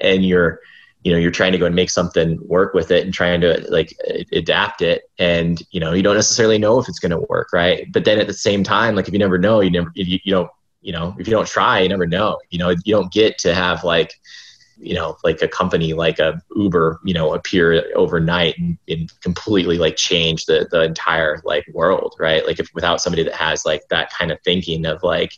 and 0.00 0.24
you're 0.24 0.60
you 1.02 1.12
know 1.12 1.18
you're 1.18 1.30
trying 1.30 1.52
to 1.52 1.58
go 1.58 1.66
and 1.66 1.74
make 1.74 1.90
something 1.90 2.38
work 2.46 2.74
with 2.74 2.90
it 2.90 3.04
and 3.04 3.14
trying 3.14 3.40
to 3.40 3.64
like 3.70 3.96
adapt 4.32 4.82
it. 4.82 5.04
And 5.18 5.62
you 5.70 5.80
know 5.80 5.92
you 5.92 6.02
don't 6.02 6.16
necessarily 6.16 6.58
know 6.58 6.78
if 6.78 6.88
it's 6.88 6.98
going 6.98 7.10
to 7.10 7.26
work 7.28 7.52
right? 7.52 7.90
But 7.92 8.04
then 8.04 8.18
at 8.18 8.26
the 8.26 8.34
same 8.34 8.64
time 8.64 8.94
like 8.94 9.06
if 9.06 9.12
you 9.12 9.18
never 9.18 9.38
know 9.38 9.60
you 9.60 9.70
never 9.70 9.90
you, 9.94 10.18
you 10.24 10.32
don't 10.32 10.50
you 10.80 10.92
know 10.92 11.14
if 11.18 11.26
you 11.26 11.32
don't 11.32 11.46
try 11.46 11.80
you 11.80 11.88
never 11.88 12.06
know. 12.06 12.38
You 12.50 12.58
know 12.58 12.70
you 12.70 12.94
don't 12.94 13.12
get 13.12 13.38
to 13.38 13.54
have 13.54 13.84
like 13.84 14.12
you 14.76 14.94
know 14.94 15.16
like 15.24 15.40
a 15.42 15.48
company 15.48 15.92
like 15.92 16.18
a 16.18 16.40
uber 16.54 17.00
you 17.04 17.14
know 17.14 17.34
appear 17.34 17.84
overnight 17.96 18.56
and, 18.58 18.78
and 18.88 19.10
completely 19.20 19.78
like 19.78 19.96
change 19.96 20.46
the 20.46 20.68
the 20.70 20.82
entire 20.82 21.40
like 21.44 21.64
world 21.72 22.16
right? 22.18 22.44
Like 22.44 22.58
if 22.58 22.68
without 22.74 23.00
somebody 23.00 23.22
that 23.22 23.34
has 23.34 23.64
like 23.64 23.82
that 23.90 24.12
kind 24.12 24.32
of 24.32 24.38
thinking 24.44 24.84
of 24.84 25.02
like 25.02 25.32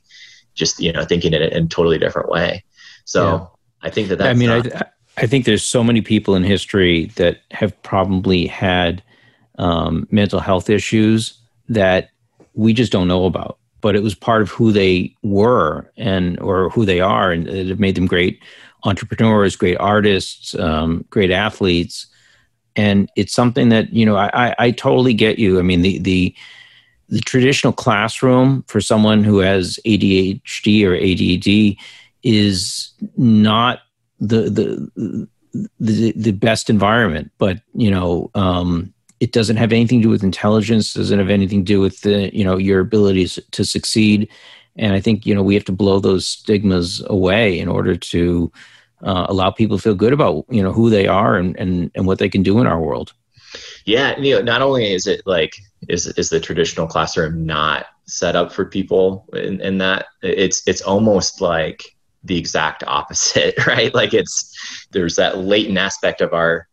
just 0.55 0.81
you 0.81 0.93
know 0.93 1.05
thinking 1.05 1.35
in 1.35 1.43
a, 1.43 1.47
in 1.47 1.65
a 1.65 1.69
totally 1.69 1.99
different 1.99 2.31
way. 2.31 2.65
So 3.05 3.25
yeah. 3.25 3.47
i 3.83 3.91
think 3.91 4.09
that 4.09 4.19
that's 4.19 4.31
i 4.31 4.35
mean 4.35 4.51
not, 4.51 4.75
I, 4.75 4.79
I 4.79 4.85
think 5.27 5.45
there's 5.45 5.63
so 5.63 5.85
many 5.85 6.01
people 6.01 6.35
in 6.35 6.43
history 6.43 7.07
that 7.17 7.41
have 7.51 7.81
probably 7.83 8.47
had 8.47 9.03
um, 9.59 10.07
mental 10.11 10.41
health 10.41 10.71
issues 10.71 11.39
that 11.69 12.11
we 12.55 12.73
just 12.73 12.93
don't 12.93 13.09
know 13.09 13.27
about. 13.27 13.59
But 13.81 13.97
it 13.97 14.03
was 14.03 14.15
part 14.15 14.43
of 14.43 14.51
who 14.51 14.73
they 14.73 15.15
were 15.23 15.91
and 15.97 16.39
or 16.41 16.69
who 16.71 16.85
they 16.85 17.01
are, 17.01 17.33
and 17.33 17.49
it 17.49 17.79
made 17.79 17.95
them 17.95 18.07
great 18.07 18.43
entrepreneurs, 18.85 19.57
great 19.57 19.77
artists, 19.79 20.55
um, 20.55 21.05
great 21.11 21.31
athletes. 21.31 22.07
And 22.77 23.11
it's 23.17 23.33
something 23.33 23.71
that 23.71 23.93
you 23.93 24.05
know 24.05 24.17
I, 24.17 24.49
I, 24.49 24.55
I 24.59 24.71
totally 24.71 25.15
get 25.15 25.39
you. 25.39 25.59
I 25.59 25.63
mean 25.63 25.81
the 25.83 25.99
the 25.99 26.35
the 27.09 27.21
traditional 27.21 27.73
classroom 27.73 28.65
for 28.69 28.81
someone 28.81 29.25
who 29.25 29.39
has 29.39 29.81
ADHD 29.85 30.85
or 30.85 30.95
ADD 30.95 31.77
is 32.23 32.91
not 33.17 33.81
the 34.21 34.51
the 34.51 35.29
the, 35.81 36.12
the 36.12 36.33
best 36.33 36.71
environment, 36.71 37.33
but 37.39 37.61
you 37.75 37.91
know, 37.91 38.31
um, 38.35 38.93
it 39.18 39.33
doesn't 39.33 39.57
have 39.57 39.73
anything 39.73 40.01
to 40.01 40.05
do 40.05 40.09
with 40.09 40.23
intelligence. 40.23 40.95
Doesn't 40.95 41.18
have 41.18 41.31
anything 41.31 41.64
to 41.64 41.73
do 41.73 41.81
with 41.81 42.01
the 42.03 42.35
you 42.35 42.45
know 42.45 42.57
your 42.57 42.81
abilities 42.81 43.39
to 43.51 43.64
succeed. 43.64 44.29
And 44.77 44.95
I 44.95 45.01
think 45.01 45.27
you 45.27 45.35
know 45.35 45.43
we 45.43 45.55
have 45.55 45.64
to 45.64 45.73
blow 45.73 46.01
those 46.01 46.27
stigmas 46.27 47.03
away 47.07 47.59
in 47.59 47.68
order 47.68 47.97
to 47.97 48.53
uh, 49.03 49.27
allow 49.29 49.51
people 49.51 49.79
to 49.79 49.83
feel 49.83 49.95
good 49.95 50.12
about 50.12 50.45
you 50.49 50.62
know 50.62 50.73
who 50.73 50.91
they 50.91 51.07
are 51.07 51.37
and, 51.37 51.57
and 51.59 51.91
and 51.95 52.07
what 52.07 52.18
they 52.18 52.29
can 52.29 52.43
do 52.43 52.61
in 52.61 52.66
our 52.66 52.81
world. 52.81 53.12
Yeah, 53.85 54.16
you 54.18 54.37
know, 54.37 54.43
not 54.43 54.62
only 54.62 54.93
is 54.93 55.07
it 55.07 55.23
like 55.27 55.55
is 55.89 56.07
is 56.07 56.29
the 56.29 56.41
traditional 56.41 56.87
classroom 56.87 57.45
not 57.45 57.87
set 58.05 58.37
up 58.37 58.53
for 58.53 58.64
people 58.64 59.27
in, 59.33 59.61
in 59.61 59.79
that 59.79 60.07
it's 60.23 60.66
it's 60.66 60.83
almost 60.83 61.41
like 61.41 61.97
the 62.25 62.37
exact 62.37 62.85
opposite, 62.87 63.55
right? 63.66 63.95
Like 63.95 64.14
it's 64.14 64.87
there's 64.91 65.16
that 65.16 65.39
latent 65.39 65.79
aspect 65.79 66.21
of 66.21 66.33
our 66.33 66.66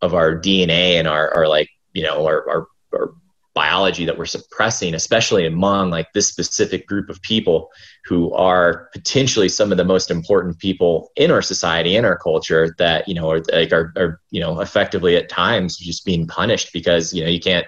of 0.00 0.14
our 0.14 0.36
DNA 0.36 0.94
and 0.94 1.06
our, 1.06 1.32
our 1.34 1.48
like 1.48 1.70
you 1.92 2.02
know 2.02 2.26
our, 2.26 2.48
our, 2.48 2.66
our 2.94 3.14
biology 3.54 4.04
that 4.06 4.16
we're 4.16 4.24
suppressing, 4.24 4.94
especially 4.94 5.46
among 5.46 5.90
like 5.90 6.12
this 6.12 6.28
specific 6.28 6.86
group 6.86 7.10
of 7.10 7.20
people 7.22 7.68
who 8.06 8.32
are 8.32 8.88
potentially 8.92 9.48
some 9.48 9.70
of 9.70 9.78
the 9.78 9.84
most 9.84 10.10
important 10.10 10.58
people 10.58 11.10
in 11.16 11.30
our 11.30 11.42
society, 11.42 11.96
in 11.96 12.04
our 12.04 12.16
culture, 12.16 12.74
that 12.78 13.06
you 13.06 13.14
know 13.14 13.30
are 13.30 13.42
like 13.52 13.72
are, 13.72 13.92
are 13.96 14.20
you 14.30 14.40
know 14.40 14.60
effectively 14.60 15.16
at 15.16 15.28
times 15.28 15.76
just 15.76 16.04
being 16.04 16.26
punished 16.26 16.72
because 16.72 17.12
you 17.12 17.22
know 17.22 17.30
you 17.30 17.40
can't 17.40 17.66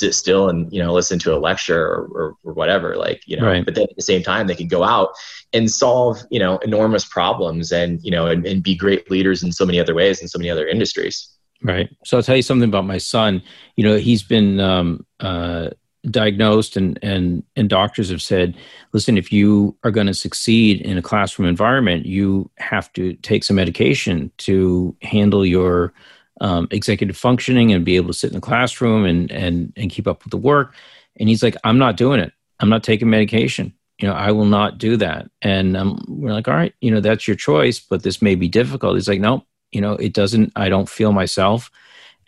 sit 0.00 0.14
still 0.14 0.48
and 0.48 0.72
you 0.72 0.82
know 0.82 0.92
listen 0.92 1.18
to 1.18 1.34
a 1.34 1.38
lecture 1.38 1.80
or, 1.86 2.08
or, 2.12 2.36
or 2.42 2.52
whatever 2.52 2.96
like 2.96 3.22
you 3.26 3.36
know 3.36 3.46
right. 3.46 3.64
but 3.64 3.74
then 3.74 3.84
at 3.84 3.96
the 3.96 4.02
same 4.02 4.22
time 4.22 4.46
they 4.46 4.54
can 4.54 4.66
go 4.66 4.82
out 4.82 5.10
and 5.52 5.70
solve 5.70 6.18
you 6.30 6.40
know 6.40 6.58
enormous 6.58 7.04
problems 7.04 7.70
and 7.70 8.02
you 8.02 8.10
know 8.10 8.26
and, 8.26 8.46
and 8.46 8.62
be 8.62 8.74
great 8.74 9.10
leaders 9.10 9.42
in 9.42 9.52
so 9.52 9.64
many 9.66 9.78
other 9.78 9.94
ways 9.94 10.20
in 10.20 10.28
so 10.28 10.38
many 10.38 10.50
other 10.50 10.66
industries. 10.66 11.28
Right. 11.62 11.90
So 12.06 12.16
i'll 12.16 12.22
tell 12.22 12.36
you 12.36 12.42
something 12.42 12.68
about 12.68 12.86
my 12.86 12.98
son. 12.98 13.42
You 13.76 13.84
know 13.84 13.96
he's 13.98 14.22
been 14.22 14.58
um, 14.60 15.06
uh, 15.20 15.70
diagnosed 16.08 16.76
and 16.76 16.98
and 17.02 17.42
and 17.56 17.68
doctors 17.68 18.08
have 18.08 18.22
said 18.22 18.56
listen 18.94 19.18
if 19.18 19.30
you 19.30 19.76
are 19.84 19.90
going 19.90 20.06
to 20.06 20.14
succeed 20.14 20.80
in 20.80 20.96
a 20.96 21.02
classroom 21.02 21.46
environment 21.46 22.06
you 22.06 22.50
have 22.56 22.90
to 22.94 23.12
take 23.16 23.44
some 23.44 23.56
medication 23.56 24.30
to 24.38 24.96
handle 25.02 25.44
your 25.44 25.92
um, 26.40 26.68
executive 26.70 27.16
functioning 27.16 27.72
and 27.72 27.84
be 27.84 27.96
able 27.96 28.08
to 28.08 28.18
sit 28.18 28.30
in 28.30 28.34
the 28.34 28.40
classroom 28.40 29.04
and 29.04 29.30
and 29.30 29.72
and 29.76 29.90
keep 29.90 30.06
up 30.06 30.24
with 30.24 30.30
the 30.30 30.36
work 30.36 30.74
and 31.16 31.28
he's 31.28 31.42
like 31.42 31.56
i'm 31.64 31.78
not 31.78 31.96
doing 31.96 32.20
it 32.20 32.32
i'm 32.60 32.68
not 32.68 32.82
taking 32.82 33.10
medication 33.10 33.72
you 33.98 34.08
know 34.08 34.14
i 34.14 34.30
will 34.30 34.46
not 34.46 34.78
do 34.78 34.96
that 34.96 35.30
and 35.42 35.76
um, 35.76 36.02
we're 36.08 36.32
like 36.32 36.48
all 36.48 36.54
right 36.54 36.74
you 36.80 36.90
know 36.90 37.00
that's 37.00 37.28
your 37.28 37.36
choice 37.36 37.78
but 37.78 38.02
this 38.02 38.22
may 38.22 38.34
be 38.34 38.48
difficult 38.48 38.94
he's 38.94 39.08
like 39.08 39.20
no 39.20 39.44
you 39.70 39.80
know 39.80 39.92
it 39.94 40.14
doesn't 40.14 40.50
i 40.56 40.68
don't 40.68 40.88
feel 40.88 41.12
myself 41.12 41.70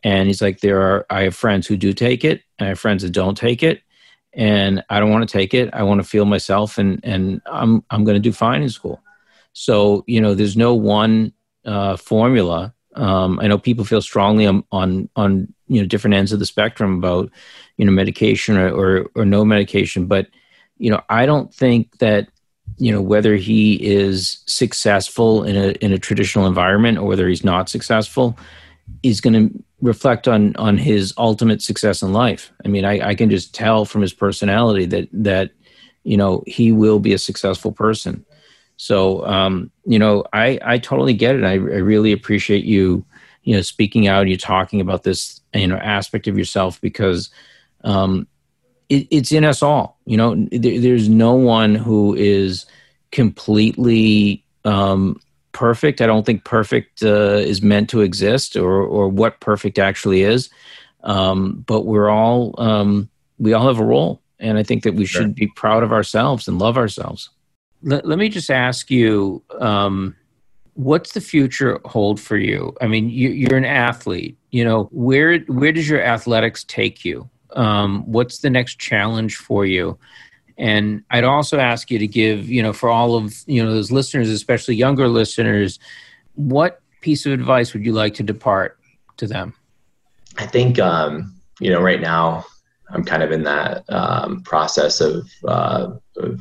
and 0.05 0.27
he's 0.27 0.43
like, 0.43 0.61
there 0.61 0.81
are, 0.81 1.07
I 1.11 1.23
have 1.23 1.35
friends 1.35 1.67
who 1.67 1.77
do 1.77 1.93
take 1.93 2.25
it, 2.25 2.43
I 2.59 2.67
have 2.67 2.81
friends 2.81 3.03
that 3.03 3.11
don't 3.11 3.37
take 3.37 3.63
it. 3.63 3.83
And 4.35 4.83
I 4.89 4.99
don't 4.99 5.11
want 5.11 5.29
to 5.29 5.33
take 5.33 5.53
it. 5.53 5.69
I 5.75 5.83
want 5.83 6.01
to 6.01 6.09
feel 6.09 6.25
myself 6.25 6.79
and, 6.79 7.01
and 7.05 7.43
I'm, 7.45 7.85
I'm 7.91 8.03
going 8.05 8.15
to 8.15 8.21
do 8.21 8.33
fine 8.33 8.63
in 8.63 8.71
school. 8.71 9.03
So, 9.53 10.05
you 10.07 10.23
know, 10.23 10.35
there's 10.35 10.57
no 10.57 10.75
one 10.75 11.35
uh, 11.67 11.97
formula. 11.97 12.75
Um, 12.95 13.40
I 13.40 13.47
know 13.47 13.59
people 13.59 13.84
feel 13.84 14.03
strongly 14.03 14.47
on, 14.47 14.64
on, 14.70 15.09
on, 15.16 15.53
you 15.68 15.80
know, 15.80 15.86
different 15.86 16.14
ends 16.14 16.32
of 16.32 16.38
the 16.38 16.47
spectrum 16.47 16.99
about, 16.99 17.30
you 17.76 17.84
know, 17.84 17.93
medication 17.93 18.57
or, 18.57 18.70
or, 18.70 19.11
or 19.14 19.24
no 19.24 19.45
medication. 19.45 20.07
But, 20.07 20.28
you 20.78 20.90
know, 20.90 21.01
I 21.09 21.26
don't 21.26 21.53
think 21.53 21.99
that 21.99 22.28
you 22.78 22.93
know 22.93 23.01
whether 23.01 23.36
he 23.36 23.74
is 23.74 24.43
successful 24.47 25.45
in 25.45 25.57
a 25.57 25.70
in 25.84 25.93
a 25.93 25.99
traditional 25.99 26.47
environment 26.47 26.99
or 26.99 27.07
whether 27.07 27.28
he's 27.28 27.45
not 27.45 27.68
successful 27.68 28.36
is 29.03 29.20
going 29.20 29.34
to 29.34 29.64
reflect 29.80 30.28
on 30.28 30.55
on 30.57 30.78
his 30.78 31.12
ultimate 31.16 31.62
success 31.62 32.03
in 32.03 32.12
life. 32.12 32.53
I 32.64 32.68
mean, 32.68 32.84
I, 32.84 33.09
I 33.09 33.14
can 33.14 33.30
just 33.30 33.55
tell 33.55 33.84
from 33.84 34.01
his 34.03 34.12
personality 34.12 34.86
that 34.86 35.09
that 35.12 35.51
you 36.05 36.16
know 36.16 36.43
he 36.47 36.72
will 36.72 36.99
be 36.99 37.12
a 37.12 37.18
successful 37.18 37.72
person. 37.72 38.24
So 38.77 39.25
um, 39.27 39.70
you 39.85 39.99
know, 39.99 40.25
I 40.33 40.59
I 40.64 40.79
totally 40.79 41.14
get 41.14 41.37
it. 41.37 41.45
I, 41.45 41.53
I 41.53 41.57
really 41.57 42.12
appreciate 42.12 42.64
you 42.64 43.05
you 43.45 43.55
know 43.55 43.62
speaking 43.62 44.09
out. 44.09 44.29
You 44.29 44.37
talking 44.37 44.81
about 44.81 45.03
this 45.03 45.41
you 45.55 45.66
know 45.66 45.77
aspect 45.77 46.27
of 46.27 46.39
yourself 46.39 46.81
because 46.81 47.31
um, 47.85 48.27
it, 48.89 49.07
it's 49.11 49.33
in 49.33 49.45
us 49.45 49.62
all. 49.62 49.99
You 50.07 50.16
know, 50.16 50.47
there, 50.51 50.81
there's 50.81 51.09
no 51.09 51.35
one 51.35 51.75
who 51.75 52.14
is 52.14 52.66
completely 53.11 54.45
um, 54.64 55.20
perfect. 55.53 56.01
I 56.01 56.07
don't 56.07 56.25
think 56.25 56.45
perfect 56.45 57.03
uh, 57.03 57.37
is 57.39 57.62
meant 57.62 57.89
to 57.91 58.01
exist, 58.01 58.57
or 58.57 58.83
or 58.83 59.09
what 59.09 59.41
perfect 59.41 59.79
actually 59.79 60.23
is. 60.23 60.51
Um, 61.05 61.64
but 61.66 61.83
we're 61.83 62.09
all 62.09 62.55
um, 62.59 63.09
we 63.39 63.53
all 63.53 63.66
have 63.66 63.81
a 63.81 63.85
role, 63.85 64.23
and 64.39 64.59
I 64.59 64.62
think 64.62 64.83
that 64.85 64.95
we 64.95 65.05
sure. 65.05 65.23
should 65.23 65.35
be 65.35 65.49
proud 65.49 65.83
of 65.83 65.93
ourselves 65.93 66.49
and 66.49 66.59
love 66.59 66.77
ourselves. 66.77 67.31
Let, 67.83 68.07
let 68.07 68.18
me 68.18 68.28
just 68.28 68.51
ask 68.51 68.91
you, 68.91 69.43
um, 69.59 70.16
what's 70.74 71.12
the 71.12 71.20
future 71.20 71.80
hold 71.85 72.20
for 72.20 72.37
you? 72.37 72.74
I 72.80 72.87
mean, 72.87 73.11
you, 73.11 73.30
you're 73.30 73.59
an 73.59 73.64
athlete. 73.64 74.37
You 74.51 74.64
know, 74.64 74.85
where 74.93 75.39
where 75.41 75.72
does 75.72 75.89
your 75.89 76.03
athletics 76.03 76.64
take 76.64 77.05
you? 77.05 77.28
Um, 77.55 78.05
what's 78.07 78.39
the 78.39 78.51
next 78.51 78.78
challenge 78.78 79.37
for 79.37 79.66
you? 79.66 79.99
And 80.59 81.03
I'd 81.11 81.24
also 81.24 81.59
ask 81.59 81.91
you 81.91 81.99
to 81.99 82.07
give, 82.07 82.49
you 82.49 82.62
know, 82.62 82.72
for 82.72 82.89
all 82.89 83.16
of, 83.16 83.35
you 83.47 83.64
know, 83.64 83.72
those 83.72 83.91
listeners, 83.91 84.28
especially 84.28 84.76
younger 84.76 85.09
listeners, 85.09 85.78
what 86.35 86.80
piece 87.01 87.26
of 87.26 87.33
advice 87.33 87.72
would 87.72 87.85
you 87.85 87.93
like 87.93 88.14
to 88.14 88.22
depart 88.22 88.78
to 89.16 89.26
them? 89.26 89.55
I 90.39 90.47
think, 90.47 90.78
um, 90.78 91.35
you 91.61 91.70
know, 91.70 91.80
right 91.80 92.01
now 92.01 92.45
I'm 92.91 93.05
kind 93.05 93.22
of 93.22 93.33
in 93.33 93.43
that 93.45 93.85
um, 93.89 94.43
process 94.43 95.01
of, 95.01 95.28
uh, 95.47 95.93
of 96.16 96.41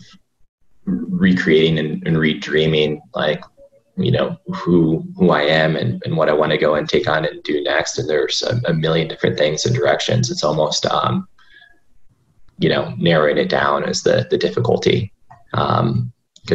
recreating 0.85 1.79
and, 1.79 2.05
and 2.07 2.17
redreaming, 2.17 2.99
like, 3.13 3.43
you 3.97 4.11
know, 4.11 4.37
who, 4.47 5.05
who 5.17 5.31
I 5.31 5.41
am 5.43 5.75
and, 5.75 6.01
and 6.05 6.17
what 6.17 6.29
I 6.29 6.33
want 6.33 6.51
to 6.51 6.57
go 6.57 6.75
and 6.75 6.87
take 6.87 7.07
on 7.07 7.25
and 7.25 7.43
do 7.43 7.61
next. 7.63 7.99
And 7.99 8.09
there's 8.09 8.41
a, 8.41 8.59
a 8.69 8.73
million 8.73 9.07
different 9.07 9.37
things 9.37 9.65
and 9.65 9.75
directions. 9.75 10.31
It's 10.31 10.43
almost, 10.43 10.85
um, 10.85 11.27
you 12.61 12.69
know 12.69 12.93
narrowing 12.97 13.37
it 13.37 13.49
down 13.49 13.83
is 13.89 14.03
the 14.03 14.27
the 14.29 14.37
difficulty 14.37 15.11
because 15.51 15.79
um, 15.79 16.13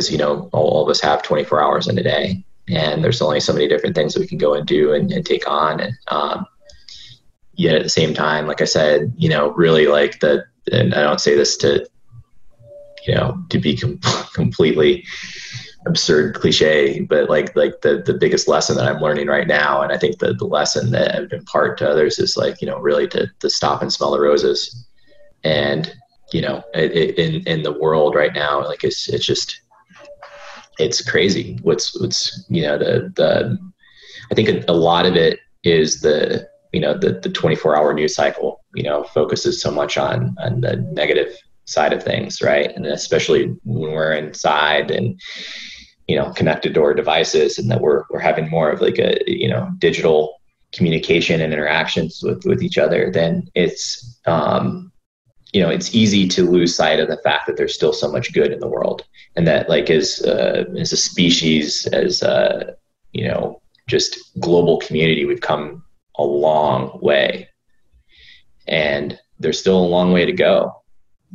you 0.08 0.16
know 0.16 0.48
all, 0.52 0.68
all, 0.68 0.84
of 0.84 0.88
us 0.88 1.00
have 1.00 1.22
24 1.22 1.62
hours 1.62 1.88
in 1.88 1.98
a 1.98 2.02
day 2.02 2.42
and 2.68 3.04
there's 3.04 3.20
only 3.20 3.40
so 3.40 3.52
many 3.52 3.68
different 3.68 3.94
things 3.94 4.14
that 4.14 4.20
we 4.20 4.26
can 4.26 4.38
go 4.38 4.54
and 4.54 4.66
do 4.66 4.94
and, 4.94 5.12
and 5.12 5.26
take 5.26 5.48
on 5.48 5.80
and 5.80 5.92
um, 6.08 6.46
yet 7.54 7.74
at 7.74 7.82
the 7.82 7.90
same 7.90 8.14
time 8.14 8.46
like 8.46 8.62
i 8.62 8.64
said 8.64 9.12
you 9.16 9.28
know 9.28 9.50
really 9.50 9.86
like 9.86 10.20
the 10.20 10.44
and 10.72 10.94
i 10.94 11.02
don't 11.02 11.20
say 11.20 11.34
this 11.34 11.56
to 11.56 11.84
you 13.06 13.14
know 13.14 13.36
to 13.50 13.58
be 13.58 13.76
com- 13.76 14.00
completely 14.34 15.04
absurd 15.86 16.34
cliche 16.34 17.00
but 17.00 17.30
like 17.30 17.54
like 17.54 17.80
the 17.82 18.02
the 18.04 18.14
biggest 18.14 18.48
lesson 18.48 18.76
that 18.76 18.86
i'm 18.86 19.00
learning 19.00 19.28
right 19.28 19.46
now 19.46 19.82
and 19.82 19.92
i 19.92 19.98
think 19.98 20.18
the 20.18 20.34
the 20.34 20.44
lesson 20.44 20.90
that 20.90 21.14
i've 21.14 21.32
impart 21.32 21.78
to 21.78 21.88
others 21.88 22.18
is 22.18 22.36
like 22.36 22.60
you 22.60 22.66
know 22.66 22.78
really 22.78 23.06
to 23.06 23.28
to 23.38 23.48
stop 23.48 23.82
and 23.82 23.92
smell 23.92 24.10
the 24.10 24.20
roses. 24.20 24.84
And 25.44 25.94
you 26.32 26.40
know 26.40 26.62
it, 26.74 27.18
in 27.18 27.46
in 27.46 27.62
the 27.62 27.72
world 27.72 28.14
right 28.14 28.34
now 28.34 28.64
like 28.64 28.82
it's 28.84 29.08
it's 29.08 29.24
just 29.24 29.60
it's 30.78 31.08
crazy 31.08 31.58
what's 31.62 31.98
what's 32.00 32.44
you 32.48 32.62
know 32.62 32.76
the 32.76 33.12
the 33.14 33.58
i 34.30 34.34
think 34.34 34.48
a, 34.48 34.64
a 34.68 34.74
lot 34.74 35.06
of 35.06 35.14
it 35.14 35.38
is 35.62 36.00
the 36.00 36.46
you 36.72 36.80
know 36.80 36.96
the 36.98 37.20
the 37.20 37.30
24 37.30 37.76
hour 37.76 37.94
news 37.94 38.14
cycle 38.14 38.64
you 38.74 38.82
know 38.82 39.04
focuses 39.04 39.60
so 39.60 39.70
much 39.70 39.96
on 39.96 40.34
on 40.40 40.60
the 40.60 40.76
negative 40.92 41.36
side 41.66 41.92
of 41.92 42.02
things 42.02 42.40
right? 42.42 42.74
And 42.74 42.86
especially 42.86 43.46
when 43.64 43.92
we're 43.92 44.12
inside 44.12 44.90
and 44.90 45.20
you 46.08 46.16
know 46.16 46.30
connected 46.32 46.74
to 46.74 46.82
our 46.82 46.94
devices 46.94 47.58
and 47.58 47.70
that 47.70 47.80
we're 47.80 48.04
we're 48.10 48.20
having 48.20 48.48
more 48.48 48.70
of 48.70 48.80
like 48.80 48.98
a 48.98 49.18
you 49.26 49.48
know 49.48 49.70
digital 49.78 50.40
communication 50.72 51.40
and 51.40 51.52
interactions 51.52 52.20
with 52.22 52.44
with 52.44 52.62
each 52.62 52.78
other 52.78 53.10
then 53.10 53.48
it's 53.54 54.20
um 54.26 54.92
you 55.56 55.62
know 55.62 55.70
it's 55.70 55.94
easy 55.94 56.28
to 56.28 56.48
lose 56.48 56.76
sight 56.76 57.00
of 57.00 57.08
the 57.08 57.16
fact 57.18 57.46
that 57.46 57.56
there's 57.56 57.74
still 57.74 57.92
so 57.92 58.12
much 58.12 58.34
good 58.34 58.52
in 58.52 58.60
the 58.60 58.68
world. 58.68 59.04
And 59.36 59.46
that 59.46 59.70
like 59.70 59.88
as 59.88 60.20
uh, 60.22 60.64
as 60.78 60.92
a 60.92 60.98
species 60.98 61.86
as 61.86 62.22
uh, 62.22 62.74
you 63.12 63.26
know 63.26 63.62
just 63.86 64.18
global 64.38 64.78
community 64.78 65.24
we've 65.24 65.40
come 65.40 65.82
a 66.18 66.24
long 66.24 66.98
way. 67.00 67.48
And 68.66 69.18
there's 69.38 69.60
still 69.60 69.78
a 69.78 69.92
long 69.96 70.12
way 70.12 70.26
to 70.26 70.32
go 70.32 70.72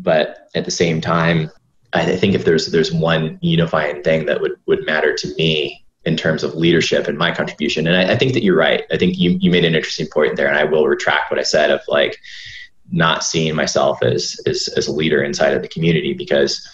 but 0.01 0.49
at 0.55 0.65
the 0.65 0.71
same 0.71 1.01
time 1.01 1.49
i 1.93 2.15
think 2.15 2.33
if 2.33 2.45
there's 2.45 2.67
there's 2.67 2.91
one 2.91 3.37
unifying 3.41 4.01
thing 4.03 4.25
that 4.25 4.41
would 4.41 4.53
would 4.67 4.85
matter 4.85 5.15
to 5.15 5.33
me 5.35 5.83
in 6.05 6.17
terms 6.17 6.43
of 6.43 6.55
leadership 6.55 7.07
and 7.07 7.17
my 7.17 7.31
contribution 7.31 7.85
and 7.87 7.95
I, 7.95 8.13
I 8.13 8.17
think 8.17 8.33
that 8.33 8.43
you're 8.43 8.57
right. 8.57 8.83
I 8.91 8.97
think 8.97 9.19
you 9.19 9.37
you 9.39 9.51
made 9.51 9.65
an 9.65 9.75
interesting 9.75 10.07
point 10.11 10.35
there 10.35 10.47
and 10.47 10.57
i 10.57 10.63
will 10.63 10.87
retract 10.87 11.29
what 11.29 11.39
i 11.39 11.43
said 11.43 11.69
of 11.69 11.81
like 11.87 12.17
not 12.91 13.23
seeing 13.23 13.55
myself 13.55 14.03
as, 14.03 14.39
as 14.45 14.67
as 14.75 14.87
a 14.87 14.91
leader 14.91 15.23
inside 15.23 15.53
of 15.53 15.61
the 15.61 15.67
community 15.67 16.13
because 16.13 16.67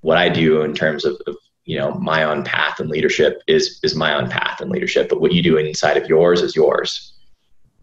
what 0.00 0.16
I 0.16 0.28
do 0.28 0.62
in 0.62 0.74
terms 0.74 1.04
of, 1.04 1.20
of 1.26 1.36
you 1.64 1.78
know 1.78 1.92
my 1.94 2.24
own 2.24 2.42
path 2.42 2.80
and 2.80 2.88
leadership 2.88 3.42
is 3.46 3.78
is 3.82 3.94
my 3.94 4.14
own 4.14 4.28
path 4.28 4.60
and 4.60 4.70
leadership 4.70 5.08
but 5.08 5.20
what 5.20 5.32
you 5.32 5.42
do 5.42 5.58
inside 5.58 5.96
of 5.96 6.08
yours 6.08 6.40
is 6.40 6.56
yours 6.56 7.12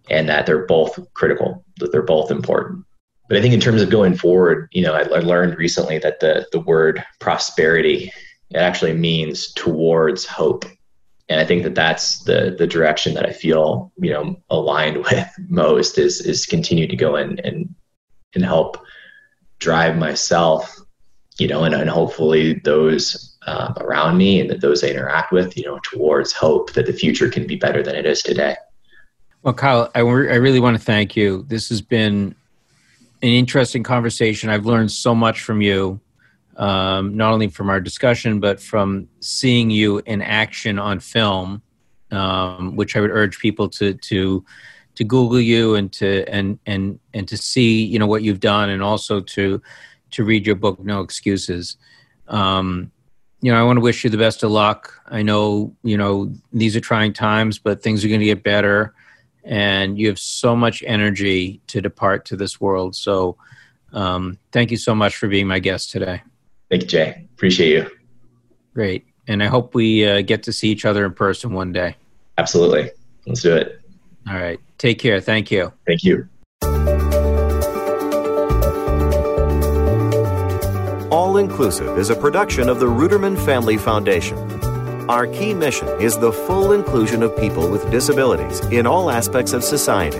and 0.10 0.28
that 0.28 0.46
they're 0.46 0.66
both 0.66 1.00
critical 1.14 1.64
that 1.78 1.92
they're 1.92 2.02
both 2.02 2.32
important 2.32 2.84
but 3.28 3.38
i 3.38 3.42
think 3.42 3.54
in 3.54 3.60
terms 3.60 3.82
of 3.82 3.90
going 3.90 4.16
forward 4.16 4.68
you 4.72 4.82
know 4.82 4.94
i, 4.94 5.02
I 5.02 5.20
learned 5.20 5.58
recently 5.58 6.00
that 6.00 6.20
the 6.20 6.48
the 6.52 6.60
word 6.60 7.04
prosperity 7.20 8.12
it 8.50 8.58
actually 8.58 8.94
means 8.94 9.52
towards 9.54 10.26
hope 10.26 10.66
and 11.30 11.42
I 11.42 11.46
think 11.46 11.64
that 11.64 11.76
that's 11.76 12.20
the 12.20 12.56
the 12.58 12.68
direction 12.68 13.14
that 13.16 13.26
I 13.26 13.34
feel 13.34 13.92
you 13.98 14.12
know 14.12 14.42
aligned 14.50 14.98
with 15.12 15.28
most 15.50 15.98
is 15.98 16.22
is 16.22 16.46
continue 16.46 16.88
to 16.88 16.96
go 16.96 17.16
in 17.16 17.40
and 17.40 17.74
and 18.36 18.46
help 18.46 18.78
drive 19.60 19.98
myself, 19.98 20.80
you 21.40 21.48
know, 21.48 21.64
and, 21.64 21.74
and 21.74 21.90
hopefully 21.90 22.54
those 22.64 23.38
um, 23.48 23.74
around 23.80 24.18
me 24.18 24.40
and 24.40 24.50
that 24.50 24.62
those 24.62 24.84
I 24.84 24.88
interact 24.90 25.32
with, 25.32 25.58
you 25.58 25.64
know, 25.64 25.80
towards 25.84 26.34
hope 26.34 26.74
that 26.74 26.86
the 26.86 26.94
future 26.94 27.30
can 27.30 27.48
be 27.48 27.56
better 27.56 27.82
than 27.82 27.96
it 27.96 28.06
is 28.06 28.22
today. 28.22 28.56
Well, 29.42 29.54
Kyle, 29.54 29.90
I, 29.96 30.02
re- 30.02 30.32
I 30.32 30.36
really 30.36 30.60
want 30.60 30.78
to 30.78 30.84
thank 30.84 31.16
you. 31.16 31.46
This 31.48 31.70
has 31.70 31.82
been 31.82 32.36
an 33.22 33.30
interesting 33.30 33.84
conversation. 33.84 34.50
I've 34.50 34.66
learned 34.66 34.92
so 34.92 35.16
much 35.16 35.42
from 35.42 35.62
you 35.62 36.00
um, 36.58 37.16
not 37.16 37.34
only 37.34 37.48
from 37.48 37.70
our 37.70 37.80
discussion, 37.80 38.40
but 38.40 38.60
from 38.60 39.08
seeing 39.20 39.70
you 39.70 40.02
in 40.06 40.22
action 40.22 40.80
on 40.80 41.00
film, 41.00 41.62
um, 42.12 42.76
which 42.76 42.96
I 42.96 43.00
would 43.00 43.12
urge 43.12 43.40
people 43.40 43.70
to 43.70 43.94
to 43.94 44.44
to 44.96 45.04
Google 45.04 45.40
you 45.40 45.76
and 45.76 45.94
to 45.94 46.26
and 46.28 46.60
and 46.66 47.00
and 47.14 47.28
to 47.28 47.38
see 47.38 47.84
you 47.86 48.00
know 48.00 48.08
what 48.08 48.24
you've 48.24 48.40
done, 48.40 48.70
and 48.70 48.82
also 48.82 49.22
to 49.22 49.62
to 50.12 50.24
read 50.24 50.48
your 50.48 50.56
book, 50.56 50.80
No 50.84 51.02
Excuses. 51.02 51.78
Um, 52.28 52.92
you 53.42 53.52
know, 53.52 53.60
I 53.60 53.64
want 53.64 53.78
to 53.78 53.82
wish 53.82 54.04
you 54.04 54.10
the 54.10 54.18
best 54.18 54.42
of 54.42 54.50
luck. 54.50 55.00
I 55.06 55.22
know 55.22 55.76
you 55.84 55.98
know 55.98 56.34
these 56.52 56.76
are 56.76 56.82
trying 56.82 57.14
times, 57.14 57.60
but 57.60 57.84
things 57.84 58.04
are 58.04 58.08
going 58.08 58.20
to 58.20 58.26
get 58.26 58.42
better, 58.42 58.96
and 59.48 59.98
you 59.98 60.08
have 60.08 60.20
so 60.20 60.56
much 60.56 60.84
energy 60.86 61.62
to 61.68 61.82
depart 61.82 62.26
to 62.26 62.36
this 62.36 62.62
world. 62.62 62.96
So 62.96 63.38
Um, 63.94 64.38
thank 64.52 64.70
you 64.70 64.78
so 64.78 64.94
much 64.94 65.16
for 65.16 65.30
being 65.30 65.48
my 65.48 65.60
guest 65.60 65.92
today. 65.92 66.22
Thank 66.70 66.82
you, 66.84 66.88
Jay. 66.90 67.26
Appreciate 67.36 67.72
you. 67.72 67.90
Great. 68.74 69.06
And 69.30 69.42
I 69.42 69.48
hope 69.48 69.74
we 69.74 70.06
uh, 70.06 70.22
get 70.22 70.44
to 70.44 70.52
see 70.52 70.70
each 70.70 70.84
other 70.84 71.06
in 71.06 71.14
person 71.14 71.54
one 71.54 71.72
day. 71.72 71.96
Absolutely. 72.38 72.92
Let's 73.26 73.42
do 73.42 73.56
it. 73.56 73.80
All 74.28 74.36
right. 74.36 74.60
Take 74.78 75.00
care. 75.00 75.22
Thank 75.22 75.52
you. 75.52 75.72
Thank 75.86 76.04
you. 76.04 76.28
All 81.10 81.38
Inclusive 81.38 81.98
is 81.98 82.10
a 82.10 82.16
production 82.16 82.68
of 82.68 82.80
the 82.80 82.88
Ruderman 82.88 83.38
Family 83.46 83.78
Foundation. 83.78 84.38
Our 85.10 85.28
key 85.28 85.54
mission 85.54 85.88
is 86.02 86.18
the 86.18 86.34
full 86.34 86.74
inclusion 86.74 87.24
of 87.24 87.34
people 87.38 87.70
with 87.70 87.90
disabilities 87.90 88.60
in 88.72 88.86
all 88.86 89.10
aspects 89.10 89.54
of 89.54 89.64
society. 89.64 90.18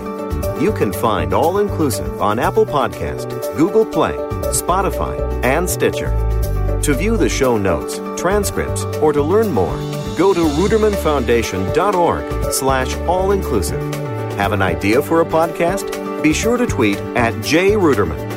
You 0.64 0.72
can 0.72 0.94
find 0.94 1.34
All 1.34 1.58
Inclusive 1.58 2.22
on 2.22 2.38
Apple 2.38 2.64
Podcast, 2.64 3.28
Google 3.54 3.84
Play, 3.84 4.14
Spotify, 4.54 5.20
and 5.44 5.68
Stitcher. 5.68 6.08
To 6.82 6.94
view 6.94 7.18
the 7.18 7.28
show 7.28 7.58
notes, 7.58 7.98
transcripts, 8.18 8.84
or 9.02 9.12
to 9.12 9.22
learn 9.22 9.52
more, 9.52 9.76
go 10.16 10.32
to 10.32 10.40
rudermanfoundation.org 10.40 12.52
slash 12.52 12.96
all-inclusive. 12.96 13.94
Have 14.38 14.52
an 14.52 14.62
idea 14.62 15.02
for 15.02 15.20
a 15.20 15.26
podcast? 15.26 16.22
Be 16.22 16.32
sure 16.32 16.56
to 16.56 16.66
tweet 16.66 16.96
at 17.14 17.34
jruderman. 17.34 18.27